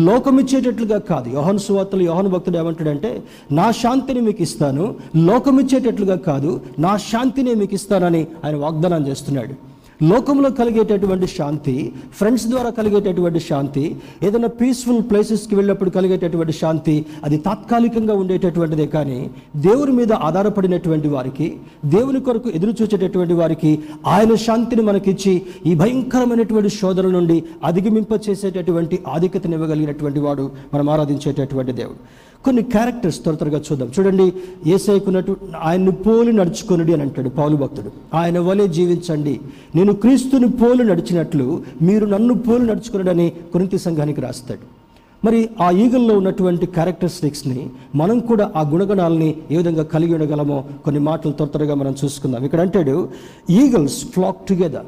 లోకమిచ్చేటట్లుగా 0.09 0.99
కాదు. 1.11 1.29
యోహన్ 1.37 1.59
సువార్తలు 1.59 2.03
యోహన్ 2.03 2.29
భక్తుడు 2.29 2.59
ఏమంటాడంటే 2.59 3.11
నా 3.53 3.71
శాంతిని 3.71 4.21
మీకు 4.21 4.43
ఇస్తాను 4.43 4.85
లోకమిచ్చేటట్లుగా 5.31 6.17
కాదు 6.31 6.61
నా 6.79 6.97
శాంతిని 6.97 7.55
మీకు 7.55 7.75
ఇస్తానని 7.75 8.23
ఆయన 8.45 8.57
వాగ్దానం 8.57 9.07
చేస్తున్నాడు. 9.09 9.55
లోకంలో 10.03 10.51
కలిగేటటువంటి 10.51 11.27
శాంతి 11.27 11.93
ఫ్రెండ్స్ 12.13 12.47
ద్వారా 12.47 12.71
కలిగేటటువంటి 12.71 13.41
శాంతి 13.41 13.97
ఏదైనా 14.23 14.49
పీస్ఫుల్ 14.49 15.03
ప్లేసెస్కి 15.03 15.55
వెళ్ళినప్పుడు 15.55 15.91
కలిగేటటువంటి 15.91 16.53
శాంతి 16.53 17.07
అది 17.25 17.37
తాత్కాలికంగా 17.37 18.15
ఉండేటటువంటిదే 18.15 18.87
కానీ 18.87 19.31
దేవుని 19.57 19.93
మీద 19.93 20.13
ఆధారపడినటువంటి 20.13 21.09
వారికి 21.09 21.57
దేవుని 21.85 22.21
కొరకు 22.21 22.51
ఎదురు 22.51 22.75
చూచేటటువంటి 22.83 23.35
వారికి 23.35 23.79
ఆయన 24.07 24.35
శాంతిని 24.35 24.83
మనకిచ్చి 24.83 25.43
ఈ 25.67 25.75
భయంకరమైనటువంటి 25.75 26.69
శోధన 26.69 27.07
నుండి 27.07 27.45
అధిగమింప 27.65 28.09
చేసేటటువంటి 28.31 28.99
ఆధిక్యతను 29.09 29.55
ఇవ్వగలిగినటువంటి 29.55 30.21
వాడు 30.21 30.51
మనం 30.75 30.91
ఆరాధించేటటువంటి 30.91 31.73
దేవుడు. 31.73 32.29
కొన్ని 32.45 32.63
క్యారెక్టర్స్ 32.63 33.19
త్వర 33.19 33.35
త్వరగా 33.35 33.59
చూద్దాం. 33.59 33.91
చూడండి 33.99 34.33
ఏసైకున్నట్టు 34.67 35.37
ఆయన్ని 35.63 35.93
పోలి 35.93 36.33
నడుచుకొనుడి 36.33 36.93
అని 36.93 37.03
అంటాడు 37.03 37.29
పౌలు 37.29 37.57
భక్తుడు. 37.57 38.17
ఆయన 38.17 38.39
వలె 38.39 38.69
జీవించండి. 38.69 39.41
నేను 39.75 39.88
క్రీస్తుని 39.93 40.49
పోలు 40.51 40.83
నడిచినట్లు 40.83 41.63
మీరు 41.83 42.07
నన్ను 42.07 42.35
పోలు 42.35 42.65
నడుచుకున్నాడని 42.65 43.33
కొరింతి 43.53 43.79
సంఘానికి 43.79 44.21
రాస్తాడు. 44.21 44.79
మరి 45.27 45.49
ఆ 45.61 45.71
ఈగల్లో 45.71 46.17
ఉన్నటువంటి 46.19 46.67
క్యారెక్టరిస్టిక్స్ని 46.67 47.71
మనం 47.95 48.19
కూడా 48.19 48.53
ఆ 48.57 48.61
గుణగణాలని 48.71 49.35
ఏ 49.51 49.57
విధంగా 49.57 49.83
కలిగి 49.83 50.15
ఉండగలమో 50.15 50.65
కొన్ని 50.85 51.01
మాటలు 51.01 51.33
త్వర 51.33 51.49
త్వరగా 51.49 51.75
మనం 51.75 51.95
చూసుకుందాం. 52.05 52.45
ఇక్కడ 52.45 52.61
అంటాడు 52.61 53.09
ఈగల్స్ 53.51 54.05
ఫ్లాక్ 54.05 54.49
టుగెదర్ 54.49 54.87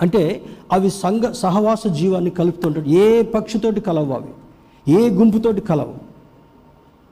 అంటే 0.00 0.42
అవి 0.72 0.90
సంఘ 0.90 1.22
సహవాస 1.32 1.86
జీవాన్ని 1.86 2.30
కలుపుతుంటాడు 2.30 2.88
ఏ 2.88 3.22
పక్షితోటి 3.22 3.80
కలవు 3.80 4.12
అవి 4.12 4.32
ఏ 4.92 5.08
గుంపుతోటి 5.08 5.60
కలవు 5.60 5.94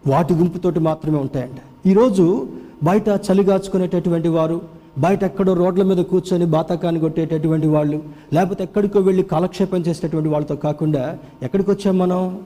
వాటి 0.07 0.35
గుంపుతోటి 0.35 0.81
మాత్రమే 0.81 1.19
ఉంటాయంట. 1.19 1.89
ఈరోజు 1.89 2.47
బయట 2.83 3.09
చలిగాచుకునేటటువంటి 3.09 4.29
వారు 4.29 4.76
బయట 4.99 5.25
ఎక్కడో 5.25 5.53
రోడ్ల 5.53 5.83
మీద 5.83 6.05
కూర్చొని 6.05 6.45
బాతకాన్ని 6.45 7.01
కొట్టేటటువంటి 7.01 7.67
వాళ్ళు 7.67 8.03
లేకపోతే 8.33 8.65
ఎక్కడికో 8.65 9.01
వెళ్ళి 9.01 9.23
కాలక్షేపం 9.23 9.81
చేసేటటువంటి 9.81 10.29
వాళ్ళతో 10.29 10.57
కాకుండా 10.57 11.19
ఎక్కడికి 11.43 11.71
వచ్చాం 11.71 11.99
మనం? 11.99 12.41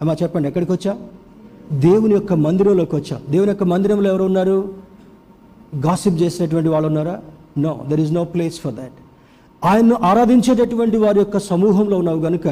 అమ్మా 0.00 0.16
చెప్పండి 0.22 0.48
ఎక్కడికి 0.48 0.72
వచ్చాం? 0.72 0.98
దేవుని 1.72 2.14
యొక్క 2.14 2.32
మందిరంలోకి 2.32 2.96
వచ్చాం. 2.96 3.20
దేవుని 3.30 3.48
యొక్క 3.48 3.64
మందిరంలో 3.64 4.10
ఎవరు 4.10 4.24
ఉన్నారు? 4.24 4.74
గాసిప్ 5.86 6.22
చేసేటటువంటి 6.22 6.68
వాళ్ళు 6.68 6.86
ఉన్నారా? 6.86 7.20
No 7.58 7.84
there 7.88 8.00
is 8.00 8.12
no 8.12 8.24
place 8.24 8.60
for 8.60 8.74
that 8.74 9.03
ఆయన్ను 9.64 9.96
ఆరాధించేటటువంటి 10.02 10.96
వారి 10.96 11.18
యొక్క 11.18 11.38
సమూహంలో 11.38 11.96
ఉన్నావు 11.98 12.20
గనుక 12.20 12.46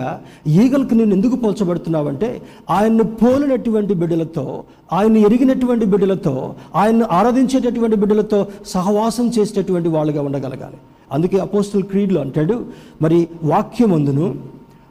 ఈగలకు 0.46 0.94
నేను 0.94 1.14
ఎందుకు 1.14 1.36
పోల్చబడుతున్నావంటే 1.36 2.42
ఆయన్ను 2.70 3.04
పోలినటువంటి 3.04 3.94
బిడ్డలతో 3.94 4.44
ఆయన్ని 4.92 5.20
ఎరిగినటువంటి 5.20 5.86
బిడ్డలతో 5.86 6.34
ఆయన్ను 6.74 7.06
ఆరాధించేటటువంటి 7.10 7.96
బిడ్డలతో 7.96 8.46
సహవాసం 8.66 9.28
చేసేటటువంటి 9.28 9.88
వాళ్ళుగా 9.88 10.22
ఉండగలగాలి. 10.22 10.78
అందుకే 11.12 11.38
అపోస్టల్ 11.38 11.82
క్రీడ్లో 11.82 12.20
అంటాడు 12.20 12.64
మరి 13.02 13.28
వాక్యమందును 13.44 14.34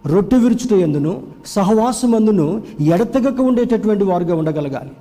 రొట్టె 0.05 0.37
విరుచుట 0.37 0.73
ఎందును 0.73 1.21
సహవాసమందును 1.45 2.45
ఎడతెగక 2.81 3.39
ఉండేటటువంటి 3.41 4.03
వారుగా 4.03 4.35
ఉండగలగాలి. 4.35 4.93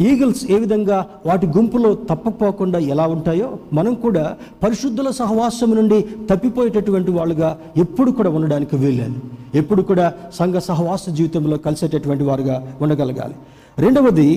ఈగిల్స్ 0.00 0.42
ఏ 0.54 0.56
విధంగా 0.64 0.98
వాటి 1.26 1.46
గుంపులో 1.46 1.88
తప్పకపోకుండా 2.10 2.78
ఎలా 2.94 3.06
ఉంటాయో 3.14 3.48
మనం 3.78 3.94
కూడా 4.04 4.24
పరిశుద్ధుల 4.62 5.10
సహవాసం 5.20 5.70
నుండి 5.78 5.98
తప్పిపోయేటటువంటి 6.30 7.10
వాళ్ళుగా 7.10 7.50
ఎప్పుడు 7.84 8.10
కూడా 8.18 8.30
ఉండడానికి 8.30 8.76
వీల్లేదు. 8.76 9.18
ఎప్పుడు 9.54 9.82
కూడా 9.82 10.06
సంఘ 10.38 10.56
సహవాస 10.68 11.04
జీవితంలో 11.18 11.56
కలిసేటటువంటి 11.66 12.24
వారుగా 12.24 12.56
ఉండగలగాలి. 12.80 13.36
రెండవది 13.84 14.28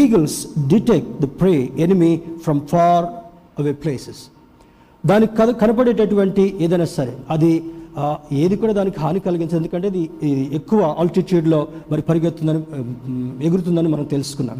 eagles 0.00 0.38
detect 0.72 1.14
the 1.22 1.28
prey 1.40 1.54
enemy 1.78 2.12
from 2.44 2.60
far 2.72 3.06
away 3.60 3.72
places. 3.72 4.22
దానికి 5.06 5.32
కన 5.36 5.50
కనపడేటటువంటి 5.50 6.44
ఏదైనా 6.60 6.88
సరే 6.98 7.14
అది 7.30 7.52
ఏది 8.32 8.56
కూడా 8.56 8.72
దానికి 8.72 8.98
హాని 9.00 9.20
కలిగించదు. 9.20 9.56
ఎందుకంటే 9.56 9.88
ఇది 9.88 10.02
ఎక్కువ 10.58 10.80
ఆల్టిట్యూడ్లో 10.98 11.60
మరి 11.90 12.02
పరిగెత్తుందని 12.02 12.60
ఎగురుతుందని 13.46 13.88
మనం 13.94 14.04
తెలుసుకున్నాం. 14.14 14.58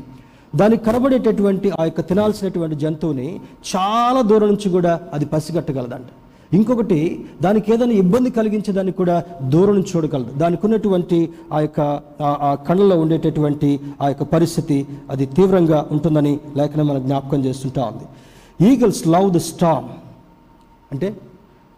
దానికి 0.56 0.84
కనబడేటటువంటి 0.84 1.70
ఆ 1.80 1.84
యొక్క 1.84 2.00
తినాల్సినటువంటి 2.00 2.76
జంతువుని 2.76 3.40
చాలా 3.76 4.22
దూరం 4.22 4.48
నుంచి 4.48 4.70
కూడా 4.70 5.00
అది 5.12 5.26
పసిగట్టగలదంట. 5.26 6.06
ఇంకొకటి 6.54 7.26
దానికి 7.42 7.72
ఏదైనా 7.72 7.92
ఇబ్బంది 7.92 8.30
కలిగించేదాన్ని 8.30 8.92
కూడా 8.92 9.24
దూరం 9.42 9.74
నుంచి 9.74 9.86
చూడగలదు. 9.96 10.32
దానికి 10.32 10.66
ఉన్నటువంటి 10.66 11.32
ఆ 11.52 11.60
యొక్క 11.60 11.80
ఆ- 12.22 12.38
ఆ 12.42 12.54
కళ్ళలో 12.54 13.00
ఉండేటటువంటి 13.00 13.80
ఆ 14.02 14.08
యొక్క 14.08 14.22
పరిస్థితి 14.22 14.86
అది 15.10 15.26
తీవ్రంగా 15.26 15.88
ఉంటుందని 15.90 16.40
లేఖనం 16.56 16.86
మనకు 16.86 17.02
జ్ఞాపకం 17.02 17.44
చేస్తుంటా 17.44 17.84
ఉంది. 17.84 18.04
Eagles 18.72 19.08
love 19.08 19.32
the 19.32 19.36
storm. 19.36 19.88
అంటే 20.92 21.16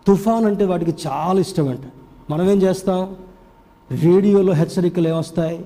తుఫాన్ 0.06 0.44
అంటే 0.44 0.64
వాటికి 0.64 0.94
చాలా 1.06 1.40
ఇష్టం 1.40 1.68
అంట. 1.68 1.80
మనం 2.30 2.50
ఏం 2.50 2.62
చేస్తాం? 2.62 3.16
రేడియోలో 4.02 4.52
హెచ్చరికలు 4.52 5.08
ఏమొస్తాయి? 5.08 5.64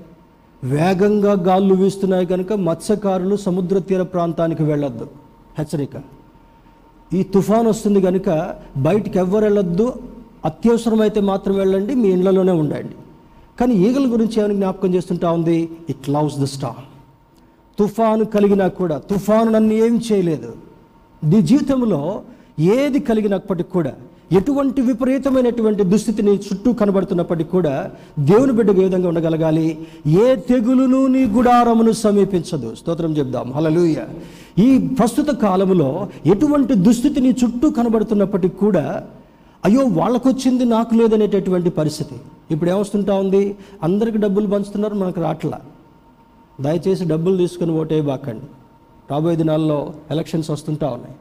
వేగంగా 0.64 1.32
గాళ్ళు 1.32 1.74
వీస్తున్నాయి 1.74 2.26
కనుక 2.26 2.52
మత్స్యకారులు 2.52 3.36
సముద్ర 3.36 3.78
తీర 3.78 4.02
ప్రాంతానికి 4.02 4.62
వెళ్ళొద్దు. 4.62 5.06
హెచ్చరిక. 5.58 5.96
ఈ 7.14 7.22
తుఫాన్ 7.22 7.66
వస్తుంది 7.66 8.00
కనుక 8.00 8.54
బయటికి 8.76 9.18
ఎవ్వరు 9.18 9.44
వెళ్ళొద్దు 9.44 9.94
అత్యవసరమైతే 10.44 11.20
మాత్రం 11.20 11.54
వెళ్ళండి 11.56 11.94
మీ 11.94 12.08
ఇళ్ళలోనే 12.08 12.52
ఉండండి. 12.52 12.94
కానీ 13.60 13.74
ఈగల 13.74 14.12
గురించి 14.12 14.38
ఏమైనా 14.38 14.54
జ్ఞాపకం 14.54 14.94
చేస్తుంటా 14.94 15.30
ఉంది? 15.30 15.70
ఇట్ 15.88 16.10
లవ్స్ 16.10 16.38
ద 16.38 16.44
స్టార్ 16.44 16.84
తుఫాను 17.78 18.24
కలిగినా 18.24 18.68
కూడా 18.68 18.98
తుఫాను 18.98 19.50
నన్ను 19.50 19.72
ఏం 19.72 20.00
చేయలేదు. 20.12 20.56
నీ 21.24 21.42
జీవితంలో 21.42 22.22
ఏది 22.60 22.98
కలిగినప్పటికి 22.98 23.70
కూడా 23.70 23.92
ఎటువంటి 24.32 24.80
విపరీతమైనటువంటి 24.80 25.82
దుస్థితిని 25.82 26.34
చుట్టూ 26.34 26.72
కనబడుతున్నప్పటికీ 26.72 27.50
కూడా 27.50 27.90
దేవుని 28.18 28.52
బిడ్డకు 28.52 28.80
ఏ 28.80 28.84
విధంగా 28.84 29.08
ఉండగలగాలి? 29.08 29.78
ఏ 30.06 30.36
తెగులును 30.36 31.06
నీ 31.06 31.24
గుడారమును 31.24 31.92
సమీపించదు. 31.92 32.74
స్తోత్రం 32.74 33.16
చెప్దాం. 33.16 33.52
హలలుయ 33.52 33.96
ఈ 34.58 34.88
ప్రస్తుత 34.88 35.28
కాలంలో 35.28 36.08
ఎటువంటి 36.26 36.74
దుస్థితిని 36.74 37.30
చుట్టూ 37.30 37.70
కనబడుతున్నప్పటికీ 37.70 38.56
కూడా 38.56 39.04
అయ్యో 39.64 39.84
వాళ్ళకొచ్చింది 39.84 40.64
నాకు 40.64 40.94
లేదనేటటువంటి 40.94 41.70
పరిస్థితి. 41.70 42.14
ఇప్పుడు 42.50 42.70
ఏమొస్తుంటా 42.70 43.14
ఉంది? 43.14 43.56
అందరికి 43.82 44.18
డబ్బులు 44.18 44.46
పంచుతున్నారు 44.46 44.94
మనకు 44.94 45.20
రాట్లా. 45.20 45.60
దయచేసి 46.60 47.04
డబ్బులు 47.04 47.36
తీసుకుని 47.36 47.72
ఓటేయబాకండి 47.72 48.46
రాబోయే 49.10 49.36
దినాల్లో 49.36 49.92
ఎలక్షన్స్ 50.10 50.50
వస్తుంటా 50.50 50.86
ఉన్నాయి. 50.86 51.14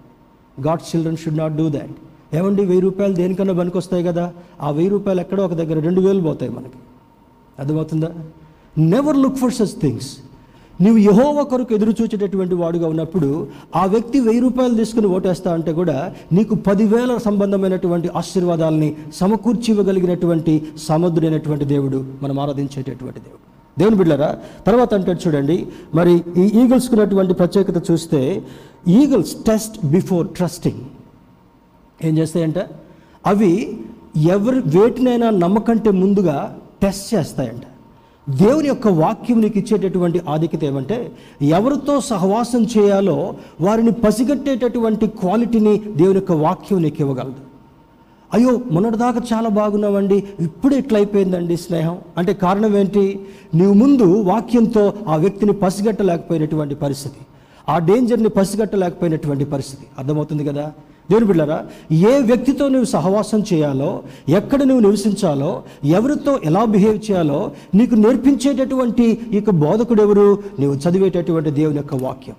God 0.67 0.81
children 0.81 1.17
should 1.17 1.37
not 1.37 1.53
do 1.53 1.69
that. 1.69 1.91
ఏమండి 2.33 2.65
వెయ్యి 2.65 2.81
రూపాయలు 2.81 3.13
దేనికన్నా 3.13 3.53
పనికొస్తాయి 3.53 4.03
కదా? 4.03 4.31
ఆ 4.61 4.69
వెయ్యి 4.69 4.89
రూపాయలు 4.89 5.21
ఎక్కడో 5.21 5.45
ఒక 5.45 5.53
దగ్గర 5.53 5.79
రెండు 5.79 6.01
వేలు 6.01 6.21
పోతాయి 6.21 6.51
మనకి. 6.51 6.77
అర్థమవుతుందా? 7.59 8.09
Never 8.77 9.17
look 9.17 9.37
for 9.37 9.53
such 9.53 9.81
things 9.81 10.17
నువ్వు 10.81 10.97
యహోవ 10.97 11.43
కొరకు 11.43 11.73
ఎదురు 11.73 11.91
చూచేటటువంటి 12.01 12.55
వాడుగా 12.55 12.87
ఉన్నప్పుడు 12.87 13.47
ఆ 13.75 13.85
వ్యక్తి 13.85 14.19
వెయ్యి 14.19 14.41
రూపాయలు 14.41 14.75
తీసుకుని 14.75 15.07
ఓటేస్తా 15.07 15.53
అంటే 15.53 15.73
కూడా 15.73 16.15
నీకు 16.31 16.55
పదివేల 16.55 17.17
సంబంధమైనటువంటి 17.17 18.09
ఆశీర్వాదాలని 18.15 18.95
సమకూర్చి 19.15 19.63
ఇవ్వగలిగినటువంటి 19.67 20.67
సముద్రుడైనటువంటి 20.77 21.65
దేవుడు 21.65 22.05
మనం 22.21 22.39
ఆరాధించేటటువంటి 22.39 23.19
దేవుడు. 23.19 23.39
దేవుని 23.79 23.97
బిడ్డరా 23.97 24.37
తర్వాత 24.67 24.93
అంటే 24.93 25.17
చూడండి 25.27 25.67
మరి 25.95 26.23
ఈ 26.37 26.41
ఈగల్స్కున్నటువంటి 26.41 27.33
ప్రత్యేకత 27.33 27.91
చూస్తే 27.91 28.43
ఈగల్స్ 28.87 29.35
టెస్ట్ 29.35 29.85
బిఫోర్ 29.85 30.27
ట్రస్టింగ్. 30.27 30.81
ఏం 32.03 32.17
చేస్తాయంట? 32.17 32.55
అవి 33.27 33.77
ఎవరి 34.17 34.59
వేటినైనా 34.59 35.29
నమ్మకంటే 35.29 35.91
ముందుగా 35.91 36.57
టెస్ట్ 36.81 37.15
చేస్తాయంట. 37.15 37.61
దేవుని 38.29 38.67
యొక్క 38.67 38.87
వాక్యం 38.87 39.41
నీకు 39.41 39.59
ఇచ్చేటటువంటి 39.59 40.21
ఆధిక్యత 40.29 40.63
ఏమంటే 40.63 41.11
ఎవరితో 41.41 42.01
సహవాసం 42.01 42.67
చేయాలో 42.77 43.35
వారిని 43.61 43.91
పసిగట్టేటటువంటి 43.91 45.07
క్వాలిటీని 45.07 45.77
దేవుని 45.77 46.15
యొక్క 46.15 46.31
వాక్యం 46.31 46.81
నీకు 46.81 46.97
ఇవ్వగలదు. 46.99 47.53
అయ్యో 48.33 48.61
మొన్నటిదాకా 48.71 49.21
చాలా 49.33 49.49
బాగున్నావండి 49.49 50.23
ఇప్పుడు 50.39 50.75
ఎట్లా 50.75 50.99
అయిపోయిందండి 50.99 51.57
స్నేహం. 51.57 51.97
అంటే 52.17 52.33
కారణం 52.33 52.77
ఏంటి? 52.77 53.19
నీవు 53.55 53.73
ముందు 53.73 54.21
వాక్యంతో 54.21 54.93
ఆ 55.07 55.15
వ్యక్తిని 55.15 55.53
పసిగట్టలేకపోయినటువంటి 55.53 56.75
పరిస్థితి. 56.75 57.17
ఆ 57.69 57.79
డేంజర్ని 57.79 58.29
పసిగట్టలేకపోయినటువంటి 58.29 59.45
పరిస్థితి. 59.45 59.85
అర్థమవుతుంది 59.97 60.45
కదా? 60.45 60.71
దేవుని 61.11 61.27
బిళ్ళరా 61.27 61.65
ఏ 61.91 62.19
వ్యక్తితో 62.19 62.67
నువ్వు 62.67 62.85
సహవాసం 62.85 63.43
చేయాలో 63.53 64.03
ఎక్కడ 64.29 64.63
నువ్వు 64.63 64.79
నివసించాలో 64.79 65.63
ఎవరితో 65.85 66.39
ఎలా 66.43 66.65
బిహేవ్ 66.65 67.11
చేయాలో 67.11 67.51
నీకు 67.75 67.95
నేర్పించేటటువంటి 67.95 69.03
ఈ 69.31 69.35
యొక్క 69.35 69.49
బోధకుడు 69.49 70.01
ఎవరు? 70.01 70.43
నువ్వు 70.59 70.89
చదివేటటువంటి 70.89 71.51
దేవుని 71.51 71.77
యొక్క 71.77 71.95
వాక్యం. 71.95 72.35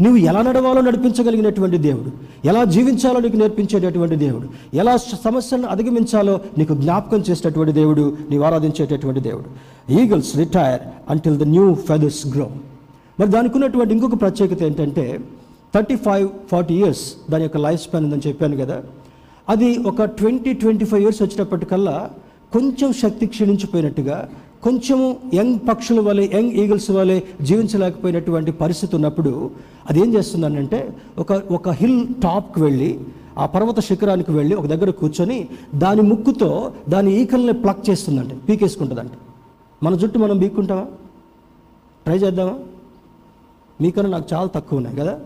నువ్వు 0.00 0.16
ఎలా 0.16 0.42
నడవాలో 0.42 0.80
నడిపించగలిగినటువంటి 0.80 1.78
దేవుడు. 1.78 2.10
ఎలా 2.46 2.64
జీవించాలో 2.64 3.20
నీకు 3.20 3.36
నేర్పించేటటువంటి 3.36 4.16
దేవుడు. 4.16 4.48
ఎలా 4.74 4.96
సమస్యలను 4.96 5.68
అధిగమించాలో 5.68 6.40
నీకు 6.58 6.74
జ్ఞాపకం 6.74 7.18
చేసేటటువంటి 7.30 7.72
దేవుడు. 7.72 8.16
నీవు 8.30 8.42
ఆరాధించేటటువంటి 8.42 9.20
దేవుడు. 9.20 9.78
Eagles 9.92 10.36
retire 10.36 10.80
until 11.10 11.38
the 11.38 11.42
new 11.42 11.74
feathers 11.74 12.26
grow 12.26 12.50
మరి 13.20 13.28
దానికి 13.28 13.54
ఉన్నటువంటి 13.54 13.94
ఇంకొక 13.94 14.20
ప్రత్యేకత 14.20 14.62
ఏంటంటే 14.62 15.18
థర్టీ 15.74 15.96
ఫైవ్ 15.96 16.28
ఫార్టీ 16.52 16.74
ఇయర్స్ 16.74 17.30
దాని 17.30 17.42
యొక్క 17.42 17.56
లైఫ్ 17.56 17.82
స్పాన్ 17.82 18.04
ఉందని 18.04 18.28
చెప్పాను 18.28 18.56
కదా. 18.56 18.82
అది 19.48 19.78
ఒక 19.78 20.04
ట్వంటీ 20.04 20.52
ట్వంటీ 20.52 20.84
ఫైవ్ 20.84 21.02
ఇయర్స్ 21.02 21.22
వచ్చినప్పటికల్లా 21.22 22.10
కొంచెం 22.52 22.92
శక్తి 22.92 23.26
క్షీణించిపోయినట్టుగా 23.26 24.28
కొంచెము 24.62 25.16
యంగ్ 25.34 25.58
పక్షుల 25.68 26.00
వలె 26.00 26.28
యంగ్ 26.34 26.50
ఈగల్స్ 26.50 26.90
వలె 26.90 27.20
జీవించలేకపోయినటువంటి 27.42 28.52
పరిస్థితి 28.52 28.96
ఉన్నప్పుడు 28.96 29.50
అది 29.90 30.00
ఏం 30.00 30.14
చేస్తుందనంటే 30.14 30.96
ఒక 31.18 31.32
ఒక 31.32 31.68
హిల్ 31.68 32.06
టాప్కి 32.22 32.62
వెళ్ళి 32.62 33.00
ఆ 33.38 33.46
పర్వత 33.46 33.80
శిఖరానికి 33.80 34.32
వెళ్ళి 34.32 34.54
ఒక 34.54 34.66
దగ్గర 34.66 34.90
కూర్చొని 34.90 35.48
దాని 35.74 36.02
ముక్కుతో 36.02 36.72
దాని 36.88 37.20
ఈకల్ని 37.20 37.52
ప్లక్ 37.52 37.90
చేస్తుందంట 37.90 38.30
పీకేసుకుంటుందంట. 38.48 39.10
మన 39.82 39.94
జుట్టు 39.94 40.18
మనం 40.18 40.38
బీక్కుంటామా 40.38 40.86
ట్రై 42.04 42.16
చేద్దామా? 42.16 42.58
మీకన్నా 43.80 44.10
నాకు 44.10 44.34
చాలా 44.34 44.46
తక్కువ 44.46 44.76
ఉన్నాయి 44.76 44.96
కదా. 44.96 45.20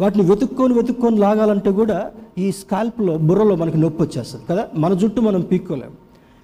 వాటిని 0.00 0.24
వెతుక్కొని 0.24 0.74
వెతుక్కొని 0.74 1.18
లాగాలంటే 1.18 1.70
కూడా 1.70 2.10
ఈ 2.38 2.52
స్కాల్ప్లో 2.52 3.18
బుర్రలో 3.18 3.56
మనకి 3.56 3.76
నొప్పి 3.76 4.02
వచ్చేస్తుంది 4.02 4.44
కదా? 4.50 4.68
మన 4.74 4.92
జుట్టు 4.92 5.20
మనం 5.20 5.40
పీక్కోలేం. 5.40 5.92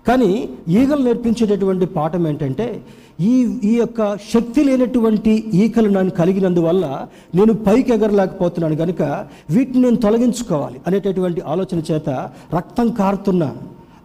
కానీ 0.07 0.48
ఈగలు 0.68 1.03
నేర్పించేటటువంటి 1.03 1.86
పాఠం 1.86 2.28
ఏంటంటే 2.28 2.82
ఈ 3.20 3.59
ఈ 3.64 3.74
యొక్క 3.76 4.16
శక్తి 4.32 4.64
లేనటువంటి 4.64 5.44
ఈకలు 5.55 5.88
నన్ను 5.88 6.11
కలిగినందువల్ల 6.11 7.07
నేను 7.34 7.53
పైకి 7.53 7.92
ఎగరలేకపోతున్నాను 7.92 8.76
కనుక 8.76 9.03
వీటిని 9.50 9.82
నేను 9.82 9.96
తొలగించుకోవాలి 9.96 10.80
అనేటటువంటి 10.86 11.40
ఆలోచన 11.46 11.78
చేత 11.78 12.09
రక్తం 12.55 12.90
కారుతున్నా. 12.90 13.50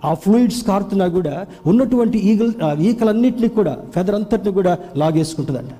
ఆ 0.06 0.14
ఫ్లూయిడ్స్ 0.14 0.64
కారుతున్నా 0.64 1.08
కూడా 1.08 1.48
ఉన్నటువంటి 1.66 2.18
ఈగల్ 2.18 2.54
ఈకలన్నింటినీ 2.80 3.48
కూడా 3.48 3.78
ఫెదర్ 3.96 4.16
అంతటిని 4.16 4.52
కూడా 4.52 4.78
లాగేసుకుంటుందంట. 4.96 5.72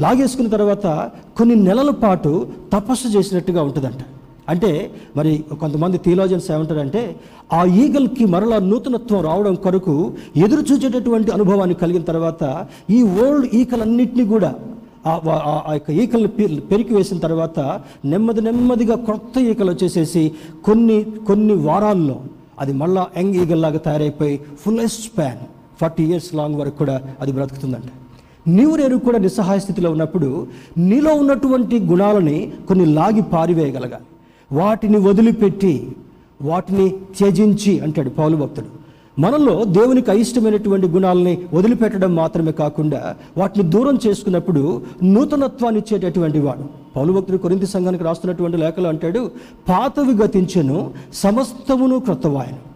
లాగేసుకున్న 0.00 0.48
తర్వాత 0.48 0.86
కొన్ని 1.38 1.56
నెలల 1.60 1.90
పాటు 1.90 2.30
తపస్సు 2.72 3.08
చేసినట్టుగా 3.08 3.62
ఉంటుందంట. 3.62 4.02
అంటే 4.48 4.70
మరి 5.16 5.30
కొంతమంది 5.60 5.98
థియోలాజియన్స్ 5.98 6.50
ఏమంటారంటే 6.50 7.02
ఆ 7.52 7.64
ఈగల్కి 7.64 8.24
మరలా 8.26 8.58
నూతనత్వం 8.58 9.20
రావడం 9.24 9.54
కొరకు 9.54 9.94
ఎదురు 10.36 10.60
చూచేటటువంటి 10.62 11.30
అనుభవాన్ని 11.30 11.74
కలిగిన 11.74 12.02
తర్వాత 12.02 12.66
ఈ 12.90 13.02
ఓల్డ్ 13.02 13.54
ఈకలన్నింటినీ 13.54 14.24
కూడా 14.26 14.50
ఆ 15.06 15.12
ఆ- 15.66 15.74
యొక్క 15.74 15.90
ఈకలను 15.90 16.28
పెరికి 16.70 16.94
వేసిన 16.94 17.18
తర్వాత 17.18 17.58
నెమ్మది 18.04 18.40
నెమ్మదిగా 18.40 18.96
కొత్త 18.96 19.38
ఈకలు 19.38 19.70
వచ్చేసేసి 19.70 20.22
కొన్ని 20.64 20.98
కొన్ని 21.26 21.54
వారాల్లో 21.62 22.16
అది 22.58 22.72
మళ్ళా 22.72 23.06
యంగ్ 23.18 23.34
ఈగల్ 23.34 23.62
లాగా 23.62 23.78
తయారైపోయి 23.78 24.40
fullest 24.64 25.02
span 25.02 25.40
forty 25.80 26.04
years 26.04 26.34
long 26.34 26.56
వరకు 26.56 26.76
కూడా 26.76 27.02
అది 27.20 27.32
బ్రతుకుతుందంట. 27.32 27.88
నీవు 28.48 28.76
నేను 28.76 28.98
కూడా 28.98 29.18
నిస్సహాయ 29.18 29.58
స్థితిలో 29.58 29.90
ఉన్నప్పుడు 29.90 30.46
నీలో 30.78 31.14
ఉన్నటువంటి 31.14 31.78
గుణాలని 31.78 32.52
కొన్ని 32.68 32.86
లాగి 32.86 33.22
పారివేయగలగా 33.22 34.00
వాటిని 34.52 34.96
వదిలిపెట్టి 34.96 35.96
వాటిని 36.42 36.88
త్యజించి 36.90 37.80
అంటాడు 37.80 38.10
పౌలు 38.10 38.36
భక్తుడు. 38.36 38.84
మనలో 39.20 39.64
దేవునికి 39.64 40.10
అయిష్టమైనటువంటి 40.10 40.86
గుణాలని 40.86 41.38
వదిలిపెట్టడం 41.54 42.14
మాత్రమే 42.14 42.52
కాకుండా 42.52 43.16
వాటిని 43.36 43.70
దూరం 43.70 43.98
చేసుకున్నప్పుడు 44.06 44.82
నూతనత్వాన్ని 45.02 45.80
ఇచ్చేటటువంటి 45.80 46.38
వాడు. 46.38 46.64
పౌలు 46.96 47.12
భక్తుడు 47.12 47.36
కొరింతి 47.36 47.66
సంఘానికి 47.66 48.04
రాస్తున్నటువంటి 48.04 48.56
లేఖలు 48.56 48.88
అంటాడు 48.88 49.30
పాతవి 49.68 50.12
గతించను 50.12 50.90
సమస్తమును 51.14 51.98
క్రొత్తవాయను. 51.98 52.74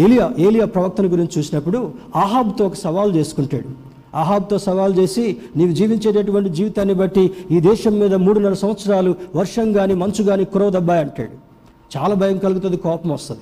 ఏలియా 0.00 0.30
ఏలియా 0.38 0.64
ప్రవక్తను 0.64 1.08
గురించి 1.08 1.38
చూసినప్పుడు 1.38 1.90
ఆహాబ్తో 2.16 2.66
ఒక 2.66 2.74
సవాల్ 2.74 3.14
చేసుకుంటాడు. 3.14 3.91
ఆహాబ్తో 4.14 4.58
సవాల్ 4.58 4.98
చేసి 4.98 5.36
నీవు 5.56 5.72
జీవించేటటువంటి 5.72 6.48
జీవితాన్ని 6.48 6.94
బట్టి 6.94 7.30
ఈ 7.50 7.60
దేశం 7.60 7.98
మీద 7.98 8.14
మూడున్నర 8.14 8.52
సంవత్సరాలు 8.52 9.14
వర్షం 9.36 9.72
కానీ 9.72 9.94
మంచు 9.94 10.24
కానీ 10.24 10.44
కురవదబ్బాయి 10.44 11.00
అంటాడు. 11.00 11.52
చాలా 11.96 12.14
భయం 12.14 12.38
కలుగుతుంది 12.38 12.76
కోపం 12.76 13.10
వస్తుంది. 13.10 13.40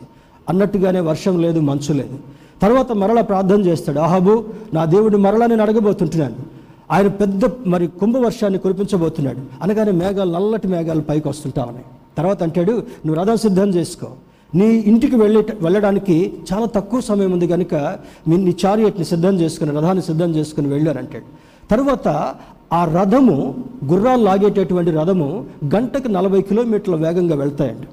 అన్నట్టుగానే 0.48 1.00
వర్షం 1.00 1.40
లేదు 1.40 1.60
మంచు 1.60 1.92
లేదు. 1.92 2.18
తర్వాత 2.62 2.92
మరలా 2.92 3.22
ప్రార్థన 3.22 3.60
చేస్తాడు. 3.60 3.98
ఆహాబు 3.98 4.44
నా 4.74 4.84
దేవుడు 4.84 5.16
మరలా 5.16 5.46
నేను 5.46 5.62
అడగబోతుంటున్నాను. 5.62 6.60
ఆయన 6.90 7.06
పెద్ద 7.06 7.42
మరి 7.66 7.86
కుంభవర్షాన్ని 7.86 8.58
కురిపించబోతున్నాడు. 8.58 9.38
అనగానే 9.62 9.90
మేఘాలు 9.90 10.32
నల్లటి 10.32 10.68
మేఘాలు 10.68 11.00
పైకి 11.00 11.28
వస్తుంటా 11.28 11.62
ఉన్నాయి 11.62 11.84
తర్వాత 12.18 12.42
అంటాడు 12.42 12.72
నువ్వు 12.72 13.14
రథం 13.14 13.36
సిద్ధం 13.36 13.68
చేసుకో. 13.68 14.06
నీ 14.54 14.66
ఇంటికి 14.66 15.16
వెళ్ళే 15.16 15.46
వెళ్ళడానికి 15.60 16.32
చాలా 16.52 16.66
తక్కువ 16.66 17.00
సమయం 17.00 17.32
ఉంది 17.32 17.46
కనుక 17.46 17.74
మీ 18.28 18.36
నీ 18.36 18.56
చారియట్ని 18.66 19.04
సిద్ధం 19.04 19.40
చేసుకుని 19.40 19.70
రథాన్ని 19.70 20.02
సిద్ధం 20.02 20.30
చేసుకుని 20.30 20.68
వెళ్ళారంటాడు 20.68 21.24
తర్వాత 21.70 22.34
ఆ 22.72 22.84
రథము 22.84 23.54
గుర్రాలు 23.84 24.24
లాగేటటువంటి 24.24 24.90
రథము 24.90 25.44
గంటకు 25.74 26.08
నలభై 26.08 26.42
కిలోమీటర్ల 26.42 26.94
వేగంగా 26.94 27.36
వెళ్తాయండి 27.36 27.86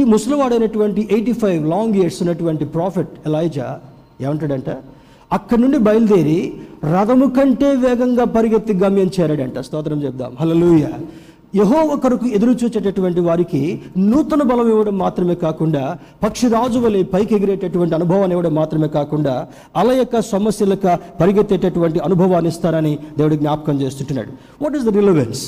ఈ 0.00 0.04
ముసలివాడైనటువంటి 0.04 1.08
ఎయిటీ 1.10 1.32
ఫైవ్ 1.32 1.68
లాంగ్ 1.68 1.94
ఇయర్స్ 1.94 2.22
ఉన్నటువంటి 2.22 2.64
ప్రాఫిట్ 2.64 3.08
ఎలైజా 3.26 3.80
ఏమంటాడంట? 4.20 4.70
అక్కడి 5.32 5.60
నుండి 5.60 5.78
బయలుదేరి 5.78 6.52
రథము 6.84 7.26
కంటే 7.26 7.76
వేగంగా 7.76 8.24
పరిగెత్తి 8.24 8.74
గమ్యం 8.74 9.10
చేరాడంట. 9.20 9.58
స్తోత్రం 9.58 10.02
చెప్దాం. 10.02 10.36
హల్లెలూయా. 10.40 10.90
ఎహో 11.54 11.80
ఒకరికి 11.84 12.28
ఎదురు 12.34 12.50
చూచేటటువంటి 12.50 13.20
వారికి 13.20 13.82
నూతన 13.96 14.42
బలం 14.42 14.68
ఇవ్వడం 14.68 14.98
మాత్రమే 14.98 15.34
కాకుండా 15.34 15.98
పక్షిరాజు 16.22 16.78
వలె 16.78 17.02
పైకి 17.02 17.34
ఎగిరేటటువంటి 17.34 17.94
అనుభవాన్ని 17.94 18.34
ఇవ్వడం 18.34 18.54
మాత్రమే 18.54 18.88
కాకుండా 18.88 19.46
అలా 19.76 19.92
యొక్క 19.92 20.20
సమస్యలకు 20.20 20.98
పరిగెత్తేటటువంటి 21.20 21.98
అనుభవాన్ని 21.98 22.50
ఇస్తారని 22.50 22.98
దేవుడు 23.18 23.34
జ్ఞాపకం 23.34 23.80
చేస్తుంటున్నాడు. 23.80 24.32
వాట్ 24.62 24.76
ఈస్ 24.76 24.84
ద 24.84 24.88
రిలవెన్స్ 24.88 25.44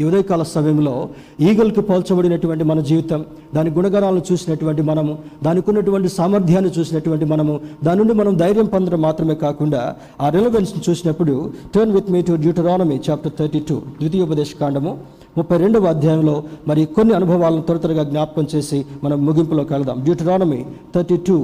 ఈ 0.00 0.04
ఉదయకాల 0.04 0.42
సమయంలో 0.42 0.94
ఈగల్కి 1.40 1.80
పోల్చబడినటువంటి 1.80 2.64
మన 2.64 2.80
జీవితం 2.80 3.20
దాని 3.54 3.70
గుణగణాలను 3.70 4.22
చూసినటువంటి 4.32 4.82
మనము 4.82 5.18
దానికి 5.42 5.70
ఉన్నటువంటి 5.70 6.08
సామర్థ్యాన్ని 6.08 6.70
చూసినటువంటి 6.78 7.24
మనము 7.24 7.54
దాని 7.84 7.98
నుండి 7.98 8.14
మనం 8.14 8.36
ధైర్యం 8.36 8.66
పొందడం 8.66 9.00
మాత్రమే 9.00 9.34
కాకుండా 9.34 9.82
ఆ 10.20 10.28
రిలవెన్స్ని 10.28 10.82
చూసినప్పుడు 10.90 11.34
turn 11.74 11.92
with 11.92 12.10
me 12.10 12.22
to 12.22 12.32
Deuteronomy 12.32 13.00
chapter 13.10 13.32
thirty 13.38 13.60
two 13.60 13.76
ద్వితీయోపదేశ 14.00 14.50
కాండము 14.60 14.92
ముప్పై 15.38 15.56
రెండవ 15.56 15.86
అధ్యాయంలో 15.86 16.42
మరి 16.68 16.84
కొన్ని 16.86 17.14
అనుభవాలను 17.14 17.62
త్వర 17.62 17.76
త్వరగా 17.76 18.02
జ్ఞాపకం 18.02 18.46
చేసి 18.54 18.84
మనం 19.04 19.26
ముగింపులోకి 19.26 19.72
వెళ్దాం. 19.72 20.00
Deuteronomy 20.04 20.60
thirty 20.94 21.16
two 21.16 21.36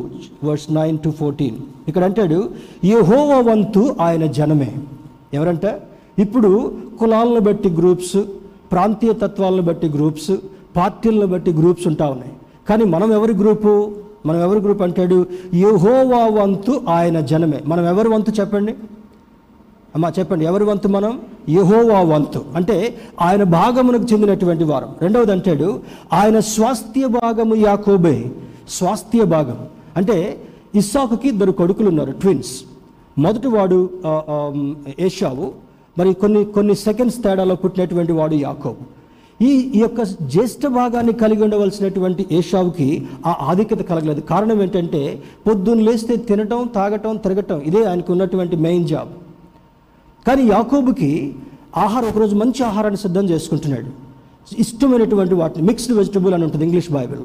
verse 0.44 0.66
nine 0.72 0.98
to 0.98 1.10
fourteen 1.10 1.58
ఇక్కడ 1.88 2.04
అంటాడు 2.04 2.38
ఏ 2.84 2.96
హోవ 3.00 3.50
వంతు 3.50 3.96
ఆయన 4.00 4.26
జనమే. 4.26 4.70
ఎవరంట? 5.34 5.66
ఇప్పుడు 6.18 6.50
కులాలను 7.00 7.40
బట్టి 7.40 7.68
గ్రూప్స్ 7.70 8.16
ప్రాంతీయ 8.72 9.12
తత్వాలను 9.12 9.62
బట్టి 9.62 9.88
గ్రూప్స్ 9.88 10.30
పార్టీలను 10.76 11.26
బట్టి 11.26 11.52
గ్రూప్స్ 11.52 11.86
ఉంటా 11.86 12.06
ఉన్నాయి. 12.06 12.32
కానీ 12.68 12.84
మనం 12.84 13.12
ఎవరి 13.12 13.32
గ్రూపు? 13.32 13.92
మనం 14.26 14.40
ఎవరి 14.40 14.60
గ్రూప్ 14.60 14.82
అంటాడు 14.82 15.26
యహోవా 15.54 16.42
వంతు 16.42 16.82
ఆయన 16.88 17.20
జనమే. 17.20 17.60
మనం 17.66 17.84
ఎవరి 17.84 18.08
వంతు 18.08 18.30
చెప్పండి? 18.30 18.74
అమ్మా 19.94 20.12
చెప్పండి. 20.18 20.44
ఎవరి 20.44 20.64
వంతు 20.64 20.88
మనం? 20.88 21.20
యహోవా 21.48 22.00
వంతు. 22.00 22.44
అంటే 22.56 22.94
ఆయన 23.20 23.42
భాగమునకు 23.42 24.02
చెందినటువంటి 24.02 24.64
వారం. 24.64 24.88
రెండవది 25.02 25.32
అంటాడు 25.32 25.80
ఆయన 26.12 26.40
స్వాస్థ్య 26.40 27.06
భాగము 27.06 27.54
యాకోబే. 27.54 28.30
స్వాస్థ్య 28.68 29.24
భాగం. 29.24 29.66
అంటే 29.96 30.42
ఇస్సాకుకి 30.74 31.28
ఇద్దరు 31.28 31.52
కొడుకులు 31.52 31.88
ఉన్నారు 31.88 32.12
ట్విన్స్. 32.12 32.60
మొదటివాడు 33.18 33.90
ఏషావు. 34.98 35.63
మరి 35.98 36.10
కొన్ని 36.22 36.40
కొన్ని 36.56 36.74
సెకండ్స్ 36.86 37.18
తేడాలో 37.24 37.54
పుట్టినటువంటి 37.62 38.12
వాడు 38.18 38.36
యాకోబు. 38.46 38.82
ఈ 39.40 39.50
ఈ 39.76 39.80
యొక్క 39.80 40.02
జ్యేష్ఠ 40.32 40.66
భాగాన్ని 40.78 41.12
కలిగి 41.22 41.42
ఉండవలసినటువంటి 41.44 42.22
ఏషావుకి 42.38 42.88
ఆ 43.26 43.32
ఆధిక్యత 43.50 43.82
కలగలేదు. 43.90 44.20
కారణం 44.20 44.58
ఏంటంటే 44.62 45.02
పొద్దున్న 45.46 45.82
లేస్తే 45.88 46.16
తినటం 46.28 46.60
తాగటం 46.74 47.16
తిరగటం 47.24 47.58
ఇదే 47.68 47.82
ఆయనకు 47.84 48.12
ఉన్నటువంటి 48.12 48.56
మెయిన్ 48.66 48.86
జాబ్ 48.92 49.12
కానీ 50.26 50.42
యాకోబుకి 50.50 51.10
ఆహారం 51.76 52.08
ఒకరోజు 52.08 52.34
మంచి 52.42 52.60
ఆహారాన్ని 52.62 53.00
సిద్ధం 53.04 53.24
చేసుకుంటున్నాడు. 53.32 53.90
ఇష్టమైనటువంటి 54.58 55.34
వాటిని 55.34 55.62
మిక్స్డ్ 55.66 55.94
వెజిటబుల్ 55.96 56.34
అని 56.34 56.44
ఉంటుంది 56.44 56.64
ఇంగ్లీష్ 56.64 56.90
బైబిల్ 56.92 57.24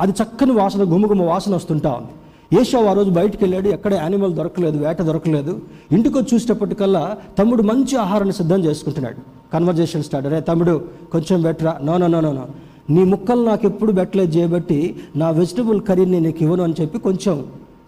అది 0.00 0.12
చక్కని 0.12 0.52
వాసన 0.52 0.82
గుమగుమ 0.92 1.22
వాసన 1.22 1.54
వస్తుంటా 1.54 1.90
ఉంది. 2.00 2.12
ఏషావు 2.58 2.86
ఆ 2.86 2.92
రోజు 2.92 3.10
బయటికి 3.10 3.44
వెళ్ళాడు 3.44 3.68
ఎక్కడ 3.68 3.92
యానిమల్ 3.94 4.32
దొరకలేదు 4.34 4.78
వేట 4.84 5.02
దొరకలేదు. 5.02 5.52
ఇంటికి 5.92 6.18
వచ్చి 6.18 6.34
చూసేటప్పటికల్లా 6.34 7.16
తమ్ముడు 7.38 7.62
మంచి 7.62 7.96
ఆహారాన్ని 7.96 8.34
సిద్ధం 8.34 8.64
చేసుకుంటున్నాడు. 8.64 9.20
కన్వర్జేషన్ 9.52 10.02
స్టార్ట్ 10.02 10.28
అరే 10.28 10.40
తమ్ముడు 10.40 10.74
కొంచెం 11.12 11.42
బెటరా 11.42 11.72
no 11.84 11.98
no 11.98 12.06
no 12.06 12.20
no 12.20 12.32
no 12.32 12.46
నీ 12.94 13.04
ముక్కలు 13.04 13.42
నాకు 13.44 13.66
ఎప్పుడు 13.66 13.92
బెట్టలేదు 13.92 14.32
చేయబట్టి 14.36 14.96
నా 15.16 15.30
వెజిటబుల్ 15.30 15.80
కర్రీని 15.80 16.20
నీకు 16.20 16.42
ఇవ్వను 16.42 16.62
అని 16.62 16.74
చెప్పి 16.80 16.98
కొంచెం 16.98 17.44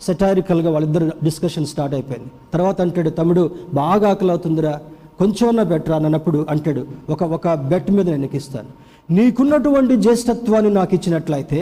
సెటారికల్గా 0.07 0.71
వాళ్ళిద్దరు 0.71 1.11
డిస్కషన్ 1.25 1.67
స్టార్ట్ 1.67 1.95
అయిపోయింది. 1.95 2.31
తర్వాత 2.53 2.81
అంటాడు 2.81 3.11
తమ్ముడు 3.11 3.51
బాగా 3.75 4.11
ఆకలి 4.11 4.31
అవుతుందిరా 4.31 4.81
కొంచెమన్నా 5.19 5.63
బెటరా 5.63 5.97
అన్నప్పుడు 5.97 6.47
అంటాడు 6.51 6.87
ఒక 7.11 7.23
ఒక 7.23 7.55
బెట్ 7.55 7.91
మీద 7.91 8.09
నేను 8.11 8.29
ఇస్తాను. 8.35 8.71
నీకున్నటువంటి 9.15 9.97
జ్యేష్ఠత్వాన్ని 9.97 10.71
నాకు 10.75 10.95
ఇచ్చినట్లయితే 10.95 11.61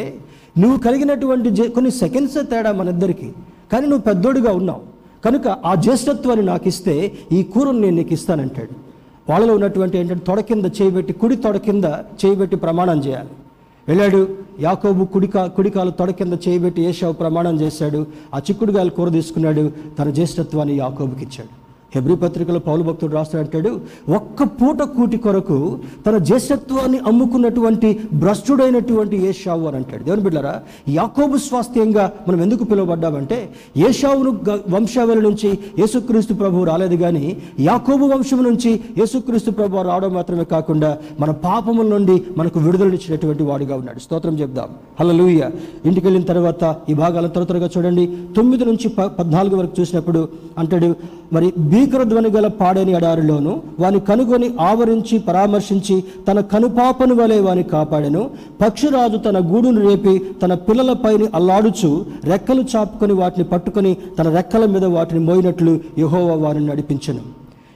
నువ్వు 0.58 0.78
కలిగినటువంటి 0.78 1.50
జే- 1.50 1.70
కొన్ని 1.70 1.90
సెకండ్స్ 1.90 2.34
తేడా 2.34 2.72
మన 2.72 2.88
ఇద్దరికి 2.88 3.32
కానీ 3.72 3.86
నువ్వు 3.86 4.02
పెద్దోడుగా 4.02 4.52
ఉన్నావు. 4.52 4.80
కనుక 5.24 5.48
ఆ 5.48 5.74
జ్యేష్ఠత్వాన్ని 5.74 6.46
నాకు 6.46 6.68
ఇస్తే 6.68 7.12
ఈ 7.32 7.42
కూరను 7.42 7.78
నేను 7.78 7.96
నీకు 7.96 8.12
ఇస్తానంటాడు. 8.12 8.90
వాళ్ళలో 9.30 9.54
ఉన్నటువంటి 9.54 9.98
ఏంటంటే 9.98 10.24
తొడ 10.24 10.40
కింద 10.40 10.64
చేయబెట్టి 10.64 11.12
కుడి 11.12 11.36
తొడ 11.36 11.56
కింద 11.56 11.84
చేయబెట్టి 12.24 12.56
ప్రమాణం 12.56 12.98
చేయాలి. 12.98 13.28
వెళ్ళాడు 13.88 14.28
యాకోబు 14.60 15.04
కుడికా 15.04 15.46
కుడికాలు 15.46 15.90
తొడ 15.90 16.10
కింద 16.10 16.32
చేయబెట్టి 16.48 16.82
ఏషావు 16.82 17.12
ప్రమాణం 17.12 17.60
చేశాడు. 17.60 18.06
ఆ 18.34 18.38
చిక్కుడుగాయలు 18.38 18.90
కూర 18.90 19.08
తీసుకున్నాడు 19.08 19.72
తన 19.98 20.10
జ్యేష్ఠత్వాన్ని 20.10 20.76
యాకోబుకి 20.76 21.22
ఇచ్చాడు 21.22 21.59
హెబ్రి 21.94 22.16
పత్రికలో 22.16 22.58
పౌలు 22.58 22.82
భక్తుడు 22.82 23.12
రాస్తాడు 23.12 23.80
ఒక్క 24.12 24.42
పూట 24.42 24.82
కూటి 24.82 25.16
కొరకు 25.16 25.78
తన 26.06 26.18
జ్యేష్ఠత్వాన్ని 26.18 26.98
అమ్ముకున్నటువంటి 26.98 28.00
భ్రష్టుడైనటువంటి 28.12 29.16
ఏషావు 29.28 29.66
అని 29.66 29.76
అంటాడు. 29.76 30.04
దేవుని 30.04 30.22
బిడ్డరా 30.22 30.60
యాకోబు 30.88 31.36
స్వాస్థ్యంగా 31.36 32.12
మనం 32.28 32.42
ఎందుకు 32.42 32.64
పిలువబడ్డామంటే 32.64 33.50
ఏషావును 33.76 34.40
వంశావళి 34.70 35.20
నుంచి 35.20 35.58
యేసుక్రీస్తు 35.78 36.34
ప్రభువు 36.34 36.64
రాలేదు 36.64 36.96
కానీ 36.96 37.36
యాకోబు 37.60 38.04
వంశం 38.04 38.42
నుంచి 38.42 38.80
యేసుక్రీస్తు 38.98 39.50
ప్రభు 39.50 39.82
రావడం 39.82 40.14
మాత్రమే 40.14 40.44
కాకుండా 40.44 40.98
మన 41.20 41.30
పాపముల 41.30 41.86
నుండి 41.86 42.22
మనకు 42.36 42.60
విడుదలనిచ్చినటువంటి 42.60 43.42
వాడుగా 43.42 43.76
ఉన్నాడు. 43.76 43.98
స్తోత్రం 43.98 44.38
చెప్దాం. 44.38 44.68
హల్లెలూయా. 45.00 45.50
ఇంటికి 45.84 46.06
వెళ్ళిన 46.06 46.24
తర్వాత 46.24 46.76
ఈ 46.88 46.94
భాగాలను 46.94 47.28
త్వర 47.28 47.44
త్వరగా 47.44 47.70
చూడండి. 47.78 48.06
తొమ్మిది 48.36 48.64
నుంచి 48.64 48.88
పద్నాలుగు 48.88 49.56
వరకు 49.56 49.80
చూసినప్పుడు 49.80 50.28
అంటాడు 50.58 50.94
మరి 51.32 51.52
బి 51.58 51.79
ధ్వని 51.86 52.28
గల 52.28 52.46
పాడని 52.46 52.92
ఎడారిలోను 52.92 53.62
వాని 53.80 54.00
కనుగొని 54.00 54.54
ఆవరించి 54.60 55.18
పరామర్శించి 55.18 56.04
తన 56.28 56.40
కనుపాపను 56.40 57.14
వలె 57.14 57.40
వాని 57.40 57.62
కాపాడెను. 57.62 58.30
పక్షిరాజు 58.60 59.16
తన 59.16 59.38
గూడును 59.38 59.88
రేపి 59.88 60.18
తన 60.42 60.54
పిల్లలపైని 60.54 61.28
అల్లాడుచు 61.34 62.06
రెక్కలు 62.24 62.64
చాపుకొని 62.76 63.12
వాటిని 63.12 63.44
పట్టుకొని 63.44 63.96
తన 64.18 64.28
రెక్కల 64.28 64.64
మీద 64.66 64.84
వాటిని 64.84 65.20
మోయినట్లు 65.20 65.80
యహోవా 65.98 66.34
వారిని 66.34 66.66
నడిపించెను. 66.66 67.20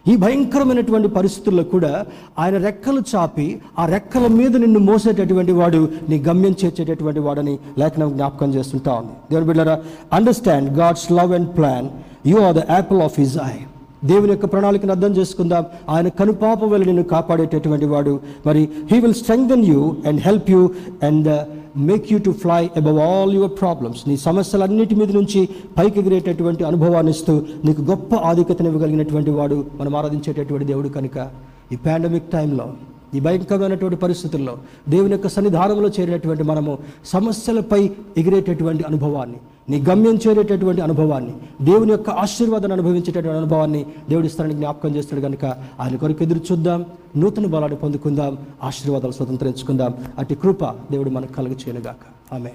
ఈ 0.09 0.17
భయంకరమైనటువంటి 0.17 1.09
పరిస్థితుల్లో 1.09 1.65
కూడా 1.65 2.05
ఆయన 2.39 2.57
రెక్కలు 2.57 3.03
చాపి 3.17 3.61
ఆ 3.79 3.87
రెక్కల 3.87 4.27
మీద 4.27 4.57
నిన్ను 4.57 4.79
మోసేటటువంటి 4.79 5.53
వాడు 5.53 5.89
నీ 6.09 6.19
గమ్యం 6.19 6.57
చేర్చేటటువంటి 6.65 7.21
వాడని 7.21 7.59
లేఖనం 7.79 8.11
జ్ఞాపకం 8.11 8.55
చేస్తుంటా 8.55 8.93
ఉంది. 8.93 9.13
దేవుని 9.31 9.47
బిడ్డరా 9.47 9.79
understand 10.13 10.79
God's 10.79 11.13
love 11.13 11.33
and 11.33 11.57
plan 11.57 11.89
you 12.27 12.37
are 12.39 12.55
the 12.55 12.59
apple 12.71 13.03
of 13.03 13.21
his 13.21 13.39
eye 13.39 13.74
దేవుని 14.05 14.31
యొక్క 14.31 14.45
ప్రణాళికను 14.45 14.91
అర్థం 14.91 15.13
చేసుకుందాం. 15.13 15.65
ఆయన 15.89 16.09
కనుపాప 16.09 16.65
వల్ల 16.65 16.85
నిన్ను 16.85 17.03
కాపాడేటటువంటి 17.03 17.87
వాడు. 17.87 18.21
మరి 18.47 18.69
he 18.93 19.01
will 19.01 19.15
strengthen 19.15 19.65
you 19.65 19.97
and 20.07 20.21
help 20.21 20.51
you 20.51 20.71
and 21.03 21.47
make 21.77 22.13
you 22.13 22.19
to 22.19 22.31
fly 22.31 22.71
above 22.77 22.99
all 22.99 23.35
your 23.35 23.51
problems 23.51 24.09
నీ 24.09 24.17
సమస్యలన్నిటి 24.17 24.95
మీద 24.95 25.11
నుంచి 25.11 25.49
పైకి 25.79 26.01
ఎగిరేటటువంటి 26.01 26.65
అనుభవాన్ని 26.65 27.13
ఇస్తూ 27.13 27.43
నీకు 27.65 27.83
గొప్ప 27.83 28.15
ఆధిక్యతను 28.15 28.69
ఇవ్వగలిగినటువంటి 28.69 29.31
వాడు. 29.31 29.65
మనం 29.81 29.97
ఆరాధించేటటువంటి 29.97 30.67
దేవుడు 30.67 30.89
కనుక 30.89 31.31
ఈ 31.73 31.77
పాండమిక్ 31.77 32.31
టైంలో 32.33 32.73
ఈ 33.15 33.21
భయంకరమైనటువంటి 33.21 33.97
పరిస్థితుల్లో 33.97 34.55
దేవుని 34.89 35.13
యొక్క 35.13 35.29
సన్నిధానంలో 35.29 35.89
చేరేటటువంటి 35.89 36.43
మనము 36.43 36.73
సమస్యలపై 37.05 37.83
ఎగిరేటటువంటి 38.17 38.85
అనుభవాన్ని 38.85 39.39
నీ 39.71 39.81
గమ్యం 39.81 40.17
చేరేటటువంటి 40.17 40.83
అనుభవాన్ని 40.83 41.35
దేవుని 41.65 41.93
యొక్క 41.93 42.11
ఆశీర్వాదాన్ని 42.11 42.75
అనుభవించేటటువంటి 42.75 43.39
అనుభవాన్ని 43.39 43.87
దేవుడి 44.09 44.29
స్థానానికి 44.29 44.59
జ్ఞాపకం 44.59 44.97
చేస్తాడు 44.97 45.21
కనుక 45.21 45.45
ఆయన 45.81 45.97
కొరకు 45.97 46.23
ఎదురు 46.25 46.41
చూద్దాం 46.53 46.81
నూతన 47.17 47.47
బలాన్ని 47.47 47.77
పొందుకుందాం 47.77 48.33
ఆశీర్వాదాలు 48.63 49.13
స్వతంత్రించుకుందాం. 49.13 49.95
అటు 50.19 50.35
కృప 50.35 50.65
దేవుడు 50.65 51.11
మనకు 51.11 51.33
కలుగు 51.33 51.55
చేయనుగాక 51.55 52.05
ఆమె 52.35 52.53